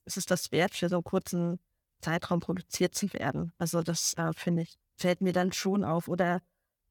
ist 0.05 0.17
es 0.17 0.27
das 0.27 0.53
wert, 0.53 0.75
für 0.75 0.89
so 0.89 0.97
einen 0.97 1.05
kurzen 1.05 1.59
Zeitraum 2.01 2.41
produziert 2.41 2.95
zu 2.95 3.13
werden? 3.13 3.53
Also 3.59 3.83
das 3.83 4.15
äh, 4.15 4.33
finde 4.33 4.63
ich, 4.63 4.77
fällt 4.97 5.21
mir 5.21 5.33
dann 5.33 5.53
schon 5.53 5.85
auf. 5.85 6.09
Oder 6.09 6.41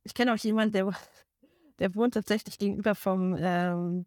ich 0.05 0.13
kenne 0.13 0.33
auch 0.33 0.37
jemanden, 0.37 0.73
der, 0.73 0.89
der 1.79 1.93
wohnt 1.95 2.13
tatsächlich 2.13 2.57
gegenüber 2.57 2.95
vom, 2.95 3.35
ähm, 3.37 4.05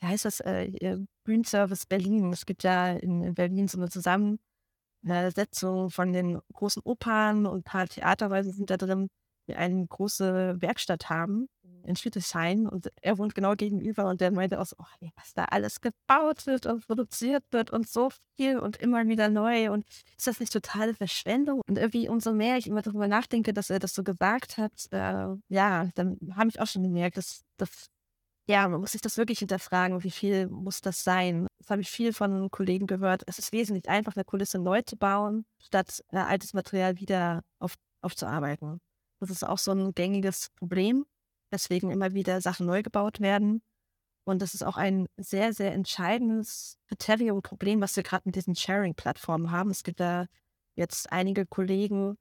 wie 0.00 0.06
heißt 0.06 0.26
das, 0.26 0.40
äh, 0.40 0.98
Bühnenservice 1.24 1.86
Berlin. 1.86 2.32
Es 2.32 2.46
gibt 2.46 2.62
ja 2.62 2.92
in, 2.92 3.22
in 3.22 3.34
Berlin 3.34 3.66
so 3.66 3.78
eine 3.78 3.88
Zusammensetzung 3.88 5.90
von 5.90 6.12
den 6.12 6.40
großen 6.52 6.82
Opern 6.84 7.46
und 7.46 7.60
ein 7.60 7.62
paar 7.64 7.88
Theaterweise 7.88 8.52
sind 8.52 8.70
da 8.70 8.76
drin, 8.76 9.08
die 9.48 9.54
eine 9.54 9.86
große 9.86 10.60
Werkstatt 10.60 11.08
haben 11.10 11.48
in 11.86 11.96
Friedrichshain 11.96 12.66
und 12.66 12.90
er 13.02 13.18
wohnt 13.18 13.34
genau 13.34 13.54
gegenüber 13.54 14.06
und 14.06 14.20
der 14.20 14.30
meinte 14.30 14.60
auch 14.60 14.66
so, 14.66 14.76
oh, 14.78 14.86
nee, 15.00 15.12
was 15.16 15.34
da 15.34 15.44
alles 15.44 15.80
gebaut 15.80 16.46
wird 16.46 16.66
und 16.66 16.86
produziert 16.86 17.44
wird 17.50 17.70
und 17.70 17.88
so 17.88 18.10
viel 18.36 18.58
und 18.58 18.76
immer 18.78 19.06
wieder 19.06 19.28
neu 19.28 19.70
und 19.70 19.84
ist 20.16 20.26
das 20.26 20.40
nicht 20.40 20.52
totale 20.52 20.94
Verschwendung? 20.94 21.60
Und 21.68 21.78
irgendwie 21.78 22.08
umso 22.08 22.32
mehr 22.32 22.56
ich 22.56 22.66
immer 22.66 22.82
darüber 22.82 23.08
nachdenke, 23.08 23.52
dass 23.52 23.70
er 23.70 23.78
das 23.78 23.94
so 23.94 24.02
gesagt 24.02 24.56
hat, 24.56 24.72
äh, 24.92 25.36
ja, 25.48 25.90
dann 25.94 26.18
habe 26.34 26.48
ich 26.48 26.60
auch 26.60 26.66
schon 26.66 26.82
gemerkt, 26.82 27.16
dass 27.16 27.42
das 27.56 27.90
ja, 28.46 28.68
man 28.68 28.80
muss 28.80 28.92
sich 28.92 29.00
das 29.00 29.16
wirklich 29.16 29.38
hinterfragen, 29.38 30.04
wie 30.04 30.10
viel 30.10 30.48
muss 30.48 30.82
das 30.82 31.02
sein? 31.02 31.46
Das 31.58 31.70
habe 31.70 31.80
ich 31.80 31.90
viel 31.90 32.12
von 32.12 32.50
Kollegen 32.50 32.86
gehört. 32.86 33.22
Es 33.26 33.38
ist 33.38 33.52
wesentlich 33.52 33.88
einfacher, 33.88 34.18
eine 34.18 34.24
Kulisse 34.24 34.58
neu 34.58 34.82
zu 34.82 34.98
bauen, 34.98 35.46
statt 35.58 36.04
äh, 36.12 36.18
altes 36.18 36.52
Material 36.52 36.98
wieder 36.98 37.42
auf, 37.58 37.74
aufzuarbeiten. 38.02 38.80
Das 39.20 39.30
ist 39.30 39.44
auch 39.44 39.58
so 39.58 39.72
ein 39.72 39.92
gängiges 39.94 40.50
Problem 40.56 41.06
weswegen 41.54 41.90
immer 41.90 42.12
wieder 42.12 42.40
Sachen 42.40 42.66
neu 42.66 42.82
gebaut 42.82 43.20
werden. 43.20 43.62
Und 44.24 44.42
das 44.42 44.54
ist 44.54 44.64
auch 44.64 44.76
ein 44.76 45.06
sehr, 45.16 45.52
sehr 45.52 45.72
entscheidendes 45.72 46.78
Kriterium, 46.88 47.42
Problem, 47.42 47.80
was 47.80 47.96
wir 47.96 48.02
gerade 48.02 48.22
mit 48.26 48.36
diesen 48.36 48.56
Sharing-Plattformen 48.56 49.50
haben. 49.50 49.70
Es 49.70 49.82
gibt 49.82 50.00
da 50.00 50.26
jetzt 50.76 51.12
einige 51.12 51.46
Kollegen, 51.46 52.16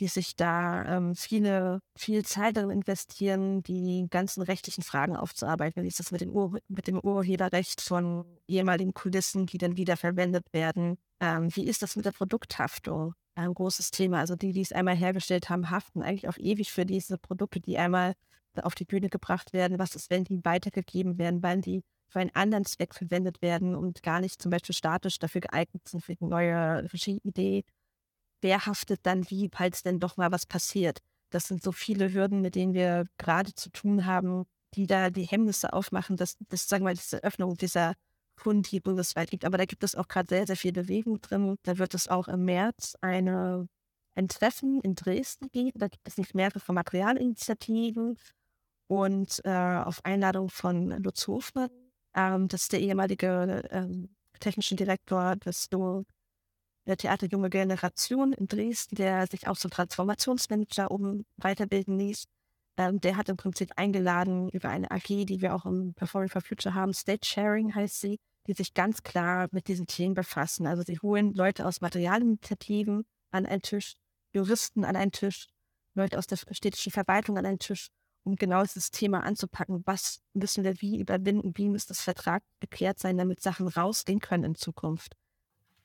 die 0.00 0.08
sich 0.08 0.34
da 0.34 0.84
ähm, 0.84 1.14
viele, 1.14 1.80
viel 1.96 2.24
Zeit 2.24 2.56
darin 2.56 2.70
investieren, 2.70 3.62
die 3.62 4.08
ganzen 4.10 4.42
rechtlichen 4.42 4.82
Fragen 4.82 5.16
aufzuarbeiten. 5.16 5.84
Wie 5.84 5.88
ist 5.88 6.00
das 6.00 6.10
mit 6.10 6.20
dem, 6.20 6.30
Ur 6.30 6.58
mit 6.66 6.88
dem 6.88 6.98
Urheberrecht 6.98 7.80
von 7.80 8.24
ehemaligen 8.48 8.92
Kulissen, 8.92 9.46
die 9.46 9.58
dann 9.58 9.76
wieder 9.76 9.96
verwendet 9.96 10.52
werden? 10.52 10.98
Ähm, 11.20 11.54
wie 11.54 11.66
ist 11.66 11.82
das 11.82 11.94
mit 11.94 12.04
der 12.04 12.12
Produkthaftung? 12.12 13.14
Ein 13.34 13.54
großes 13.54 13.90
Thema. 13.90 14.20
Also 14.20 14.36
die, 14.36 14.52
die 14.52 14.60
es 14.60 14.72
einmal 14.72 14.96
hergestellt 14.96 15.48
haben, 15.50 15.70
haften 15.70 16.02
eigentlich 16.02 16.28
auch 16.28 16.38
ewig 16.38 16.72
für 16.72 16.86
diese 16.86 17.18
Produkte, 17.18 17.60
die 17.60 17.78
einmal 17.78 18.14
auf 18.62 18.74
die 18.74 18.84
Bühne 18.84 19.08
gebracht 19.08 19.52
werden? 19.52 19.78
Was 19.78 19.94
ist, 19.94 20.10
wenn 20.10 20.24
die 20.24 20.44
weitergegeben 20.44 21.18
werden, 21.18 21.42
weil 21.42 21.60
die 21.60 21.82
für 22.08 22.20
einen 22.20 22.34
anderen 22.34 22.64
Zweck 22.64 22.94
verwendet 22.94 23.42
werden 23.42 23.74
und 23.74 24.02
gar 24.02 24.20
nicht 24.20 24.40
zum 24.40 24.50
Beispiel 24.50 24.74
statisch 24.74 25.18
dafür 25.18 25.40
geeignet 25.40 25.88
sind 25.88 26.04
für 26.04 26.14
eine 26.20 26.30
neue 26.30 26.92
Regieidee? 26.92 27.64
Wer 28.40 28.66
haftet 28.66 29.00
dann 29.04 29.28
wie, 29.30 29.50
falls 29.52 29.82
denn 29.82 30.00
doch 30.00 30.16
mal 30.16 30.30
was 30.30 30.46
passiert? 30.46 30.98
Das 31.30 31.48
sind 31.48 31.62
so 31.62 31.72
viele 31.72 32.12
Hürden, 32.12 32.42
mit 32.42 32.54
denen 32.54 32.74
wir 32.74 33.06
gerade 33.18 33.54
zu 33.54 33.70
tun 33.70 34.06
haben, 34.06 34.44
die 34.74 34.86
da 34.86 35.10
die 35.10 35.24
Hemmnisse 35.24 35.72
aufmachen, 35.72 36.16
dass, 36.16 36.36
dass 36.48 36.68
sagen 36.68 36.84
wir 36.84 36.90
mal, 36.90 36.94
diese 36.94 37.22
Öffnung 37.24 37.56
dieser 37.56 37.94
Fund 38.36 38.70
die 38.70 38.80
bundesweit 38.80 39.30
gibt. 39.30 39.44
Aber 39.44 39.58
da 39.58 39.64
gibt 39.64 39.84
es 39.84 39.94
auch 39.94 40.08
gerade 40.08 40.28
sehr, 40.28 40.46
sehr 40.46 40.56
viel 40.56 40.72
Bewegung 40.72 41.20
drin. 41.20 41.56
Da 41.62 41.78
wird 41.78 41.94
es 41.94 42.08
auch 42.08 42.28
im 42.28 42.44
März 42.44 42.96
eine, 43.00 43.68
ein 44.14 44.28
Treffen 44.28 44.80
in 44.80 44.94
Dresden 44.94 45.50
geben. 45.50 45.78
Da 45.78 45.88
gibt 45.88 46.06
es 46.06 46.18
nicht 46.18 46.34
mehrere 46.34 46.72
Materialinitiativen 46.72 48.16
und 48.86 49.40
äh, 49.44 49.50
auf 49.50 50.04
Einladung 50.04 50.50
von 50.50 50.90
Lutz 51.02 51.26
Hofmann, 51.26 51.70
ähm, 52.14 52.48
das 52.48 52.62
ist 52.62 52.72
der 52.72 52.80
ehemalige 52.80 53.62
ähm, 53.70 54.14
technische 54.40 54.76
Direktor 54.76 55.36
des 55.36 55.68
der 56.86 56.96
Theater 56.98 57.26
Junge 57.26 57.48
Generation 57.48 58.34
in 58.34 58.46
Dresden, 58.46 58.96
der 58.96 59.26
sich 59.26 59.48
auch 59.48 59.56
zum 59.56 59.70
Transformationsmanager 59.70 60.90
um 60.90 61.24
weiterbilden 61.38 61.98
ließ. 61.98 62.24
Ähm, 62.76 63.00
der 63.00 63.16
hat 63.16 63.28
im 63.28 63.36
Prinzip 63.36 63.72
eingeladen 63.76 64.48
über 64.48 64.68
eine 64.68 64.90
AG, 64.90 65.06
die 65.06 65.40
wir 65.40 65.54
auch 65.54 65.64
im 65.64 65.94
Performing 65.94 66.28
for 66.28 66.42
Future 66.42 66.74
haben, 66.74 66.92
State 66.92 67.26
Sharing 67.26 67.74
heißt 67.74 68.00
sie, 68.00 68.18
die 68.46 68.52
sich 68.52 68.74
ganz 68.74 69.02
klar 69.02 69.48
mit 69.52 69.68
diesen 69.68 69.86
Themen 69.86 70.14
befassen. 70.14 70.66
Also 70.66 70.82
sie 70.82 70.98
holen 70.98 71.34
Leute 71.34 71.66
aus 71.66 71.80
Materialinitiativen 71.80 73.04
an 73.30 73.46
einen 73.46 73.62
Tisch, 73.62 73.94
Juristen 74.32 74.84
an 74.84 74.96
einen 74.96 75.12
Tisch, 75.12 75.46
Leute 75.94 76.18
aus 76.18 76.26
der 76.26 76.36
städtischen 76.36 76.92
Verwaltung 76.92 77.38
an 77.38 77.46
einen 77.46 77.58
Tisch 77.60 77.90
um 78.24 78.36
genau 78.36 78.62
dieses 78.62 78.90
Thema 78.90 79.22
anzupacken. 79.22 79.82
Was 79.84 80.20
müssen 80.32 80.64
wir 80.64 80.80
wie 80.80 80.98
überwinden? 80.98 81.52
Wie 81.56 81.68
muss 81.68 81.86
das 81.86 82.00
Vertrag 82.00 82.42
geklärt 82.60 82.98
sein, 82.98 83.18
damit 83.18 83.40
Sachen 83.40 83.68
rausgehen 83.68 84.20
können 84.20 84.44
in 84.44 84.54
Zukunft? 84.54 85.14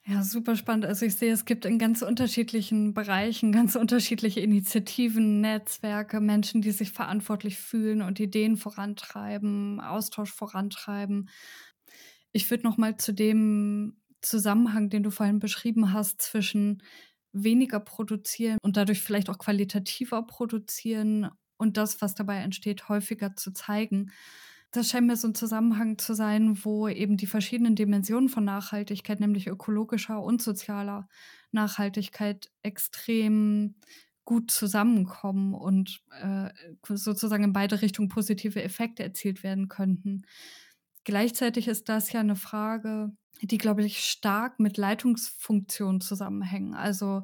Ja, 0.10 0.24
super 0.24 0.55
spannend. 0.55 0.86
Also 0.86 1.05
ich 1.05 1.16
sehe, 1.18 1.32
es 1.32 1.45
gibt 1.45 1.66
in 1.66 1.78
ganz 1.78 2.01
unterschiedlichen 2.01 2.93
Bereichen 2.95 3.51
ganz 3.51 3.76
unterschiedliche 3.76 4.39
Initiativen, 4.39 5.39
Netzwerke, 5.41 6.20
Menschen, 6.20 6.62
die 6.62 6.72
sich 6.72 6.91
verantwortlich 6.91 7.57
fühlen 7.57 8.01
und 8.01 8.20
Ideen 8.20 8.57
vorantreiben, 8.57 9.80
Austausch 9.80 10.32
vorantreiben. 10.34 11.30
Ich 12.32 12.49
würde 12.49 12.64
noch 12.64 12.78
mal 12.78 12.97
zu 12.97 13.14
dem 13.14 13.97
Zusammenhang, 14.22 14.89
den 14.89 15.03
du 15.03 15.12
vorhin 15.12 15.39
beschrieben 15.39 15.93
hast, 15.93 16.22
zwischen 16.22 16.84
weniger 17.32 17.80
produzieren 17.80 18.57
und 18.64 18.78
dadurch 18.78 19.01
vielleicht 19.01 19.30
auch 19.30 19.38
qualitativer 19.38 20.24
produzieren 20.26 21.30
und 21.57 21.78
das, 21.78 22.01
was 22.01 22.16
dabei 22.16 22.38
entsteht, 22.38 22.89
häufiger 22.89 23.36
zu 23.36 23.51
zeigen. 23.51 24.12
Das 24.72 24.89
scheint 24.89 25.07
mir 25.07 25.15
so 25.15 25.28
ein 25.28 25.36
Zusammenhang 25.36 25.97
zu 25.97 26.13
sein, 26.13 26.63
wo 26.63 26.88
eben 26.88 27.17
die 27.17 27.26
verschiedenen 27.26 27.76
Dimensionen 27.76 28.30
von 28.30 28.45
Nachhaltigkeit, 28.45 29.20
nämlich 29.20 29.47
ökologischer 29.47 30.22
und 30.22 30.41
sozialer 30.41 31.07
Nachhaltigkeit, 31.51 32.51
extrem 32.61 33.76
gut 34.26 34.51
zusammenkommen 34.51 35.55
und 35.55 36.01
äh, 36.22 36.49
sozusagen 36.88 37.45
in 37.45 37.53
beide 37.53 37.82
Richtungen 37.82 38.09
positive 38.09 38.61
Effekte 38.61 39.01
erzielt 39.01 39.41
werden 39.41 39.70
könnten. 39.70 40.22
Gleichzeitig 41.03 41.67
ist 41.67 41.89
das 41.89 42.11
ja 42.11 42.20
eine 42.20 42.36
Frage, 42.36 43.11
die, 43.41 43.57
glaube 43.57 43.84
ich, 43.84 44.01
stark 44.01 44.59
mit 44.59 44.78
Leitungsfunktion 44.78 45.99
zusammenhängen. 45.99 46.76
Also 46.76 47.24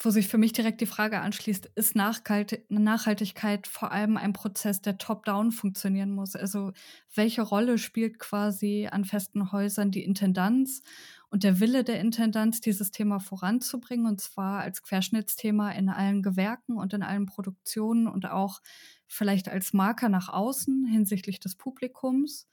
wo 0.00 0.10
sich 0.10 0.28
für 0.28 0.38
mich 0.38 0.52
direkt 0.52 0.80
die 0.80 0.86
Frage 0.86 1.20
anschließt, 1.20 1.70
ist 1.74 1.96
Nachhaltigkeit 1.96 3.66
vor 3.66 3.90
allem 3.92 4.16
ein 4.16 4.32
Prozess, 4.32 4.80
der 4.80 4.98
top-down 4.98 5.50
funktionieren 5.52 6.10
muss? 6.12 6.36
Also 6.36 6.72
welche 7.14 7.42
Rolle 7.42 7.78
spielt 7.78 8.18
quasi 8.18 8.88
an 8.90 9.04
festen 9.04 9.50
Häusern 9.52 9.90
die 9.90 10.04
Intendanz 10.04 10.82
und 11.30 11.42
der 11.44 11.60
Wille 11.60 11.84
der 11.84 12.00
Intendanz, 12.00 12.60
dieses 12.60 12.90
Thema 12.90 13.18
voranzubringen, 13.20 14.06
und 14.06 14.20
zwar 14.20 14.60
als 14.60 14.82
Querschnittsthema 14.82 15.72
in 15.72 15.88
allen 15.88 16.22
Gewerken 16.22 16.76
und 16.76 16.94
in 16.94 17.02
allen 17.02 17.26
Produktionen 17.26 18.06
und 18.06 18.26
auch 18.26 18.60
vielleicht 19.06 19.48
als 19.48 19.72
Marker 19.72 20.08
nach 20.08 20.28
außen 20.28 20.86
hinsichtlich 20.86 21.40
des 21.40 21.56
Publikums? 21.56 22.46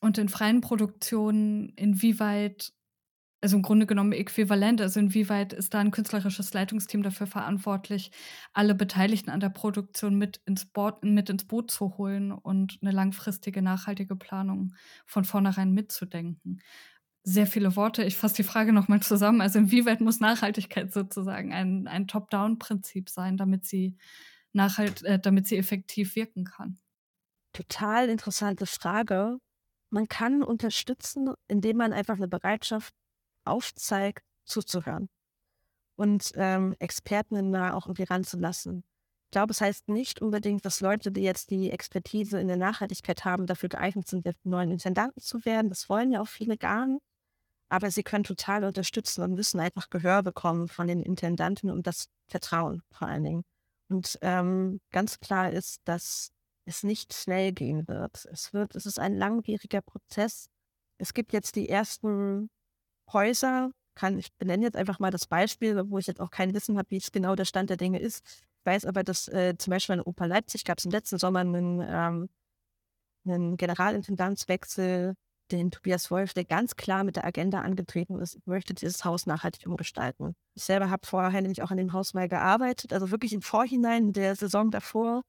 Und 0.00 0.16
in 0.18 0.28
freien 0.30 0.62
Produktionen, 0.62 1.70
inwieweit 1.76 2.72
also 3.40 3.56
im 3.56 3.62
Grunde 3.62 3.86
genommen 3.86 4.12
äquivalent. 4.12 4.80
Also 4.80 5.00
inwieweit 5.00 5.52
ist 5.52 5.74
da 5.74 5.78
ein 5.80 5.90
künstlerisches 5.90 6.52
Leitungsteam 6.52 7.02
dafür 7.02 7.26
verantwortlich, 7.26 8.10
alle 8.52 8.74
Beteiligten 8.74 9.30
an 9.30 9.40
der 9.40 9.48
Produktion 9.50 10.16
mit 10.16 10.40
ins, 10.46 10.66
Board, 10.66 11.04
mit 11.04 11.30
ins 11.30 11.46
Boot 11.46 11.70
zu 11.70 11.96
holen 11.98 12.32
und 12.32 12.78
eine 12.82 12.90
langfristige, 12.92 13.62
nachhaltige 13.62 14.16
Planung 14.16 14.74
von 15.06 15.24
vornherein 15.24 15.72
mitzudenken. 15.72 16.60
sehr 17.24 17.46
viele 17.46 17.76
Worte. 17.76 18.04
Ich 18.04 18.16
fasse 18.16 18.36
die 18.36 18.42
Frage 18.44 18.72
nochmal 18.72 19.00
zusammen. 19.02 19.40
Also 19.42 19.58
inwieweit 19.58 20.00
muss 20.00 20.20
Nachhaltigkeit 20.20 20.92
sozusagen 20.92 21.52
ein, 21.52 21.86
ein 21.88 22.08
Top-Down-Prinzip 22.08 23.10
sein, 23.10 23.36
damit 23.36 23.66
sie 23.66 23.98
nachhalt, 24.52 25.02
äh, 25.04 25.18
damit 25.20 25.46
sie 25.46 25.56
effektiv 25.58 26.16
wirken 26.16 26.44
kann? 26.44 26.78
Total 27.52 28.08
interessante 28.08 28.66
Frage. 28.66 29.38
Man 29.90 30.08
kann 30.08 30.42
unterstützen, 30.42 31.34
indem 31.48 31.78
man 31.78 31.92
einfach 31.92 32.16
eine 32.16 32.28
Bereitschaft 32.28 32.94
aufzeigt, 33.50 34.24
zuzuhören 34.44 35.08
und 35.96 36.32
ähm, 36.36 36.74
Experten 36.78 37.52
da 37.52 37.74
auch 37.74 37.86
irgendwie 37.86 38.04
ranzulassen. 38.04 38.84
Ich 39.26 39.32
glaube, 39.32 39.52
es 39.52 39.60
heißt 39.60 39.88
nicht 39.88 40.22
unbedingt, 40.22 40.64
dass 40.64 40.80
Leute, 40.80 41.12
die 41.12 41.20
jetzt 41.20 41.50
die 41.50 41.70
Expertise 41.70 42.40
in 42.40 42.48
der 42.48 42.56
Nachhaltigkeit 42.56 43.24
haben, 43.24 43.46
dafür 43.46 43.68
geeignet 43.68 44.08
sind, 44.08 44.24
der 44.24 44.34
neuen 44.42 44.70
Intendanten 44.70 45.22
zu 45.22 45.44
werden. 45.44 45.68
Das 45.68 45.88
wollen 45.88 46.10
ja 46.10 46.22
auch 46.22 46.28
viele 46.28 46.56
gar 46.56 46.86
nicht. 46.86 47.02
Aber 47.68 47.90
sie 47.90 48.02
können 48.02 48.24
total 48.24 48.64
unterstützen 48.64 49.22
und 49.22 49.34
müssen 49.34 49.60
einfach 49.60 49.90
Gehör 49.90 50.22
bekommen 50.22 50.68
von 50.68 50.88
den 50.88 51.02
Intendanten 51.02 51.70
und 51.70 51.86
das 51.86 52.06
Vertrauen 52.26 52.82
vor 52.90 53.06
allen 53.06 53.22
Dingen. 53.22 53.44
Und 53.88 54.18
ähm, 54.22 54.80
ganz 54.90 55.20
klar 55.20 55.52
ist, 55.52 55.80
dass 55.84 56.32
es 56.64 56.82
nicht 56.82 57.12
schnell 57.12 57.52
gehen 57.52 57.86
wird. 57.86 58.24
Es 58.32 58.52
wird, 58.52 58.74
es 58.74 58.86
ist 58.86 58.98
ein 58.98 59.16
langwieriger 59.16 59.82
Prozess. 59.82 60.48
Es 60.98 61.12
gibt 61.14 61.32
jetzt 61.32 61.56
die 61.56 61.68
ersten 61.68 62.48
Häuser, 63.12 63.70
kann, 63.94 64.18
ich 64.18 64.32
benenne 64.38 64.64
jetzt 64.64 64.76
einfach 64.76 64.98
mal 64.98 65.10
das 65.10 65.26
Beispiel, 65.26 65.82
wo 65.90 65.98
ich 65.98 66.06
jetzt 66.06 66.20
auch 66.20 66.30
kein 66.30 66.54
Wissen 66.54 66.78
habe, 66.78 66.90
wie 66.90 66.96
es 66.96 67.12
genau 67.12 67.34
der 67.34 67.44
Stand 67.44 67.70
der 67.70 67.76
Dinge 67.76 67.98
ist. 67.98 68.24
Ich 68.26 68.66
weiß 68.66 68.86
aber, 68.86 69.04
dass 69.04 69.28
äh, 69.28 69.56
zum 69.58 69.70
Beispiel 69.72 69.96
in 69.96 70.02
Oper 70.02 70.26
Leipzig 70.26 70.64
gab 70.64 70.78
es 70.78 70.84
im 70.84 70.90
letzten 70.90 71.18
Sommer 71.18 71.40
einen, 71.40 71.80
ähm, 71.86 72.28
einen 73.26 73.56
Generalintendanzwechsel, 73.56 75.14
den 75.50 75.70
Tobias 75.70 76.10
Wolf, 76.10 76.32
der 76.32 76.44
ganz 76.44 76.76
klar 76.76 77.04
mit 77.04 77.16
der 77.16 77.24
Agenda 77.24 77.60
angetreten 77.60 78.18
ist, 78.20 78.38
möchte 78.46 78.72
dieses 78.72 79.04
Haus 79.04 79.26
nachhaltig 79.26 79.66
umgestalten. 79.66 80.34
Ich 80.54 80.64
selber 80.64 80.90
habe 80.90 81.06
vorher 81.06 81.42
nämlich 81.42 81.62
auch 81.62 81.70
an 81.70 81.76
dem 81.76 81.92
Haus 81.92 82.14
mal 82.14 82.28
gearbeitet, 82.28 82.92
also 82.92 83.10
wirklich 83.10 83.32
im 83.32 83.42
Vorhinein 83.42 84.12
der 84.12 84.36
Saison 84.36 84.70
davor 84.70 85.22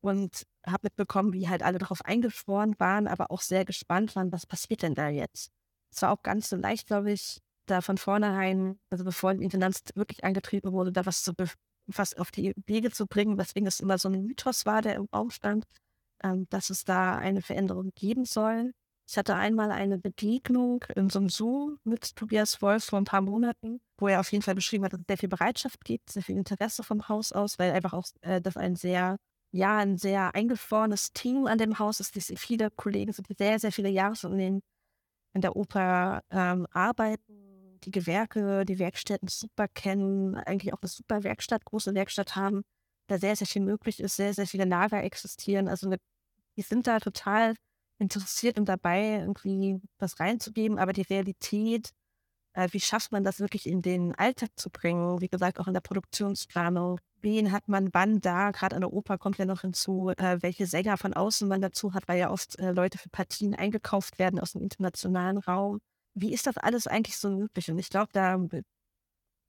und 0.00 0.46
habe 0.66 0.84
mitbekommen, 0.84 1.32
wie 1.32 1.48
halt 1.48 1.62
alle 1.62 1.78
darauf 1.78 2.04
eingeschworen 2.04 2.74
waren, 2.78 3.06
aber 3.06 3.30
auch 3.30 3.40
sehr 3.40 3.64
gespannt 3.64 4.16
waren, 4.16 4.32
was 4.32 4.46
passiert 4.46 4.82
denn 4.82 4.94
da 4.94 5.08
jetzt. 5.08 5.50
Es 5.92 6.02
war 6.02 6.12
auch 6.12 6.22
ganz 6.22 6.48
so 6.48 6.56
leicht, 6.56 6.86
glaube 6.86 7.12
ich, 7.12 7.38
da 7.66 7.80
von 7.80 7.98
vornherein, 7.98 8.78
also 8.90 9.04
bevor 9.04 9.34
die 9.34 9.44
Intendanz 9.44 9.82
wirklich 9.94 10.24
angetreten 10.24 10.72
wurde, 10.72 10.92
da 10.92 11.06
was 11.06 11.22
zu 11.22 11.34
was 11.86 12.14
auf 12.14 12.30
die 12.30 12.54
Wege 12.66 12.90
zu 12.90 13.06
bringen, 13.06 13.38
weswegen 13.38 13.66
es 13.66 13.80
immer 13.80 13.98
so 13.98 14.08
ein 14.08 14.22
Mythos 14.22 14.66
war, 14.66 14.82
der 14.82 14.94
im 14.94 15.08
Raum 15.12 15.30
stand, 15.30 15.64
ähm, 16.22 16.46
dass 16.50 16.70
es 16.70 16.84
da 16.84 17.16
eine 17.16 17.42
Veränderung 17.42 17.90
geben 17.94 18.24
soll. 18.24 18.72
Ich 19.08 19.18
hatte 19.18 19.34
einmal 19.34 19.70
eine 19.72 19.98
Begegnung 19.98 20.84
in 20.94 21.10
so 21.10 21.18
einem 21.18 21.28
Zoom 21.28 21.78
mit 21.84 22.14
Tobias 22.16 22.62
Wolf 22.62 22.84
vor 22.84 22.98
ein 22.98 23.04
paar 23.04 23.20
Monaten, 23.20 23.80
wo 23.98 24.08
er 24.08 24.20
auf 24.20 24.30
jeden 24.32 24.42
Fall 24.42 24.54
beschrieben 24.54 24.84
hat, 24.84 24.92
dass 24.92 25.00
es 25.00 25.06
sehr 25.08 25.18
viel 25.18 25.28
Bereitschaft 25.28 25.84
gibt, 25.84 26.10
sehr 26.10 26.22
viel 26.22 26.36
Interesse 26.36 26.82
vom 26.82 27.08
Haus 27.08 27.32
aus, 27.32 27.58
weil 27.58 27.72
einfach 27.72 27.92
auch 27.92 28.06
äh, 28.22 28.40
das 28.40 28.56
ein 28.56 28.76
sehr, 28.76 29.16
ja, 29.50 29.78
ein 29.78 29.98
sehr 29.98 30.34
eingefrorenes 30.34 31.12
Team 31.12 31.46
an 31.46 31.58
dem 31.58 31.78
Haus 31.78 32.00
ist. 32.00 32.14
Viele 32.38 32.70
Kollegen 32.70 33.12
sind, 33.12 33.26
sehr, 33.36 33.58
sehr 33.58 33.72
viele 33.72 33.90
Jahre 33.90 34.14
in, 34.28 34.38
den, 34.38 34.62
in 35.34 35.40
der 35.40 35.56
Oper 35.56 36.22
ähm, 36.30 36.66
arbeiten 36.72 37.78
die 37.84 37.90
Gewerke, 37.90 38.64
die 38.64 38.78
Werkstätten 38.78 39.28
super 39.28 39.68
kennen, 39.68 40.36
eigentlich 40.36 40.72
auch 40.72 40.80
eine 40.82 40.88
super 40.88 41.24
Werkstatt, 41.24 41.64
große 41.64 41.94
Werkstatt 41.94 42.36
haben, 42.36 42.62
da 43.08 43.18
sehr, 43.18 43.36
sehr 43.36 43.46
viel 43.46 43.62
möglich 43.62 44.00
ist, 44.00 44.16
sehr, 44.16 44.34
sehr 44.34 44.46
viele 44.46 44.64
Lager 44.64 45.02
existieren. 45.02 45.68
Also 45.68 45.86
eine, 45.86 45.98
die 46.56 46.62
sind 46.62 46.86
da 46.86 47.00
total 47.00 47.54
interessiert 47.98 48.58
und 48.58 48.68
dabei, 48.68 49.20
irgendwie 49.20 49.80
was 49.98 50.20
reinzugeben, 50.20 50.78
aber 50.78 50.92
die 50.92 51.02
Realität, 51.02 51.90
wie 52.70 52.80
schafft 52.80 53.12
man 53.12 53.24
das 53.24 53.40
wirklich 53.40 53.66
in 53.66 53.82
den 53.82 54.14
Alltag 54.14 54.50
zu 54.56 54.70
bringen? 54.70 55.20
Wie 55.20 55.28
gesagt, 55.28 55.58
auch 55.58 55.68
in 55.68 55.74
der 55.74 55.80
Produktionsplanung. 55.80 57.00
Wen 57.20 57.52
hat 57.52 57.68
man 57.68 57.88
wann 57.92 58.20
da? 58.20 58.50
Gerade 58.50 58.76
an 58.76 58.82
der 58.82 58.92
Oper 58.92 59.16
kommt 59.16 59.38
ja 59.38 59.44
noch 59.44 59.60
hinzu, 59.60 60.10
äh, 60.16 60.42
welche 60.42 60.66
Sänger 60.66 60.96
von 60.98 61.14
außen 61.14 61.48
man 61.48 61.60
dazu 61.60 61.94
hat, 61.94 62.08
weil 62.08 62.18
ja 62.18 62.30
oft 62.30 62.58
äh, 62.58 62.72
Leute 62.72 62.98
für 62.98 63.08
Partien 63.10 63.54
eingekauft 63.54 64.18
werden 64.18 64.40
aus 64.40 64.52
dem 64.52 64.62
internationalen 64.62 65.38
Raum 65.38 65.80
wie 66.14 66.32
ist 66.32 66.46
das 66.46 66.56
alles 66.56 66.86
eigentlich 66.86 67.16
so 67.16 67.30
möglich? 67.30 67.70
Und 67.70 67.78
ich 67.78 67.90
glaube, 67.90 68.10
da 68.12 68.38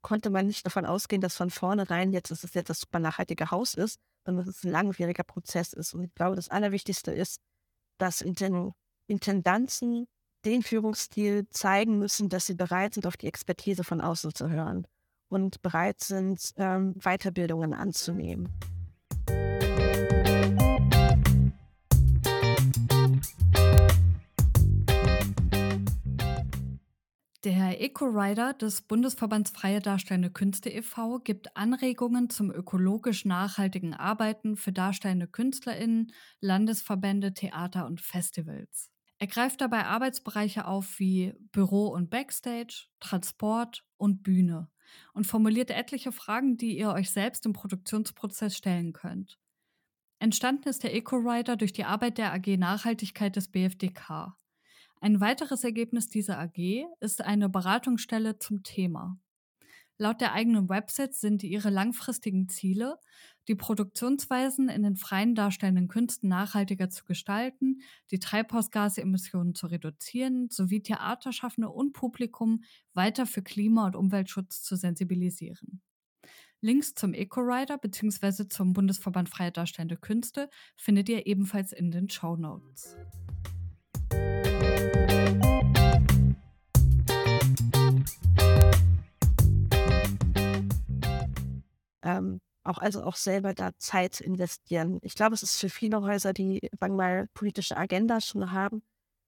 konnte 0.02 0.30
man 0.30 0.48
nicht 0.48 0.66
davon 0.66 0.86
ausgehen, 0.86 1.22
dass 1.22 1.36
von 1.36 1.50
vornherein 1.50 2.12
jetzt, 2.14 2.32
dass 2.32 2.44
es 2.44 2.54
jetzt 2.54 2.70
das 2.70 2.82
super 2.82 3.00
nachhaltige 3.00 3.52
Haus 3.52 3.74
ist, 3.74 4.00
sondern 4.26 4.46
dass 4.46 4.56
es 4.56 4.64
ein 4.64 4.72
langwieriger 4.72 5.24
Prozess 5.24 5.74
ist. 5.74 5.94
Und 5.94 6.04
ich 6.04 6.14
glaube, 6.14 6.36
das 6.36 6.50
Allerwichtigste 6.50 7.12
ist, 7.12 7.42
dass 7.98 8.22
Intendanzen 8.22 10.08
den 10.46 10.62
Führungsstil 10.62 11.48
zeigen 11.50 12.00
müssen, 12.00 12.30
dass 12.30 12.46
sie 12.46 12.56
bereit 12.56 12.94
sind, 12.94 13.08
auf 13.08 13.18
die 13.18 13.28
Expertise 13.28 13.84
von 13.84 14.02
außen 14.02 14.34
zu 14.34 14.50
hören 14.50 14.88
und 15.30 15.62
bereit 15.62 16.02
sind, 16.02 16.54
ähm, 16.58 16.94
Weiterbildungen 16.96 17.74
anzunehmen. 17.74 18.50
Der 27.44 27.82
Eco-Rider 27.82 28.54
des 28.54 28.84
Bundesverbands 28.84 29.52
Freie 29.52 29.82
Darstellende 29.82 30.30
Künste 30.30 30.70
e.V. 30.70 31.20
gibt 31.20 31.58
Anregungen 31.58 32.30
zum 32.30 32.50
ökologisch 32.52 33.26
nachhaltigen 33.26 33.94
Arbeiten 33.94 34.56
für 34.56 34.72
darstellende 34.72 35.28
KünstlerInnen, 35.28 36.14
Landesverbände, 36.40 37.34
Theater 37.34 37.86
und 37.86 38.00
Festivals. 38.00 38.93
Er 39.24 39.28
greift 39.28 39.62
dabei 39.62 39.86
Arbeitsbereiche 39.86 40.68
auf 40.68 41.00
wie 41.00 41.34
Büro 41.54 41.88
und 41.88 42.10
Backstage, 42.10 42.88
Transport 43.00 43.86
und 43.96 44.22
Bühne 44.22 44.70
und 45.14 45.26
formuliert 45.26 45.72
etliche 45.72 46.12
Fragen, 46.12 46.58
die 46.58 46.78
ihr 46.78 46.90
euch 46.90 47.10
selbst 47.10 47.46
im 47.46 47.54
Produktionsprozess 47.54 48.58
stellen 48.58 48.92
könnt. 48.92 49.40
Entstanden 50.20 50.68
ist 50.68 50.84
der 50.84 50.94
Eco-Rider 50.94 51.56
durch 51.56 51.72
die 51.72 51.86
Arbeit 51.86 52.18
der 52.18 52.34
AG 52.34 52.58
Nachhaltigkeit 52.58 53.38
des 53.38 53.48
BFDK. 53.48 54.36
Ein 55.00 55.22
weiteres 55.22 55.64
Ergebnis 55.64 56.10
dieser 56.10 56.38
AG 56.38 56.84
ist 57.00 57.22
eine 57.22 57.48
Beratungsstelle 57.48 58.40
zum 58.40 58.62
Thema. 58.64 59.18
Laut 59.98 60.20
der 60.20 60.34
eigenen 60.34 60.68
Website 60.68 61.14
sind 61.14 61.44
ihre 61.44 61.70
langfristigen 61.70 62.50
Ziele, 62.50 63.00
die 63.48 63.56
Produktionsweisen 63.56 64.70
in 64.70 64.84
den 64.84 64.96
freien 64.96 65.36
darstellenden 65.36 65.88
Künsten 65.88 66.30
nachhaltiger 66.30 66.90
zu 66.90 67.06
gestalten, 67.06 67.82
die 68.12 68.20
Treibhausgasemissionen 68.20 69.56
zu 69.56 69.68
reduzieren 69.68 70.50
sowie 70.50 70.82
Theaterschaffende 70.82 71.70
und 71.70 71.94
Publikum 71.94 72.64
weiter 72.94 73.26
für 73.26 73.42
Klima- 73.42 73.86
und 73.88 73.96
Umweltschutz 73.96 74.64
zu 74.64 74.76
sensibilisieren. 74.76 75.82
Links 76.62 76.94
zum 76.94 77.14
EcoRider 77.14 77.78
bzw. 77.78 78.48
zum 78.48 78.72
Bundesverband 78.72 79.28
Freie 79.30 79.52
Darstellende 79.52 79.98
Künste 79.98 80.50
findet 80.78 81.10
ihr 81.10 81.28
ebenfalls 81.28 81.74
in 81.74 81.92
den 81.92 82.10
Show 82.10 82.38
Notes. 82.38 82.96
ähm, 92.04 92.40
auch 92.64 92.78
also 92.78 93.04
auch 93.04 93.16
selber 93.16 93.54
da 93.54 93.72
Zeit 93.78 94.22
investieren. 94.22 95.00
Ich 95.02 95.16
glaube, 95.16 95.36
es 95.36 95.44
ist 95.44 95.60
für 95.60 95.70
viele 95.70 96.02
Häuser, 96.02 96.34
die 96.34 96.60
sagen 96.80 96.94
wir 96.94 96.98
mal 96.98 97.28
politische 97.34 97.78
Agenda 97.78 98.22
schon 98.22 98.52
haben, 98.52 98.82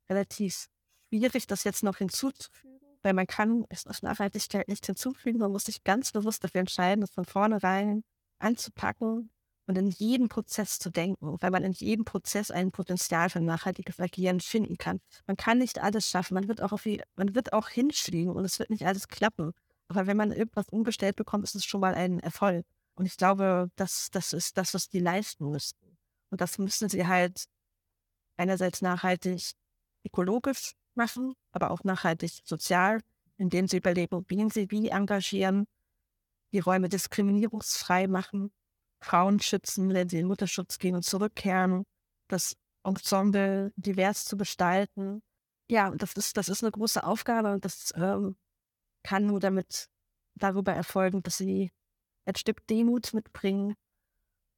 relativ 0.10 0.68
schwierig, 1.10 1.48
das 1.48 1.64
jetzt 1.64 1.84
noch 1.84 1.98
hinzuzufügen, 1.98 2.80
weil 3.02 3.14
man 3.14 3.28
kann 3.28 3.66
es 3.70 3.86
aus 3.88 4.02
Nachhaltigkeit 4.02 4.68
nicht 4.68 4.86
hinzufügen. 4.86 5.40
Man 5.40 5.52
muss 5.52 5.66
sich 5.66 5.84
ganz 5.84 6.12
bewusst 6.12 6.44
dafür 6.44 6.62
entscheiden, 6.62 7.02
das 7.02 7.12
von 7.12 7.26
vornherein 7.26 8.04
anzupacken 8.40 9.30
und 9.68 9.78
in 9.78 9.90
jedem 9.90 10.30
Prozess 10.30 10.78
zu 10.80 10.90
denken, 10.90 11.38
weil 11.42 11.52
man 11.52 11.64
in 11.64 11.72
jedem 11.72 12.06
Prozess 12.06 12.52
ein 12.52 12.72
Potenzial 12.72 13.30
für 13.30 13.42
nachhaltiges 13.42 14.00
Agieren 14.00 14.40
finden 14.40 14.78
kann. 14.78 15.00
Man 15.26 15.38
kann 15.38 15.58
nicht 15.58 15.82
alles 15.82 16.10
schaffen, 16.10 16.36
man 16.36 16.48
wird 16.48 16.62
auch, 16.62 16.72
auf, 16.72 16.86
man 17.16 17.36
wird 17.36 17.54
auch 17.54 17.70
hinfliegen 17.70 18.34
und 18.34 18.46
es 18.46 18.60
wird 18.60 18.70
nicht 18.70 18.86
alles 18.86 19.08
klappen. 19.08 19.54
Aber 19.88 20.08
wenn 20.08 20.18
man 20.18 20.32
irgendwas 20.32 20.70
umgestellt 20.70 21.16
bekommt, 21.16 21.44
ist 21.44 21.56
es 21.56 21.66
schon 21.66 21.82
mal 21.82 21.96
ein 21.96 22.20
Erfolg. 22.20 22.66
Und 22.96 23.06
ich 23.06 23.18
glaube, 23.18 23.70
das, 23.76 24.10
das 24.12 24.34
ist 24.34 24.58
das, 24.58 24.74
was 24.74 24.90
die 24.90 25.00
leisten 25.00 25.50
müssten. 25.50 25.98
Und 26.30 26.42
das 26.42 26.58
müssen 26.58 26.90
sie 26.90 27.06
halt 27.06 27.46
einerseits 28.38 28.82
nachhaltig 28.82 29.54
ökologisch 30.06 30.74
machen, 30.96 31.34
aber 31.52 31.72
auch 31.72 31.84
nachhaltig 31.84 32.42
sozial, 32.46 33.02
indem 33.38 33.68
sie 33.68 33.78
überlegen, 33.78 34.26
wie 34.28 34.50
sie 34.50 34.72
wie 34.72 34.90
engagieren, 34.90 35.66
die 36.54 36.60
Räume 36.60 36.90
diskriminierungsfrei 36.90 38.08
machen, 38.08 38.52
Frauen 39.02 39.40
schützen, 39.40 39.94
wenn 39.94 40.10
sie 40.10 40.20
in 40.20 40.28
Mutterschutz 40.28 40.80
gehen 40.80 40.96
und 40.96 41.04
zurückkehren, 41.04 41.86
das 42.30 42.56
Ensemble 42.84 43.74
divers 43.76 44.26
zu 44.26 44.38
gestalten. 44.38 45.22
Ja, 45.70 45.92
das 45.92 46.14
ist, 46.14 46.38
das 46.38 46.48
ist 46.48 46.64
eine 46.64 46.72
große 46.72 47.04
Aufgabe 47.04 47.54
und 47.54 47.66
das 47.66 47.92
ähm, 47.96 48.38
kann 49.04 49.26
nur 49.26 49.40
damit 49.40 49.90
darüber 50.36 50.74
erfolgen, 50.74 51.24
dass 51.24 51.38
sie 51.38 51.72
ein 52.26 52.36
Stück 52.36 52.66
Demut 52.68 53.14
mitbringen 53.14 53.76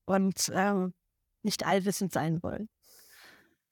und 0.08 0.52
ähm, 0.54 0.94
nicht 1.44 1.68
allwissend 1.68 2.14
sein 2.14 2.44
wollen. 2.44 2.70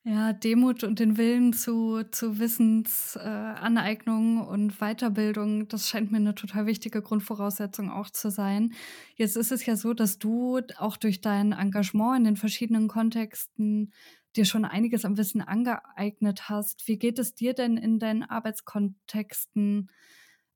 Ja, 0.08 0.34
Demut 0.34 0.84
und 0.84 1.00
den 1.00 1.18
Willen 1.18 1.52
zu 1.52 2.04
zu 2.12 2.38
Wissensaneignung 2.38 4.38
äh, 4.38 4.42
und 4.48 4.78
Weiterbildung, 4.80 5.68
das 5.68 5.90
scheint 5.90 6.12
mir 6.12 6.20
'ne 6.20 6.36
total 6.36 6.68
wichtige 6.68 7.02
Grundvoraussetzung 7.02 7.90
auch 7.90 8.12
zu 8.12 8.30
sein. 8.30 8.74
Jetzt 9.16 9.36
ist 9.36 9.52
es 9.52 9.66
ja 9.66 9.76
so, 9.76 9.96
dass 9.96 10.20
du 10.20 10.60
auch 10.78 10.98
durch 10.98 11.22
dein 11.22 11.54
Engagement 11.54 12.18
in 12.20 12.24
den 12.24 12.38
verschiedenen 12.38 12.88
Kontexten 12.88 13.92
dir 14.36 14.46
schon 14.46 14.64
einiges 14.66 15.06
an 15.06 15.18
Wissen 15.18 15.42
angeeignet 15.42 16.50
hast. 16.50 16.88
Wie 16.88 17.00
geht 17.00 17.18
es 17.18 17.34
dir 17.34 17.54
denn 17.54 17.76
in 17.78 17.98
deinen 17.98 18.22
Arbeitskontexten, 18.22 19.90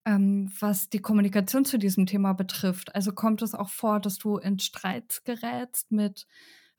ähm, 0.05 0.51
was 0.59 0.89
die 0.89 0.99
Kommunikation 0.99 1.65
zu 1.65 1.77
diesem 1.77 2.05
Thema 2.05 2.33
betrifft? 2.33 2.95
Also, 2.95 3.11
kommt 3.13 3.41
es 3.41 3.53
auch 3.55 3.69
vor, 3.69 3.99
dass 3.99 4.17
du 4.17 4.37
in 4.37 4.59
Streits 4.59 5.23
gerätst 5.23 5.91
mit 5.91 6.27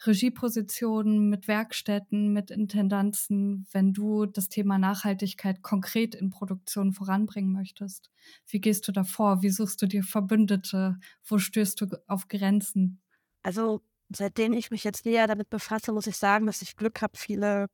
Regiepositionen, 0.07 1.29
mit 1.29 1.47
Werkstätten, 1.47 2.33
mit 2.33 2.51
Intendanzen, 2.51 3.67
wenn 3.73 3.93
du 3.93 4.25
das 4.27 4.49
Thema 4.49 4.79
Nachhaltigkeit 4.79 5.63
konkret 5.63 6.15
in 6.15 6.31
Produktion 6.31 6.93
voranbringen 6.93 7.53
möchtest? 7.53 8.11
Wie 8.47 8.61
gehst 8.61 8.89
du 8.89 8.93
da 8.93 9.05
vor? 9.05 9.43
Wie 9.43 9.51
suchst 9.51 9.83
du 9.83 9.87
dir 9.87 10.03
Verbündete? 10.03 10.99
Wo 11.25 11.39
stößt 11.39 11.81
du 11.83 11.87
auf 12.07 12.29
Grenzen? 12.29 13.03
Also, 13.43 13.83
seitdem 14.15 14.53
ich 14.55 14.71
mich 14.71 14.85
jetzt 14.85 15.05
näher 15.05 15.27
damit 15.27 15.51
befasse, 15.51 15.93
muss 15.93 16.07
ich 16.07 16.17
sagen, 16.17 16.47
dass 16.47 16.63
ich 16.63 16.77
Glück 16.77 17.03
habe, 17.03 17.17
viele 17.17 17.67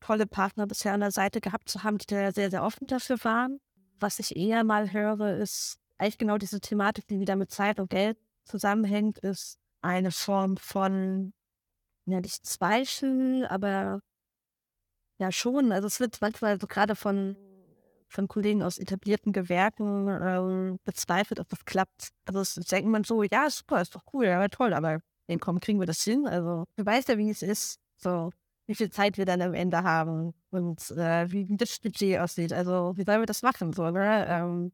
tolle 0.00 0.26
Partner 0.26 0.66
bisher 0.66 0.92
an 0.94 1.00
der 1.00 1.10
Seite 1.10 1.40
gehabt 1.40 1.68
zu 1.68 1.82
haben, 1.82 1.98
die 1.98 2.06
da 2.06 2.32
sehr, 2.32 2.50
sehr 2.50 2.62
offen 2.62 2.86
dafür 2.86 3.16
waren. 3.24 3.58
Was 4.00 4.18
ich 4.18 4.36
eher 4.36 4.64
mal 4.64 4.92
höre, 4.92 5.36
ist 5.36 5.78
eigentlich 5.98 6.18
genau 6.18 6.38
diese 6.38 6.60
Thematik, 6.60 7.06
die 7.06 7.20
wieder 7.20 7.36
mit 7.36 7.50
Zeit 7.50 7.80
und 7.80 7.90
Geld 7.90 8.18
zusammenhängt, 8.44 9.18
ist 9.18 9.58
eine 9.80 10.10
Form 10.10 10.56
von 10.56 11.32
ja, 12.06 12.20
nicht 12.20 12.46
Zweifel, 12.46 13.46
aber 13.46 14.00
ja 15.18 15.32
schon. 15.32 15.72
Also 15.72 15.86
es 15.86 16.00
wird 16.00 16.20
manchmal 16.20 16.60
so 16.60 16.66
gerade 16.66 16.96
von, 16.96 17.36
von 18.08 18.28
Kollegen 18.28 18.62
aus 18.62 18.78
etablierten 18.78 19.32
Gewerken 19.32 20.08
ähm, 20.08 20.78
bezweifelt, 20.84 21.40
ob 21.40 21.48
das 21.48 21.64
klappt. 21.64 22.10
Also 22.26 22.40
es 22.40 22.54
denkt 22.54 22.90
man 22.90 23.04
so, 23.04 23.22
ja, 23.22 23.48
super, 23.48 23.80
ist 23.80 23.94
doch 23.94 24.02
cool, 24.12 24.26
ja, 24.26 24.46
toll, 24.48 24.74
aber 24.74 25.00
den 25.28 25.40
kommen, 25.40 25.60
kriegen 25.60 25.80
wir 25.80 25.86
das 25.86 26.02
hin? 26.02 26.26
Also 26.26 26.64
du 26.76 26.84
weißt 26.84 27.08
ja, 27.08 27.18
wie 27.18 27.30
es 27.30 27.42
ist, 27.42 27.78
so 27.96 28.30
wie 28.66 28.74
viel 28.74 28.90
Zeit 28.90 29.18
wir 29.18 29.26
dann 29.26 29.42
am 29.42 29.54
Ende 29.54 29.82
haben 29.82 30.34
und 30.50 30.90
äh, 30.92 31.30
wie, 31.30 31.46
das 31.56 31.78
Budget 31.80 32.18
aussieht. 32.20 32.52
Also 32.52 32.94
wie 32.96 33.04
sollen 33.04 33.20
wir 33.20 33.26
das 33.26 33.42
machen? 33.42 33.72
So, 33.72 33.90
ne? 33.90 34.26
ähm, 34.28 34.72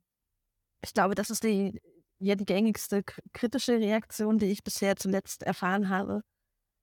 ich 0.82 0.94
glaube, 0.94 1.14
das 1.14 1.30
ist 1.30 1.44
die, 1.44 1.80
ja, 2.18 2.34
die 2.36 2.44
gängigste 2.44 3.02
kritische 3.32 3.78
Reaktion, 3.78 4.38
die 4.38 4.46
ich 4.46 4.62
bisher 4.64 4.96
zuletzt 4.96 5.42
erfahren 5.42 5.88
habe. 5.88 6.22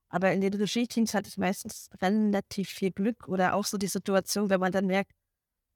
Aber 0.10 0.32
in 0.32 0.41
den 0.41 0.53
Regie-Teams 0.53 1.14
hatte 1.14 1.30
ich 1.30 1.38
meistens 1.38 1.89
relativ 2.01 2.70
viel 2.70 2.91
Glück 2.91 3.28
oder 3.28 3.53
auch 3.55 3.66
so 3.66 3.78
die 3.78 3.88
Situation, 3.88 4.49
wenn 4.49 4.60
man 4.60 4.72
dann 4.72 4.88
merkt, 4.88 5.12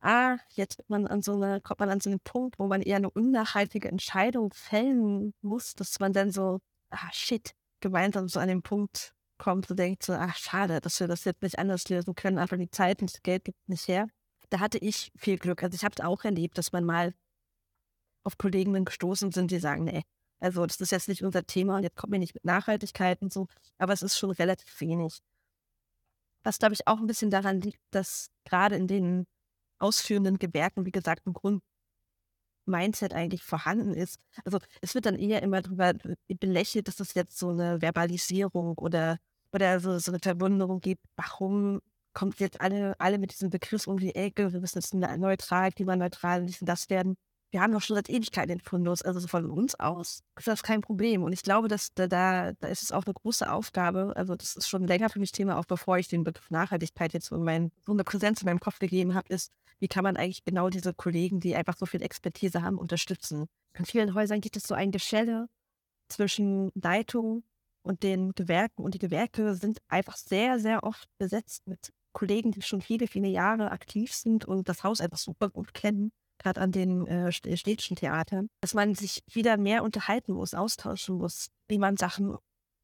ah, 0.02 0.38
jetzt 0.54 0.84
man 0.90 1.08
an 1.08 1.22
so 1.22 1.36
eine, 1.36 1.62
kommt 1.62 1.80
man 1.80 1.90
an 1.90 2.00
so 2.00 2.10
einen 2.10 2.20
Punkt, 2.22 2.60
wo 2.60 2.68
man 2.68 2.82
eher 2.82 2.98
eine 2.98 3.10
unnachhaltige 3.10 3.90
Entscheidung 3.90 4.52
fällen 4.54 5.34
muss, 5.42 5.76
dass 5.76 6.00
man 6.00 6.14
dann 6.14 6.32
so, 6.32 6.60
ah, 6.90 7.10
shit, 7.12 7.54
gemeinsam 7.82 8.28
so 8.28 8.40
an 8.40 8.48
den 8.48 8.62
Punkt 8.64 9.14
kommt 9.42 9.72
und 9.72 9.78
denkt 9.78 10.04
so, 10.04 10.14
ach, 10.14 10.38
schade, 10.38 10.80
dass 10.82 11.00
wir 11.00 11.08
das 11.08 11.24
jetzt 11.24 11.42
nicht 11.42 11.58
anders 11.58 11.90
lösen 11.90 12.14
können, 12.14 12.38
aber 12.38 12.58
die 12.58 12.70
Zeit 12.70 13.02
und 13.02 13.12
das 13.12 13.24
Geld 13.24 13.44
gibt 13.44 13.58
nicht 13.68 13.88
her. 13.88 14.08
Da 14.52 14.60
hatte 14.60 14.78
ich 14.78 15.12
viel 15.18 15.40
Glück. 15.40 15.64
Also 15.64 15.76
ich 15.76 15.84
habe 15.84 15.96
es 15.98 16.06
auch 16.06 16.24
erlebt, 16.24 16.60
dass 16.60 16.72
man 16.72 16.86
mal 16.86 17.16
auf 18.24 18.38
Kollegen 18.38 18.86
gestoßen 18.86 19.32
sind, 19.32 19.50
die 19.50 19.58
sagen, 19.58 19.86
nee, 19.86 20.04
also 20.40 20.64
das 20.66 20.80
ist 20.80 20.92
jetzt 20.92 21.08
nicht 21.08 21.24
unser 21.24 21.44
Thema 21.44 21.78
und 21.78 21.84
jetzt 21.84 21.96
kommen 21.96 22.14
wir 22.14 22.20
nicht 22.20 22.36
mit 22.36 22.46
Nachhaltigkeit 22.46 23.20
und 23.24 23.34
so, 23.34 23.48
aber 23.80 23.94
es 23.94 24.04
ist 24.04 24.16
schon 24.16 24.30
relativ 24.30 24.80
wenig. 24.80 25.22
Was, 26.44 26.60
glaube 26.60 26.76
ich, 26.76 26.88
auch 26.88 27.00
ein 27.00 27.08
bisschen 27.08 27.32
daran 27.32 27.62
liegt, 27.62 27.82
dass 27.90 28.30
gerade 28.46 28.76
in 28.76 28.86
den 28.86 29.26
ausführenden 29.80 30.38
Gewerken, 30.38 30.86
wie 30.86 30.92
gesagt, 30.92 31.26
ein 31.26 31.34
Grundmindset 31.34 33.14
eigentlich 33.14 33.42
vorhanden 33.42 33.96
ist. 33.96 34.20
Also 34.46 34.60
es 34.82 34.94
wird 34.94 35.08
dann 35.08 35.18
eher 35.18 35.42
immer 35.42 35.64
darüber 35.64 35.94
belächelt, 36.28 36.88
dass 36.88 37.00
es 37.00 37.16
jetzt 37.16 37.40
so 37.40 37.50
eine 37.50 37.82
Verbalisierung 37.82 38.78
oder, 38.78 39.18
oder 39.54 39.80
so, 39.80 39.98
so 40.00 40.12
eine 40.12 40.20
Verwunderung 40.20 40.82
gibt. 40.82 41.04
Warum 41.16 41.82
kommt 42.14 42.40
jetzt 42.40 42.62
alle, 42.62 42.96
alle 43.00 43.18
mit 43.18 43.32
diesem 43.32 43.50
Begriff 43.50 43.88
um 43.88 43.98
die 43.98 44.16
Ecke? 44.16 44.54
Wir 44.54 44.60
müssen 44.60 44.80
jetzt 44.80 44.94
neutral, 44.94 45.72
klimaneutral, 45.72 46.42
und 46.42 46.58
das 46.62 46.90
werden 46.90 47.16
wir 47.52 47.62
haben 47.62 47.74
doch 47.74 47.82
schon 47.82 47.96
seit 47.96 48.10
Ewigkeiten 48.10 48.48
den 48.48 48.60
Fundus, 48.62 49.02
also 49.02 49.28
von 49.28 49.50
uns 49.50 49.76
aus 49.76 50.24
ist 50.38 50.48
das 50.48 50.64
kein 50.64 50.82
Problem. 50.82 51.22
Und 51.24 51.34
ich 51.34 51.44
glaube, 51.44 51.68
dass 51.68 51.94
da, 51.94 52.08
da, 52.08 52.50
ist 52.68 52.82
es 52.82 52.92
auch 52.92 53.04
eine 53.06 53.14
große 53.14 53.52
Aufgabe. 53.52 54.14
Also 54.16 54.36
das 54.36 54.56
ist 54.56 54.70
schon 54.70 54.88
länger 54.88 55.10
für 55.10 55.20
mich 55.20 55.34
Thema, 55.34 55.58
auch 55.58 55.66
bevor 55.66 55.98
ich 55.98 56.08
den 56.08 56.24
Begriff 56.24 56.50
Nachhaltigkeit 56.50 57.14
jetzt 57.14 57.28
so, 57.28 57.38
mein, 57.38 57.72
so 57.86 57.92
eine 57.92 58.06
Präsenz 58.06 58.42
in 58.42 58.46
meinem 58.46 58.62
Kopf 58.62 58.80
gegeben 58.80 59.14
habe, 59.14 59.28
ist, 59.34 59.52
wie 59.80 59.90
kann 59.90 60.04
man 60.04 60.16
eigentlich 60.16 60.46
genau 60.46 60.70
diese 60.70 60.94
Kollegen, 60.94 61.42
die 61.42 61.56
einfach 61.56 61.76
so 61.78 61.86
viel 61.86 62.02
Expertise 62.02 62.62
haben, 62.62 62.78
unterstützen. 62.78 63.48
In 63.78 63.86
vielen 63.86 64.14
Häusern 64.14 64.40
gibt 64.40 64.56
es 64.56 64.64
so 64.64 64.74
ein 64.74 64.92
Geschelle 64.92 65.48
zwischen 66.08 66.72
Leitung 66.74 67.44
und 67.84 68.04
den 68.04 68.34
Gewerken. 68.34 68.84
Und 68.84 68.94
die 68.94 69.00
Gewerke 69.00 69.56
sind 69.56 69.80
einfach 69.88 70.18
sehr, 70.18 70.60
sehr 70.60 70.84
oft 70.84 71.08
besetzt 71.18 71.68
mit 71.68 71.92
Kollegen, 72.14 72.52
die 72.52 72.62
schon 72.62 72.82
viele, 72.82 73.08
viele 73.08 73.30
Jahre 73.30 73.72
aktiv 73.72 74.14
sind 74.14 74.46
und 74.46 74.68
das 74.68 74.84
Haus 74.84 75.02
einfach 75.02 75.18
super 75.18 75.50
gut 75.50 75.74
kennen 75.74 76.12
gerade 76.42 76.62
an 76.62 76.72
den 76.72 77.08
äh, 77.08 77.32
städtischen 77.32 77.96
Theatern, 77.96 78.50
dass 78.62 78.74
man 78.74 78.96
sich 78.96 79.24
wieder 79.32 79.58
mehr 79.58 79.84
unterhalten 79.84 80.34
muss, 80.34 80.54
austauschen 80.54 81.18
muss, 81.18 81.50
wie 81.68 81.78
man 81.78 81.98
Sachen 81.98 82.36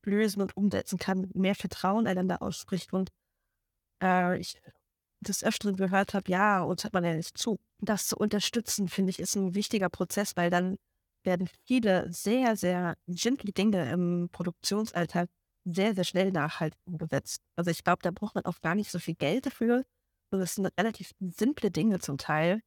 lösen 0.06 0.42
und 0.42 0.56
umsetzen 0.56 1.00
kann, 1.00 1.30
mehr 1.34 1.56
Vertrauen 1.56 2.08
einander 2.08 2.42
ausspricht 2.42 2.94
und 2.94 3.10
äh, 4.02 4.40
ich 4.40 4.62
des 5.20 5.44
Öfteren 5.44 5.76
gehört 5.76 6.14
habe, 6.14 6.30
ja, 6.32 6.62
uns 6.62 6.86
hat 6.86 6.94
man 6.94 7.04
ja 7.04 7.16
nicht 7.16 7.38
zu. 7.38 7.58
Das 7.80 8.08
zu 8.08 8.18
unterstützen, 8.18 8.88
finde 8.88 9.10
ich, 9.10 9.20
ist 9.20 9.36
ein 9.36 9.56
wichtiger 9.56 9.90
Prozess, 9.90 10.38
weil 10.38 10.52
dann 10.52 10.78
werden 11.24 11.50
viele 11.66 12.12
sehr, 12.12 12.56
sehr 12.58 12.96
simple 13.08 13.52
Dinge 13.54 13.92
im 13.92 14.30
Produktionsalltag 14.32 15.30
sehr, 15.66 15.94
sehr 15.96 16.06
schnell 16.06 16.32
nachhaltig 16.32 16.80
umgesetzt. 16.86 17.42
Also 17.58 17.72
ich 17.72 17.84
glaube, 17.84 18.00
da 18.04 18.12
braucht 18.12 18.36
man 18.36 18.46
auch 18.46 18.62
gar 18.62 18.76
nicht 18.76 18.92
so 18.92 19.00
viel 19.00 19.16
Geld 19.16 19.46
dafür. 19.46 19.84
Das 20.32 20.56
sind 20.56 20.68
relativ 20.80 21.12
simple 21.20 21.72
Dinge 21.72 22.00
zum 22.00 22.18
Teil, 22.18 22.62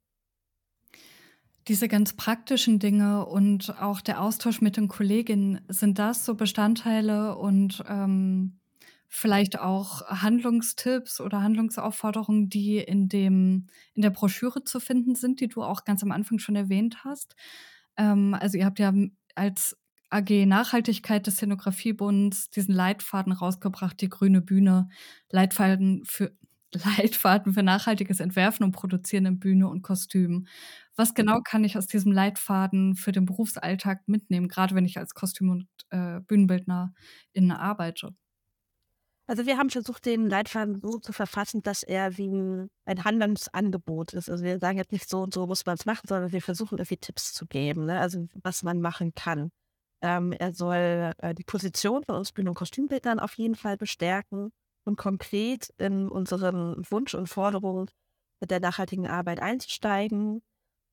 diese 1.68 1.88
ganz 1.88 2.14
praktischen 2.14 2.78
Dinge 2.78 3.26
und 3.26 3.78
auch 3.80 4.00
der 4.00 4.22
Austausch 4.22 4.60
mit 4.60 4.76
den 4.76 4.88
Kolleginnen, 4.88 5.60
sind 5.68 5.98
das 5.98 6.24
so 6.24 6.34
Bestandteile 6.34 7.36
und, 7.36 7.84
ähm, 7.88 8.56
vielleicht 9.12 9.58
auch 9.58 10.06
Handlungstipps 10.06 11.20
oder 11.20 11.42
Handlungsaufforderungen, 11.42 12.48
die 12.48 12.78
in 12.78 13.08
dem 13.08 13.66
in 13.94 14.02
der 14.02 14.10
Broschüre 14.10 14.62
zu 14.64 14.78
finden 14.80 15.16
sind, 15.16 15.40
die 15.40 15.48
du 15.48 15.62
auch 15.64 15.84
ganz 15.84 16.02
am 16.04 16.12
Anfang 16.12 16.38
schon 16.38 16.54
erwähnt 16.56 17.04
hast? 17.04 17.34
Ähm, 18.00 18.34
also, 18.34 18.58
ihr 18.58 18.66
habt 18.66 18.80
ja 18.80 18.94
als 19.36 19.78
AG 20.10 20.46
Nachhaltigkeit 20.46 21.26
des 21.28 21.36
Szenografiebunds 21.36 22.50
diesen 22.50 22.74
Leitfaden 22.74 23.32
rausgebracht, 23.32 24.00
die 24.00 24.10
grüne 24.10 24.42
Bühne, 24.42 24.88
Leitfaden 25.30 26.04
für 26.06 26.32
Leitfaden 26.74 27.54
für 27.54 27.64
nachhaltiges 27.64 28.20
Entwerfen 28.20 28.64
und 28.64 28.72
Produzieren 28.72 29.26
in 29.26 29.40
Bühne 29.40 29.68
und 29.68 29.82
Kostüm. 29.82 30.46
Was 30.96 31.14
genau 31.14 31.40
kann 31.44 31.64
ich 31.64 31.78
aus 31.78 31.88
diesem 31.88 32.12
Leitfaden 32.12 32.96
für 32.96 33.12
den 33.12 33.26
Berufsalltag 33.26 34.08
mitnehmen, 34.08 34.48
gerade 34.48 34.74
wenn 34.76 34.84
ich 34.86 34.98
als 34.98 35.14
Kostüm 35.14 35.50
und, 35.50 35.68
äh, 35.90 36.20
Bühnenbildnerin 36.22 37.50
arbeite? 37.52 38.14
Also, 39.30 39.46
wir 39.46 39.58
haben 39.58 39.70
versucht, 39.70 40.06
den 40.06 40.28
Leitfaden 40.28 40.80
so 40.82 40.98
zu 40.98 41.12
verfassen, 41.12 41.62
dass 41.62 41.84
er 41.84 42.18
wie 42.18 42.26
'n 42.26 42.68
ein 42.84 43.04
Handlungsangebot 43.04 44.12
ist. 44.12 44.28
Also, 44.28 44.42
wir 44.42 44.58
sagen 44.58 44.76
jetzt 44.76 44.90
nicht: 44.90 45.08
„So 45.08 45.20
und 45.22 45.32
so 45.32 45.46
muss 45.46 45.64
man's 45.66 45.86
machen“, 45.86 46.08
sondern 46.08 46.32
wir 46.32 46.42
versuchen 46.42 46.78
irgendwie 46.78 46.96
Tipps 46.96 47.32
zu 47.32 47.46
geben, 47.46 47.84
ne, 47.86 48.00
also 48.00 48.26
was 48.42 48.64
man 48.64 48.80
machen 48.80 49.14
kann. 49.14 49.50
Ähm, 50.02 50.32
er 50.32 50.52
soll, 50.52 51.12
äh, 51.18 51.32
die 51.34 51.44
Position 51.44 52.02
von 52.04 52.16
uns 52.16 52.32
Bühnen 52.32 52.48
und 52.48 52.54
Kostümbildnern 52.56 53.20
auf 53.20 53.34
jeden 53.38 53.54
Fall 53.54 53.76
bestärken 53.76 54.50
und 54.84 54.96
konkret 54.96 55.72
in 55.78 56.08
unseren 56.08 56.82
Wunsch 56.90 57.14
und 57.14 57.28
Forderungen 57.28 57.88
mit 58.40 58.50
der 58.50 58.58
nachhaltigen 58.60 59.06
Arbeit 59.06 59.40
einzusteigen, 59.40 60.42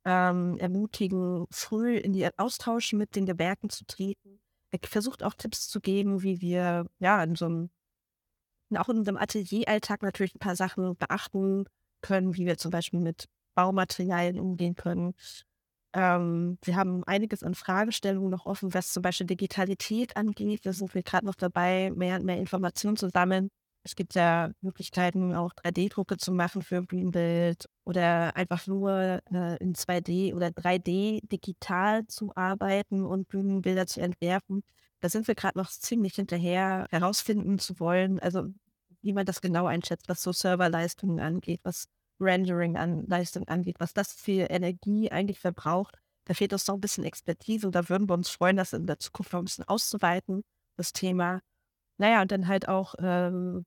ähm, 0.05 0.57
ermutigen, 0.59 1.47
früh 1.51 1.97
in 1.97 2.13
die 2.13 2.27
Austausch 2.37 2.93
mit 2.93 3.15
den 3.15 3.25
Gewerken 3.25 3.69
zu 3.69 3.85
treten. 3.85 4.41
Er 4.71 4.79
versucht 4.83 5.23
auch 5.23 5.33
Tipps 5.35 5.67
zu 5.69 5.81
geben, 5.81 6.23
wie 6.23 6.41
wir 6.41 6.87
ja 6.99 7.23
in 7.23 7.35
so 7.35 7.45
einem 7.45 7.69
auch 8.75 8.89
in 8.89 8.97
unserem 8.97 9.17
Atelieralltag 9.17 10.01
natürlich 10.01 10.35
ein 10.35 10.39
paar 10.39 10.55
Sachen 10.55 10.97
beachten 10.97 11.65
können, 12.01 12.35
wie 12.35 12.45
wir 12.45 12.57
zum 12.57 12.71
Beispiel 12.71 12.99
mit 12.99 13.25
Baumaterialien 13.55 14.39
umgehen 14.39 14.75
können. 14.75 15.13
Ähm, 15.93 16.57
wir 16.63 16.75
haben 16.75 17.03
einiges 17.05 17.43
an 17.43 17.55
Fragestellungen 17.55 18.29
noch 18.29 18.45
offen, 18.45 18.73
was 18.73 18.91
zum 18.91 19.01
Beispiel 19.03 19.27
Digitalität 19.27 20.17
angeht. 20.17 20.65
Da 20.65 20.73
sind 20.73 20.93
wir 20.93 21.03
gerade 21.03 21.25
noch 21.25 21.35
dabei, 21.35 21.91
mehr 21.95 22.17
und 22.17 22.25
mehr 22.25 22.37
Informationen 22.37 22.97
zu 22.97 23.09
sammeln, 23.09 23.49
es 23.87 23.95
gibt 23.95 24.15
ja 24.15 24.51
Möglichkeiten, 24.59 25.33
auch 25.33 25.53
3D-Drucke 25.53 26.17
zu 26.17 26.33
machen 26.33 26.61
für 26.61 26.85
Greenbild 26.85 27.69
oder 27.85 28.35
einfach 28.35 28.67
nur 28.67 29.21
äh, 29.31 29.55
in 29.61 29.75
2D 29.75 30.35
oder 30.35 30.47
3D 30.47 31.21
digital 31.25 32.05
zu 32.07 32.35
arbeiten 32.35 33.05
und 33.05 33.29
Bühnenbilder 33.29 33.87
zu 33.87 34.01
entwerfen. 34.01 34.63
Da 34.99 35.09
sind 35.09 35.27
wir 35.27 35.35
gerade 35.35 35.57
noch 35.57 35.69
ziemlich 35.69 36.15
hinterher, 36.15 36.87
herausfinden 36.89 37.59
zu 37.59 37.79
wollen. 37.79 38.19
Also 38.19 38.47
wie 39.01 39.13
man 39.13 39.25
das 39.25 39.41
genau 39.41 39.65
einschätzt, 39.65 40.09
was 40.09 40.21
so 40.21 40.31
Serverleistungen 40.31 41.19
angeht, 41.19 41.59
was 41.63 41.87
Rendering 42.19 42.77
an 42.77 43.05
Leistung 43.05 43.47
angeht, 43.47 43.79
was 43.79 43.93
das 43.93 44.13
für 44.13 44.49
Energie 44.49 45.11
eigentlich 45.11 45.39
verbraucht. 45.39 45.97
Da 46.25 46.33
fehlt 46.33 46.51
uns 46.51 46.67
noch 46.67 46.75
ein 46.75 46.81
bisschen 46.81 47.05
Expertise 47.05 47.67
und 47.67 47.75
da 47.75 47.87
würden 47.89 48.09
wir 48.09 48.15
uns 48.15 48.29
freuen, 48.29 48.57
das 48.57 48.73
in 48.73 48.87
der 48.87 48.99
Zukunft 48.99 49.33
noch 49.33 49.39
ein 49.39 49.45
bisschen 49.45 49.67
auszuweiten, 49.67 50.43
das 50.75 50.93
Thema. 50.93 51.41
Naja, 51.97 52.21
und 52.21 52.31
dann 52.31 52.47
halt 52.47 52.67
auch 52.67 52.95
ähm, 52.99 53.65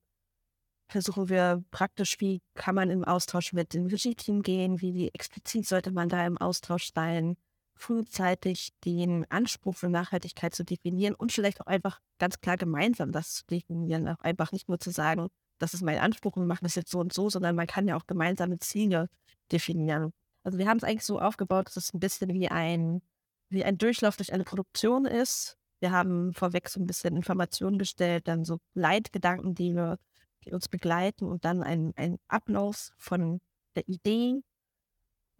versuchen 0.89 1.29
wir 1.29 1.63
praktisch, 1.71 2.19
wie 2.19 2.41
kann 2.53 2.75
man 2.75 2.89
im 2.89 3.03
Austausch 3.03 3.53
mit 3.53 3.73
dem 3.73 3.87
Regie-Team 3.87 4.43
gehen, 4.43 4.81
wie, 4.81 4.93
wie 4.93 5.09
explizit 5.09 5.65
sollte 5.65 5.91
man 5.91 6.09
da 6.09 6.25
im 6.25 6.37
Austausch 6.37 6.91
sein, 6.93 7.37
frühzeitig 7.81 8.73
den 8.85 9.29
Anspruch 9.31 9.75
für 9.75 9.89
Nachhaltigkeit 9.89 10.53
zu 10.53 10.63
definieren 10.63 11.15
und 11.15 11.31
vielleicht 11.31 11.61
auch 11.61 11.67
einfach 11.67 11.99
ganz 12.19 12.39
klar 12.39 12.57
gemeinsam 12.57 13.11
das 13.11 13.33
zu 13.33 13.45
definieren, 13.47 14.07
auch 14.07 14.19
einfach 14.19 14.51
nicht 14.51 14.69
nur 14.69 14.79
zu 14.79 14.91
sagen, 14.91 15.27
das 15.57 15.73
ist 15.73 15.81
mein 15.81 15.99
Anspruch 15.99 16.35
und 16.35 16.43
wir 16.43 16.47
machen 16.47 16.63
das 16.63 16.75
jetzt 16.75 16.91
so 16.91 16.99
und 16.99 17.13
so, 17.13 17.29
sondern 17.29 17.55
man 17.55 17.67
kann 17.67 17.87
ja 17.87 17.95
auch 17.95 18.07
gemeinsame 18.07 18.59
Ziele 18.59 19.09
definieren. 19.51 20.13
Also 20.43 20.57
wir 20.57 20.67
haben 20.67 20.77
es 20.77 20.83
eigentlich 20.83 21.05
so 21.05 21.19
aufgebaut, 21.19 21.67
dass 21.67 21.77
es 21.77 21.93
ein 21.93 21.99
bisschen 21.99 22.33
wie 22.33 22.49
ein, 22.49 23.01
wie 23.49 23.63
ein 23.63 23.77
Durchlauf 23.77 24.17
durch 24.17 24.33
eine 24.33 24.43
Produktion 24.43 25.05
ist. 25.05 25.57
Wir 25.79 25.91
haben 25.91 26.33
vorweg 26.33 26.69
so 26.69 26.79
ein 26.79 26.87
bisschen 26.87 27.15
Informationen 27.15 27.77
gestellt, 27.77 28.27
dann 28.27 28.45
so 28.45 28.59
Leitgedanken, 28.73 29.55
die, 29.55 29.73
wir, 29.73 29.97
die 30.45 30.53
uns 30.53 30.67
begleiten 30.67 31.25
und 31.25 31.45
dann 31.45 31.63
ein, 31.63 31.93
ein 31.95 32.17
Ablauf 32.27 32.91
von 32.97 33.39
der 33.75 33.87
Idee 33.87 34.41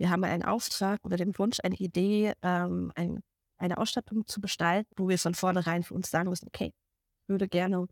wir 0.02 0.10
haben 0.10 0.24
einen 0.24 0.44
Auftrag 0.44 1.00
oder 1.06 1.16
den 1.16 1.38
Wunsch, 1.38 1.60
eine 1.62 1.76
Idee, 1.76 2.34
ähm, 2.42 2.92
ein, 2.96 3.22
eine 3.60 3.78
Ausstattung 3.78 4.26
zu 4.26 4.42
gestalten, 4.42 4.90
wo 4.98 5.08
wir 5.08 5.20
von 5.20 5.36
vornherein 5.36 5.84
für 5.84 5.94
uns 5.94 6.10
sagen 6.10 6.28
müssen, 6.28 6.48
okay, 6.48 6.74
ich 6.74 7.30
würde 7.30 7.48
gerne 7.48 7.86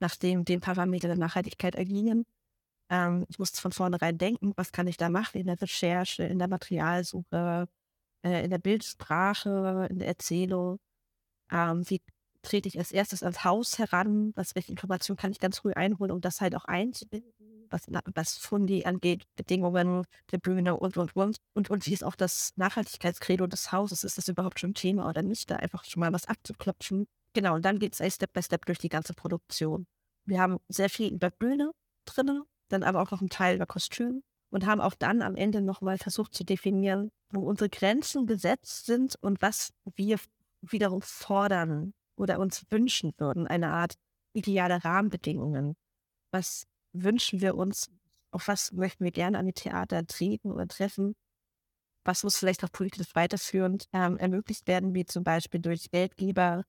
nach 0.00 0.16
dem, 0.16 0.44
den 0.44 0.60
Parameter 0.60 1.06
der 1.06 1.18
Nachhaltigkeit 1.18 1.78
agieren. 1.78 2.24
Ähm, 2.90 3.26
ich 3.28 3.38
muss 3.38 3.50
von 3.60 3.70
vornherein 3.70 4.18
denken, 4.18 4.52
was 4.56 4.72
kann 4.72 4.88
ich 4.88 4.96
da 4.96 5.08
machen 5.08 5.38
in 5.38 5.46
der 5.46 5.62
Recherche, 5.62 6.24
in 6.24 6.40
der 6.40 6.48
Materialsuche, 6.48 7.68
äh, 8.24 8.44
in 8.44 8.50
der 8.50 8.58
Bildsprache, 8.58 9.86
in 9.88 10.00
der 10.00 10.08
Erzählung. 10.08 10.80
Ähm, 11.52 11.88
wie 11.88 12.02
trete 12.42 12.68
ich 12.68 12.78
als 12.78 12.90
erstes 12.90 13.22
ans 13.22 13.44
Haus 13.44 13.78
heran? 13.78 14.32
Was, 14.34 14.56
welche 14.56 14.72
Informationen 14.72 15.16
kann 15.16 15.30
ich 15.30 15.38
ganz 15.38 15.58
früh 15.60 15.72
einholen, 15.74 16.10
um 16.10 16.20
das 16.20 16.40
halt 16.40 16.56
auch 16.56 16.64
einzubinden? 16.64 17.32
Was, 17.72 17.86
was 18.14 18.36
Fundi 18.36 18.84
angeht, 18.84 19.24
Bedingungen 19.36 20.04
der 20.30 20.38
Bühne 20.38 20.76
und, 20.76 20.96
und, 20.96 21.16
und. 21.16 21.36
Und, 21.54 21.70
und 21.70 21.86
wie 21.86 21.92
ist 21.92 22.04
auch 22.04 22.16
das 22.16 22.52
Nachhaltigkeitskredo 22.56 23.46
des 23.46 23.72
Hauses? 23.72 24.04
Ist 24.04 24.18
das 24.18 24.28
überhaupt 24.28 24.60
schon 24.60 24.74
Thema 24.74 25.08
oder 25.08 25.22
nicht? 25.22 25.50
Da 25.50 25.56
einfach 25.56 25.84
schon 25.84 26.00
mal 26.00 26.12
was 26.12 26.26
abzuklopfen. 26.26 27.06
Genau, 27.34 27.54
und 27.54 27.64
dann 27.64 27.78
geht 27.78 27.98
es 27.98 28.14
Step 28.14 28.32
by 28.32 28.42
Step 28.42 28.66
durch 28.66 28.78
die 28.78 28.88
ganze 28.88 29.14
Produktion. 29.14 29.86
Wir 30.24 30.40
haben 30.40 30.58
sehr 30.68 30.90
viel 30.90 31.12
über 31.12 31.30
Bühne 31.30 31.72
drin, 32.04 32.42
dann 32.68 32.82
aber 32.82 33.02
auch 33.02 33.10
noch 33.10 33.20
einen 33.20 33.30
Teil 33.30 33.56
über 33.56 33.66
Kostüm 33.66 34.22
und 34.50 34.66
haben 34.66 34.80
auch 34.80 34.94
dann 34.94 35.22
am 35.22 35.34
Ende 35.34 35.62
nochmal 35.62 35.98
versucht 35.98 36.34
zu 36.34 36.44
definieren, 36.44 37.10
wo 37.30 37.40
unsere 37.40 37.70
Grenzen 37.70 38.26
gesetzt 38.26 38.86
sind 38.86 39.16
und 39.20 39.40
was 39.40 39.72
wir 39.96 40.18
wiederum 40.60 41.02
fordern 41.02 41.94
oder 42.16 42.38
uns 42.38 42.64
wünschen 42.70 43.12
würden, 43.16 43.46
eine 43.46 43.72
Art 43.72 43.94
ideale 44.34 44.84
Rahmenbedingungen, 44.84 45.74
was 46.30 46.66
wünschen 46.92 47.40
wir 47.40 47.56
uns, 47.56 47.90
auf 48.30 48.48
was 48.48 48.72
möchten 48.72 49.04
wir 49.04 49.12
gerne 49.12 49.38
an 49.38 49.46
die 49.46 49.52
Theater 49.52 50.06
treten 50.06 50.50
oder 50.50 50.66
treffen? 50.66 51.14
Was 52.04 52.24
muss 52.24 52.36
vielleicht 52.36 52.64
auch 52.64 52.72
politisch 52.72 53.14
weiterführend 53.14 53.88
ähm, 53.92 54.16
ermöglicht 54.16 54.66
werden, 54.66 54.94
wie 54.94 55.04
zum 55.04 55.22
Beispiel 55.24 55.60
durch 55.60 55.90
Geldgeber? 55.90 56.64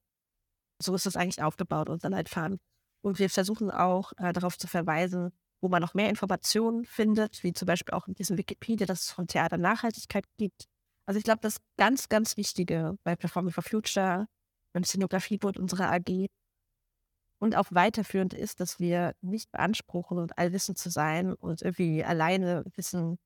So 0.80 0.94
ist 0.94 1.06
das 1.06 1.16
eigentlich 1.16 1.42
aufgebaut, 1.42 1.90
unser 1.90 2.10
Leitfaden. 2.10 2.60
Und 3.02 3.20
wir 3.20 3.30
versuchen 3.30 3.72
auch 3.72 4.14
äh, 4.18 4.34
darauf 4.34 4.58
zu 4.58 4.68
verweisen, 4.68 5.32
wo 5.62 5.70
man 5.70 5.82
noch 5.82 5.94
mehr 5.94 6.10
Informationen 6.10 6.86
findet, 6.86 7.44
wie 7.44 7.54
zum 7.54 7.66
Beispiel 7.66 7.94
auch 7.94 8.08
in 8.08 8.16
diesem 8.16 8.38
Wikipedia, 8.38 8.86
dass 8.86 9.04
es 9.04 9.12
von 9.12 9.28
Theater 9.28 9.58
Nachhaltigkeit 9.58 10.26
gibt. 10.38 10.66
Also 11.06 11.18
ich 11.18 11.24
glaube, 11.24 11.40
das 11.42 11.58
ganz, 11.78 12.10
ganz 12.10 12.38
Wichtige 12.38 12.98
bei 13.04 13.16
Performing 13.16 13.54
for 13.54 13.64
Future, 13.64 14.28
beim 14.74 14.84
Szenografiebund 14.84 15.58
unserer 15.58 15.92
AG, 15.92 16.28
und 17.40 17.56
auch 17.56 17.68
weiterführend 17.72 18.34
ist, 18.34 18.60
dass 18.60 18.80
wir 18.80 19.16
nicht 19.22 19.52
beanspruchen 19.52 20.18
und 20.18 20.38
allwissend 20.38 20.78
zu 20.78 20.90
sein 20.90 21.34
und 21.34 21.62
irgendwie 21.62 22.04
alleine 22.04 22.64
Wissen 22.76 23.18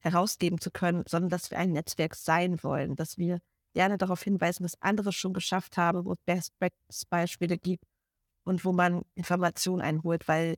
herausgeben 0.00 0.60
zu 0.60 0.70
können, 0.70 1.04
sondern 1.08 1.30
dass 1.30 1.50
wir 1.50 1.58
ein 1.58 1.72
Netzwerk 1.72 2.14
sein 2.14 2.62
wollen, 2.62 2.94
dass 2.94 3.16
wir 3.16 3.40
gerne 3.74 3.98
darauf 3.98 4.22
hinweisen, 4.22 4.64
was 4.64 4.80
andere 4.80 5.12
schon 5.12 5.32
geschafft 5.32 5.76
haben, 5.76 6.04
wo 6.04 6.14
es 6.26 6.50
Best-Beispiele 6.58 7.58
gibt 7.58 7.84
und 8.44 8.64
wo 8.64 8.72
man 8.72 9.02
Informationen 9.14 9.80
einholt, 9.80 10.28
weil 10.28 10.56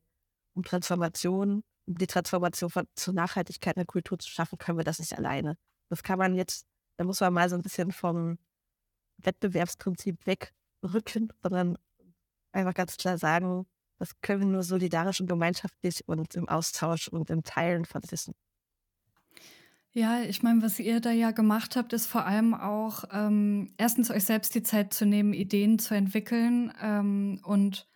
um 0.55 0.65
Transformation, 0.65 1.63
um 1.87 1.95
die 1.95 2.07
Transformation 2.07 2.71
von, 2.71 2.87
zur 2.95 3.15
Nachhaltigkeit 3.15 3.77
in 3.77 3.81
der 3.81 3.87
Kultur 3.87 4.19
zu 4.19 4.29
schaffen, 4.29 4.59
können 4.59 4.79
wir 4.79 4.85
das 4.85 4.99
nicht 4.99 5.17
alleine. 5.17 5.57
Das 5.89 6.03
kann 6.03 6.19
man 6.19 6.35
jetzt, 6.35 6.67
da 6.97 7.05
muss 7.05 7.21
man 7.21 7.33
mal 7.33 7.49
so 7.49 7.57
ein 7.57 7.63
bisschen 7.63 7.93
vom 7.93 8.39
Wettbewerbsprinzip 9.19 10.27
wegrücken, 10.27 11.33
sondern 11.43 11.79
einfach 12.57 12.75
ganz 12.75 12.97
klar 12.97 13.19
sagen, 13.19 13.67
das 13.99 14.21
können 14.21 14.41
wir 14.41 14.47
nur 14.47 14.63
solidarisch 14.63 15.21
und 15.21 15.29
gemeinschaftlich 15.29 16.07
und 16.07 16.35
im 16.35 16.49
Austausch 16.49 17.09
und 17.09 17.31
im 17.31 17.43
Teilen 17.43 17.85
von 17.85 18.03
Wissen. 18.11 18.35
Ja, 19.93 20.21
ich 20.21 20.43
meine, 20.43 20.61
was 20.61 20.79
ihr 20.79 21.01
da 21.01 21.11
ja 21.11 21.31
gemacht 21.31 21.75
habt, 21.75 21.95
ist 21.95 22.07
vor 22.07 22.27
allem 22.27 22.53
auch 22.53 23.05
ähm, 23.13 23.73
erstens 23.79 24.11
euch 24.11 24.25
selbst 24.25 24.55
die 24.55 24.63
Zeit 24.63 24.93
zu 24.93 25.07
nehmen, 25.07 25.33
Ideen 25.33 25.79
zu 25.79 25.95
entwickeln 25.95 26.71
ähm, 26.83 27.41
und 27.43 27.89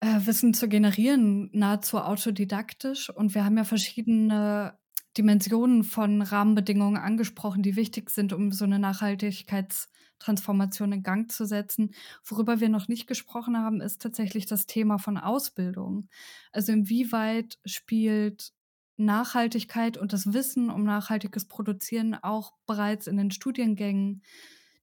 äh, 0.00 0.26
Wissen 0.26 0.54
zu 0.54 0.68
generieren, 0.68 1.50
nahezu 1.52 1.98
autodidaktisch. 1.98 3.10
Und 3.10 3.36
wir 3.36 3.44
haben 3.44 3.56
ja 3.56 3.62
verschiedene 3.62 4.76
Dimensionen 5.16 5.84
von 5.84 6.20
Rahmenbedingungen 6.20 7.00
angesprochen, 7.00 7.62
die 7.62 7.76
wichtig 7.76 8.10
sind, 8.10 8.32
um 8.32 8.50
so 8.50 8.64
eine 8.64 8.78
Nachhaltigkeits- 8.78 9.86
Transformation 10.22 10.92
in 10.92 11.02
Gang 11.02 11.30
zu 11.30 11.44
setzen. 11.44 11.94
Worüber 12.24 12.60
wir 12.60 12.68
noch 12.68 12.88
nicht 12.88 13.06
gesprochen 13.06 13.58
haben, 13.58 13.80
ist 13.80 14.00
tatsächlich 14.00 14.46
das 14.46 14.66
Thema 14.66 14.98
von 14.98 15.18
Ausbildung. 15.18 16.08
Also 16.52 16.72
inwieweit 16.72 17.58
spielt 17.64 18.52
Nachhaltigkeit 18.96 19.96
und 19.96 20.12
das 20.12 20.32
Wissen 20.32 20.70
um 20.70 20.84
nachhaltiges 20.84 21.46
Produzieren 21.46 22.14
auch 22.14 22.52
bereits 22.66 23.06
in 23.06 23.16
den 23.16 23.30
Studiengängen, 23.30 24.22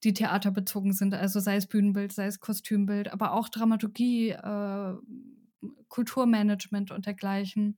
die 0.04 0.14
theaterbezogen 0.14 0.94
sind, 0.94 1.14
also 1.14 1.40
sei 1.40 1.56
es 1.56 1.68
Bühnenbild, 1.68 2.12
sei 2.14 2.26
es 2.26 2.40
Kostümbild, 2.40 3.12
aber 3.12 3.34
auch 3.34 3.50
Dramaturgie, 3.50 4.30
äh, 4.30 4.94
Kulturmanagement 5.90 6.92
und 6.92 7.06
dergleichen. 7.06 7.78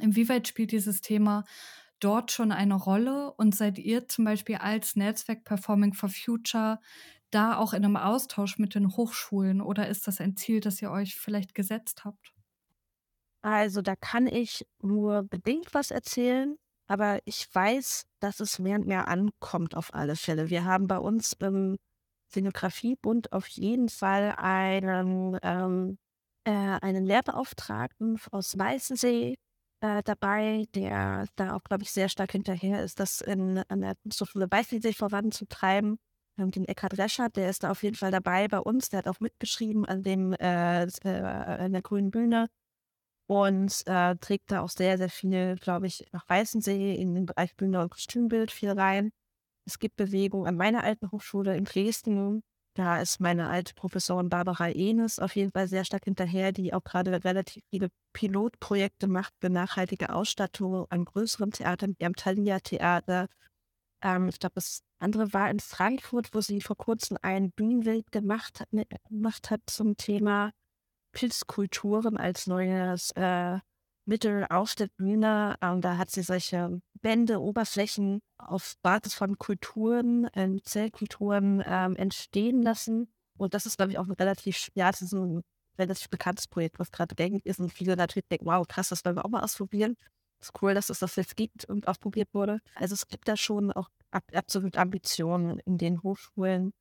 Inwieweit 0.00 0.48
spielt 0.48 0.72
dieses 0.72 1.00
Thema 1.00 1.44
dort 2.04 2.32
schon 2.32 2.52
eine 2.52 2.74
Rolle 2.74 3.32
und 3.32 3.54
seid 3.54 3.78
ihr 3.78 4.08
zum 4.08 4.24
Beispiel 4.24 4.56
als 4.56 4.96
Netzwerk 4.96 5.44
Performing 5.44 5.94
for 5.94 6.08
Future 6.08 6.80
da 7.30 7.56
auch 7.56 7.72
in 7.72 7.84
einem 7.84 7.96
Austausch 7.96 8.58
mit 8.58 8.74
den 8.74 8.96
Hochschulen 8.96 9.60
oder 9.60 9.88
ist 9.88 10.06
das 10.06 10.20
ein 10.20 10.36
Ziel, 10.36 10.60
das 10.60 10.82
ihr 10.82 10.90
euch 10.90 11.16
vielleicht 11.16 11.54
gesetzt 11.54 12.04
habt? 12.04 12.32
Also 13.42 13.82
da 13.82 13.96
kann 13.96 14.26
ich 14.26 14.66
nur 14.82 15.22
bedingt 15.24 15.74
was 15.74 15.90
erzählen, 15.90 16.56
aber 16.86 17.20
ich 17.24 17.48
weiß, 17.52 18.04
dass 18.20 18.40
es 18.40 18.58
mehr 18.58 18.78
und 18.78 18.86
mehr 18.86 19.08
ankommt 19.08 19.74
auf 19.74 19.94
alle 19.94 20.14
Fälle. 20.14 20.50
Wir 20.50 20.64
haben 20.64 20.86
bei 20.86 20.98
uns 20.98 21.32
im 21.40 21.76
Szenografiebund 22.30 23.32
auf 23.32 23.46
jeden 23.48 23.88
Fall 23.88 24.34
einen, 24.36 25.38
ähm, 25.42 25.98
äh, 26.44 26.50
einen 26.50 27.04
Lehrbeauftragten 27.04 28.18
aus 28.30 28.56
Weißensee, 28.58 29.36
äh, 29.82 30.02
dabei, 30.04 30.64
der 30.74 31.26
da 31.36 31.54
auch, 31.54 31.64
glaube 31.64 31.82
ich, 31.82 31.90
sehr 31.90 32.08
stark 32.08 32.32
hinterher 32.32 32.82
ist, 32.84 33.00
das 33.00 33.20
in, 33.20 33.58
an 33.68 33.80
der 33.80 33.96
Kunsthochschule 33.96 34.48
Weißensee 34.50 34.92
voranzutreiben. 34.92 35.98
Haben 36.38 36.50
den 36.50 36.64
Eckhard 36.64 36.96
Reschert, 36.96 37.36
der 37.36 37.50
ist 37.50 37.62
da 37.62 37.70
auf 37.72 37.82
jeden 37.82 37.96
Fall 37.96 38.10
dabei 38.10 38.48
bei 38.48 38.58
uns, 38.58 38.88
der 38.88 38.98
hat 38.98 39.08
auch 39.08 39.20
mitgeschrieben 39.20 39.84
an 39.84 40.02
dem 40.02 40.32
äh, 40.34 40.84
äh, 40.84 41.08
an 41.08 41.72
der 41.72 41.82
grünen 41.82 42.10
Bühne 42.10 42.48
und 43.26 43.82
äh, 43.86 44.16
trägt 44.16 44.50
da 44.52 44.62
auch 44.62 44.70
sehr, 44.70 44.98
sehr 44.98 45.10
viel, 45.10 45.56
glaube 45.56 45.86
ich, 45.88 46.06
nach 46.12 46.28
Weißensee 46.28 46.94
in 46.94 47.14
den 47.14 47.26
Bereich 47.26 47.54
Bühne 47.56 47.82
und 47.82 47.90
Kostümbild 47.90 48.50
viel 48.50 48.70
rein. 48.70 49.10
Es 49.66 49.78
gibt 49.78 49.96
Bewegung 49.96 50.46
an 50.46 50.56
meiner 50.56 50.84
alten 50.84 51.10
Hochschule 51.10 51.56
in 51.56 51.64
Dresden, 51.64 52.42
da 52.74 53.00
ist 53.00 53.20
meine 53.20 53.48
alte 53.48 53.74
Professorin 53.74 54.30
Barbara 54.30 54.70
Enes 54.70 55.18
auf 55.18 55.36
jeden 55.36 55.52
Fall 55.52 55.68
sehr 55.68 55.84
stark 55.84 56.04
hinterher, 56.04 56.52
die 56.52 56.72
auch 56.72 56.82
gerade 56.82 57.24
relativ 57.24 57.62
viele 57.70 57.90
Pilotprojekte 58.14 59.08
macht 59.08 59.34
für 59.40 59.50
nachhaltige 59.50 60.14
Ausstattung 60.14 60.86
an 60.90 61.04
größeren 61.04 61.50
Theatern, 61.50 61.94
wie 61.98 62.06
am 62.06 62.14
Thalia 62.14 62.60
Theater. 62.60 63.28
Ähm, 64.02 64.28
ich 64.28 64.38
glaube, 64.38 64.54
das 64.54 64.82
andere 64.98 65.32
war 65.34 65.50
in 65.50 65.60
Frankfurt, 65.60 66.32
wo 66.32 66.40
sie 66.40 66.60
vor 66.60 66.76
kurzem 66.76 67.18
ein 67.20 67.50
Bühnenbild 67.50 68.10
gemacht 68.10 68.60
hat, 68.60 68.72
ne, 68.72 68.86
gemacht 69.08 69.50
hat 69.50 69.60
zum 69.66 69.96
Thema 69.96 70.52
Pilzkulturen 71.12 72.16
als 72.16 72.46
neues 72.46 73.10
äh, 73.12 73.58
Mittel 74.04 74.46
auf 74.50 74.74
der 74.74 74.88
Bühne. 74.96 75.56
Ähm, 75.60 75.80
da 75.80 75.96
hat 75.96 76.10
sie 76.10 76.22
solche 76.22 76.80
Wände, 77.02 77.40
Oberflächen 77.40 78.20
auf 78.38 78.74
Basis 78.82 79.14
von 79.14 79.38
Kulturen, 79.38 80.28
ähm, 80.34 80.62
Zellkulturen 80.64 81.62
ähm, 81.66 81.96
entstehen 81.96 82.62
lassen. 82.62 83.12
Und 83.38 83.54
das 83.54 83.66
ist, 83.66 83.76
glaube 83.76 83.92
ich, 83.92 83.98
auch 83.98 84.06
ein 84.06 84.12
relativ, 84.12 84.68
ja, 84.74 84.90
das 84.90 85.02
ist 85.02 85.12
ein 85.12 85.42
relativ 85.78 86.10
bekanntes 86.10 86.46
Projekt, 86.48 86.78
was 86.78 86.90
gerade 86.90 87.14
gängig 87.14 87.46
ist 87.46 87.60
und 87.60 87.72
viele 87.72 87.96
natürlich 87.96 88.28
denken, 88.28 88.46
wow, 88.46 88.66
krass, 88.66 88.88
das 88.88 89.04
wollen 89.04 89.16
wir 89.16 89.24
auch 89.24 89.30
mal 89.30 89.42
ausprobieren. 89.42 89.96
Es 90.40 90.48
ist 90.48 90.62
cool, 90.62 90.74
dass 90.74 90.90
es 90.90 90.98
das 90.98 91.16
jetzt 91.16 91.36
gibt 91.36 91.64
und 91.66 91.88
ausprobiert 91.88 92.28
wurde. 92.32 92.58
Also 92.74 92.94
es 92.94 93.06
gibt 93.06 93.28
da 93.28 93.36
schon 93.36 93.72
auch 93.72 93.88
absolut 94.10 94.76
Ambitionen 94.76 95.60
in 95.60 95.78
den 95.78 96.02
Hochschulen, 96.02 96.72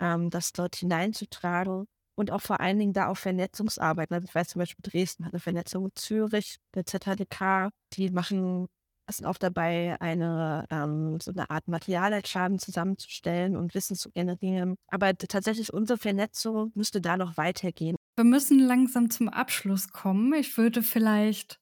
ähm, 0.00 0.30
das 0.30 0.52
dort 0.52 0.76
hineinzutragen 0.76 1.86
und 2.20 2.30
auch 2.30 2.42
vor 2.42 2.60
allen 2.60 2.78
Dingen 2.78 2.92
da 2.92 3.06
auf 3.06 3.18
Vernetzungsarbeit. 3.18 4.12
Also 4.12 4.26
ich 4.28 4.34
weiß 4.34 4.48
zum 4.48 4.58
Beispiel, 4.60 4.82
Dresden 4.82 5.24
hat 5.24 5.32
eine 5.32 5.40
Vernetzung 5.40 5.84
mit 5.84 5.98
Zürich, 5.98 6.58
der 6.74 6.84
ZHDK, 6.84 7.70
die 7.94 8.10
machen 8.10 8.66
sind 9.08 9.26
auch 9.26 9.38
dabei, 9.38 9.96
eine 10.00 10.66
ähm, 10.70 11.18
so 11.20 11.32
eine 11.32 11.50
Art 11.50 11.66
Materialexamen 11.66 12.60
zusammenzustellen 12.60 13.56
und 13.56 13.74
Wissen 13.74 13.96
zu 13.96 14.10
generieren. 14.10 14.76
Aber 14.86 15.16
tatsächlich 15.16 15.72
unsere 15.72 15.98
Vernetzung 15.98 16.70
müsste 16.76 17.00
da 17.00 17.16
noch 17.16 17.36
weitergehen. 17.36 17.96
Wir 18.16 18.24
müssen 18.24 18.60
langsam 18.60 19.10
zum 19.10 19.28
Abschluss 19.28 19.88
kommen. 19.88 20.32
Ich 20.34 20.56
würde 20.56 20.84
vielleicht 20.84 21.58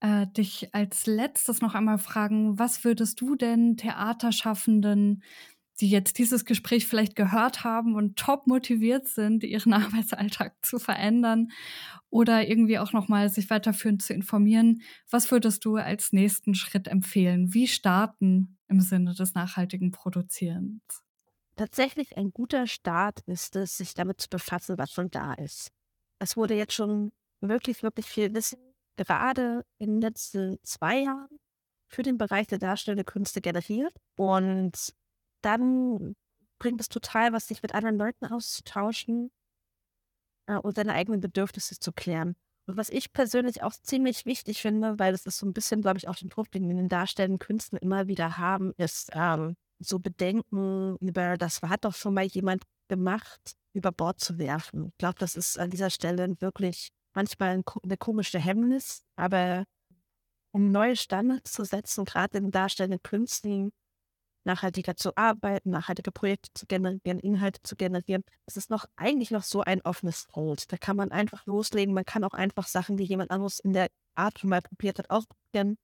äh, 0.00 0.26
dich 0.26 0.74
als 0.74 1.06
letztes 1.06 1.62
noch 1.62 1.74
einmal 1.74 1.96
fragen, 1.96 2.58
was 2.58 2.84
würdest 2.84 3.22
du 3.22 3.36
denn 3.36 3.78
Theaterschaffenden 3.78 5.22
die 5.82 5.90
jetzt 5.90 6.18
dieses 6.18 6.44
Gespräch 6.44 6.86
vielleicht 6.86 7.16
gehört 7.16 7.64
haben 7.64 7.96
und 7.96 8.16
top 8.16 8.46
motiviert 8.46 9.08
sind, 9.08 9.42
ihren 9.42 9.72
Arbeitsalltag 9.72 10.54
zu 10.64 10.78
verändern 10.78 11.50
oder 12.08 12.48
irgendwie 12.48 12.78
auch 12.78 12.92
nochmal 12.92 13.28
sich 13.28 13.50
weiterführend 13.50 14.00
zu 14.00 14.14
informieren. 14.14 14.82
Was 15.10 15.32
würdest 15.32 15.64
du 15.64 15.76
als 15.76 16.12
nächsten 16.12 16.54
Schritt 16.54 16.86
empfehlen? 16.86 17.52
Wie 17.52 17.66
starten 17.66 18.58
im 18.68 18.80
Sinne 18.80 19.12
des 19.14 19.34
nachhaltigen 19.34 19.90
Produzierens? 19.90 21.02
Tatsächlich 21.56 22.16
ein 22.16 22.30
guter 22.32 22.68
Start 22.68 23.20
ist 23.26 23.56
es, 23.56 23.76
sich 23.76 23.92
damit 23.94 24.20
zu 24.20 24.28
befassen, 24.30 24.78
was 24.78 24.92
schon 24.92 25.10
da 25.10 25.34
ist. 25.34 25.72
Es 26.20 26.36
wurde 26.36 26.54
jetzt 26.54 26.74
schon 26.74 27.10
wirklich, 27.40 27.82
wirklich 27.82 28.06
viel 28.06 28.32
Wissen, 28.34 28.58
gerade 28.96 29.64
in 29.78 29.94
den 29.94 30.00
letzten 30.00 30.58
zwei 30.62 31.00
Jahren, 31.00 31.40
für 31.88 32.04
den 32.04 32.18
Bereich 32.18 32.46
der 32.46 32.58
darstellenden 32.58 33.04
Künste 33.04 33.40
generiert. 33.40 33.92
Und 34.16 34.94
dann 35.42 36.14
bringt 36.58 36.80
es 36.80 36.88
total 36.88 37.32
was, 37.32 37.48
sich 37.48 37.62
mit 37.62 37.74
anderen 37.74 37.98
Leuten 37.98 38.26
auszutauschen 38.26 39.30
äh, 40.46 40.56
und 40.56 40.76
seine 40.76 40.94
eigenen 40.94 41.20
Bedürfnisse 41.20 41.78
zu 41.78 41.92
klären. 41.92 42.36
Und 42.66 42.76
was 42.76 42.88
ich 42.88 43.12
persönlich 43.12 43.62
auch 43.62 43.72
ziemlich 43.72 44.24
wichtig 44.24 44.62
finde, 44.62 44.98
weil 44.98 45.12
das 45.12 45.26
ist 45.26 45.38
so 45.38 45.46
ein 45.46 45.52
bisschen, 45.52 45.82
glaube 45.82 45.98
ich, 45.98 46.08
auch 46.08 46.14
den 46.14 46.28
Druck, 46.28 46.50
den 46.52 46.64
wir 46.64 46.70
in 46.70 46.76
den 46.76 46.88
darstellenden 46.88 47.40
Künsten 47.40 47.76
immer 47.76 48.06
wieder 48.06 48.38
haben, 48.38 48.72
ist 48.76 49.10
ähm, 49.14 49.56
so 49.80 49.98
Bedenken 49.98 50.96
über, 51.00 51.36
das 51.36 51.60
hat 51.62 51.84
doch 51.84 51.94
schon 51.94 52.14
mal 52.14 52.24
jemand 52.24 52.62
gemacht, 52.88 53.56
über 53.72 53.90
Bord 53.90 54.20
zu 54.20 54.38
werfen. 54.38 54.88
Ich 54.88 54.98
glaube, 54.98 55.18
das 55.18 55.34
ist 55.34 55.58
an 55.58 55.70
dieser 55.70 55.90
Stelle 55.90 56.40
wirklich 56.40 56.90
manchmal 57.14 57.50
ein, 57.50 57.64
eine 57.82 57.96
komische 57.96 58.38
Hemmnis, 58.38 59.02
aber 59.16 59.64
um 60.52 60.70
neue 60.70 60.96
Standards 60.96 61.52
zu 61.52 61.64
setzen, 61.64 62.04
gerade 62.04 62.38
in 62.38 62.50
darstellenden 62.50 63.02
Künsten, 63.02 63.72
nachhaltiger 64.44 64.96
zu 64.96 65.16
arbeiten, 65.16 65.70
nachhaltige 65.70 66.12
Projekte 66.12 66.50
zu 66.54 66.66
generieren, 66.66 67.18
Inhalte 67.20 67.62
zu 67.62 67.76
generieren. 67.76 68.24
Es 68.46 68.56
ist 68.56 68.70
noch 68.70 68.86
eigentlich 68.96 69.30
noch 69.30 69.42
so 69.42 69.62
ein 69.62 69.82
offenes 69.82 70.26
Feld. 70.32 70.72
Da 70.72 70.76
kann 70.76 70.96
man 70.96 71.12
einfach 71.12 71.46
loslegen. 71.46 71.94
Man 71.94 72.04
kann 72.04 72.24
auch 72.24 72.34
einfach 72.34 72.66
Sachen, 72.66 72.96
die 72.96 73.04
jemand 73.04 73.30
anderes 73.30 73.60
in 73.60 73.72
der 73.72 73.88
Art 74.14 74.38
schon 74.38 74.50
mal 74.50 74.62
probiert 74.62 74.98
hat, 74.98 75.10
ausprobieren 75.10 75.76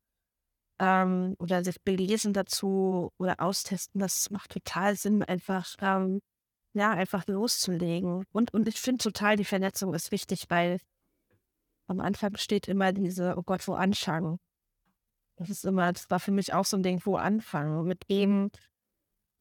ähm, 0.78 1.34
oder 1.38 1.64
sich 1.64 1.80
belesen 1.82 2.32
dazu 2.32 3.12
oder 3.18 3.40
austesten. 3.40 4.00
Das 4.00 4.30
macht 4.30 4.50
total 4.50 4.96
Sinn, 4.96 5.22
einfach 5.22 5.74
ähm, 5.80 6.20
ja 6.74 6.90
einfach 6.90 7.26
loszulegen. 7.26 8.24
Und 8.32 8.52
und 8.54 8.68
ich 8.68 8.80
finde 8.80 9.02
total 9.02 9.36
die 9.36 9.44
Vernetzung 9.44 9.94
ist 9.94 10.12
wichtig, 10.12 10.46
weil 10.48 10.78
am 11.88 12.00
Anfang 12.00 12.36
steht 12.36 12.68
immer 12.68 12.92
diese 12.92 13.36
Oh 13.36 13.42
Gott, 13.42 13.66
wo 13.66 13.74
anfangen? 13.74 14.38
Das 15.38 15.50
ist 15.50 15.64
immer, 15.64 15.92
das 15.92 16.10
war 16.10 16.18
für 16.18 16.32
mich 16.32 16.52
auch 16.52 16.64
so 16.64 16.76
ein 16.76 16.82
Ding, 16.82 17.00
wo 17.04 17.16
anfangen, 17.16 17.86
mit 17.86 18.08
wem, 18.08 18.50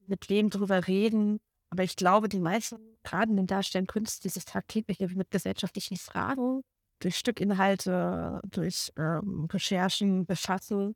mit 0.06 0.30
wem 0.30 0.50
drüber 0.52 0.88
reden. 0.88 1.39
Aber 1.70 1.84
ich 1.84 1.95
glaube, 1.95 2.30
die 2.30 2.39
meisten, 2.39 2.78
gerade 3.04 3.32
in 3.32 3.38
den 3.38 3.48
darstellenden 3.48 3.91
Künsten, 3.91 4.22
die 4.24 4.30
sich 4.30 4.45
tagtäglich 4.45 5.00
mit 5.00 5.32
gesellschaftlichen 5.32 5.98
Fragen, 5.98 6.62
durch 7.00 7.18
Stückinhalte, 7.18 8.39
durch 8.50 8.91
ähm, 8.98 9.48
Recherchen 9.52 10.26
befassen, 10.26 10.95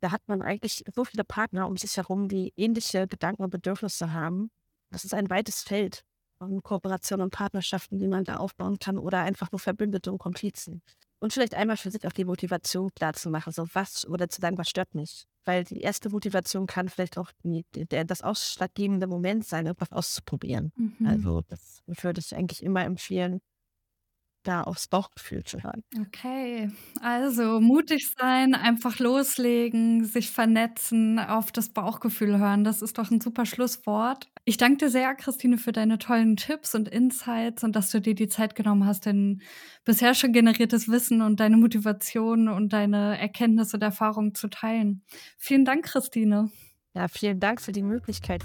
da 0.00 0.10
hat 0.10 0.22
man 0.26 0.42
eigentlich 0.42 0.84
so 0.94 1.04
viele 1.04 1.24
Partner 1.24 1.66
um 1.66 1.76
sich 1.76 1.96
herum, 1.96 2.28
die 2.28 2.52
ähnliche 2.56 3.06
Gedanken 3.06 3.44
und 3.44 3.50
Bedürfnisse 3.50 4.12
haben. 4.12 4.50
Das 4.90 5.04
ist 5.04 5.14
ein 5.14 5.30
weites 5.30 5.62
Feld 5.62 6.02
von 6.38 6.62
Kooperationen 6.62 7.24
und 7.24 7.30
Partnerschaften, 7.30 7.98
die 7.98 8.08
man 8.08 8.24
da 8.24 8.36
aufbauen 8.36 8.78
kann 8.78 8.98
oder 8.98 9.20
einfach 9.20 9.50
nur 9.52 9.58
Verbündete 9.58 10.12
und 10.12 10.18
Komplizen. 10.18 10.82
Und 11.18 11.32
vielleicht 11.32 11.54
einmal 11.54 11.76
für 11.76 11.90
sich 11.90 12.06
auch 12.06 12.12
die 12.12 12.24
Motivation 12.24 12.90
klar 12.94 13.14
zu 13.14 13.30
machen, 13.30 13.52
so 13.52 13.66
was 13.72 14.06
oder 14.06 14.28
zu 14.28 14.40
sagen, 14.40 14.58
was 14.58 14.68
stört 14.68 14.94
mich. 14.94 15.26
Weil 15.44 15.64
die 15.64 15.80
erste 15.80 16.10
Motivation 16.10 16.66
kann 16.66 16.88
vielleicht 16.88 17.16
auch 17.18 17.30
die, 17.44 17.64
der, 17.74 18.04
das 18.04 18.22
ausschlaggebende 18.22 19.06
Moment 19.06 19.46
sein, 19.46 19.66
etwas 19.66 19.92
auszuprobieren. 19.92 20.72
Mhm. 20.76 21.06
Also 21.06 21.42
das 21.48 21.82
würde 21.86 22.20
ich 22.20 22.34
eigentlich 22.34 22.62
immer 22.62 22.84
empfehlen, 22.84 23.40
da 24.46 24.62
aufs 24.62 24.88
Bauchgefühl 24.88 25.44
zu 25.44 25.62
hören. 25.62 25.82
Okay, 26.00 26.70
also 27.00 27.60
mutig 27.60 28.12
sein, 28.18 28.54
einfach 28.54 28.98
loslegen, 28.98 30.04
sich 30.04 30.30
vernetzen, 30.30 31.18
auf 31.18 31.52
das 31.52 31.70
Bauchgefühl 31.70 32.38
hören. 32.38 32.64
Das 32.64 32.82
ist 32.82 32.98
doch 32.98 33.10
ein 33.10 33.20
super 33.20 33.46
Schlusswort. 33.46 34.28
Ich 34.44 34.56
danke 34.56 34.84
dir 34.84 34.90
sehr, 34.90 35.14
Christine, 35.14 35.58
für 35.58 35.72
deine 35.72 35.98
tollen 35.98 36.36
Tipps 36.36 36.74
und 36.74 36.88
Insights 36.88 37.64
und 37.64 37.74
dass 37.74 37.90
du 37.90 38.00
dir 38.00 38.14
die 38.14 38.28
Zeit 38.28 38.54
genommen 38.54 38.86
hast, 38.86 39.06
dein 39.06 39.42
bisher 39.84 40.14
schon 40.14 40.32
generiertes 40.32 40.88
Wissen 40.88 41.22
und 41.22 41.40
deine 41.40 41.56
Motivation 41.56 42.48
und 42.48 42.72
deine 42.72 43.18
Erkenntnisse 43.18 43.76
und 43.76 43.82
Erfahrungen 43.82 44.34
zu 44.34 44.48
teilen. 44.48 45.02
Vielen 45.36 45.64
Dank, 45.64 45.84
Christine. 45.86 46.50
Ja, 46.94 47.08
vielen 47.08 47.40
Dank 47.40 47.60
für 47.60 47.72
die 47.72 47.82
Möglichkeit. 47.82 48.42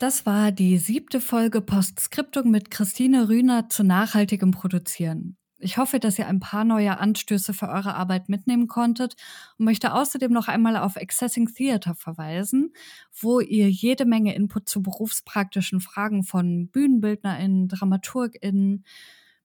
Das 0.00 0.26
war 0.26 0.52
die 0.52 0.78
siebte 0.78 1.20
Folge 1.20 1.60
Postskriptung 1.60 2.52
mit 2.52 2.70
Christine 2.70 3.28
Rühner 3.28 3.68
zu 3.68 3.82
nachhaltigem 3.82 4.52
Produzieren. 4.52 5.36
Ich 5.58 5.76
hoffe, 5.76 5.98
dass 5.98 6.20
ihr 6.20 6.28
ein 6.28 6.38
paar 6.38 6.64
neue 6.64 6.98
Anstöße 6.98 7.52
für 7.52 7.68
eure 7.68 7.96
Arbeit 7.96 8.28
mitnehmen 8.28 8.68
konntet 8.68 9.16
und 9.58 9.64
möchte 9.64 9.92
außerdem 9.92 10.30
noch 10.30 10.46
einmal 10.46 10.76
auf 10.76 10.96
Accessing 10.96 11.52
Theater 11.52 11.96
verweisen, 11.96 12.72
wo 13.12 13.40
ihr 13.40 13.68
jede 13.68 14.04
Menge 14.04 14.36
Input 14.36 14.68
zu 14.68 14.82
berufspraktischen 14.82 15.80
Fragen 15.80 16.22
von 16.22 16.68
BühnenbildnerInnen, 16.68 17.66
DramaturgInnen, 17.66 18.84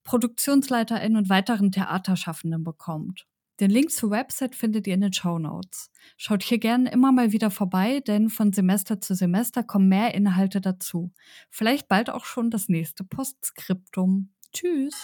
ProduktionsleiterInnen 0.04 1.16
und 1.16 1.30
weiteren 1.30 1.72
Theaterschaffenden 1.72 2.62
bekommt. 2.62 3.26
Den 3.60 3.70
Link 3.70 3.90
zur 3.92 4.10
Website 4.10 4.56
findet 4.56 4.86
ihr 4.86 4.94
in 4.94 5.00
den 5.00 5.12
Show 5.12 5.38
Notes. 5.38 5.90
Schaut 6.16 6.42
hier 6.42 6.58
gerne 6.58 6.90
immer 6.90 7.12
mal 7.12 7.32
wieder 7.32 7.50
vorbei, 7.50 8.00
denn 8.00 8.28
von 8.28 8.52
Semester 8.52 9.00
zu 9.00 9.14
Semester 9.14 9.62
kommen 9.62 9.88
mehr 9.88 10.14
Inhalte 10.14 10.60
dazu. 10.60 11.12
Vielleicht 11.50 11.88
bald 11.88 12.10
auch 12.10 12.24
schon 12.24 12.50
das 12.50 12.68
nächste 12.68 13.04
Postskriptum. 13.04 14.30
Tschüss! 14.52 14.94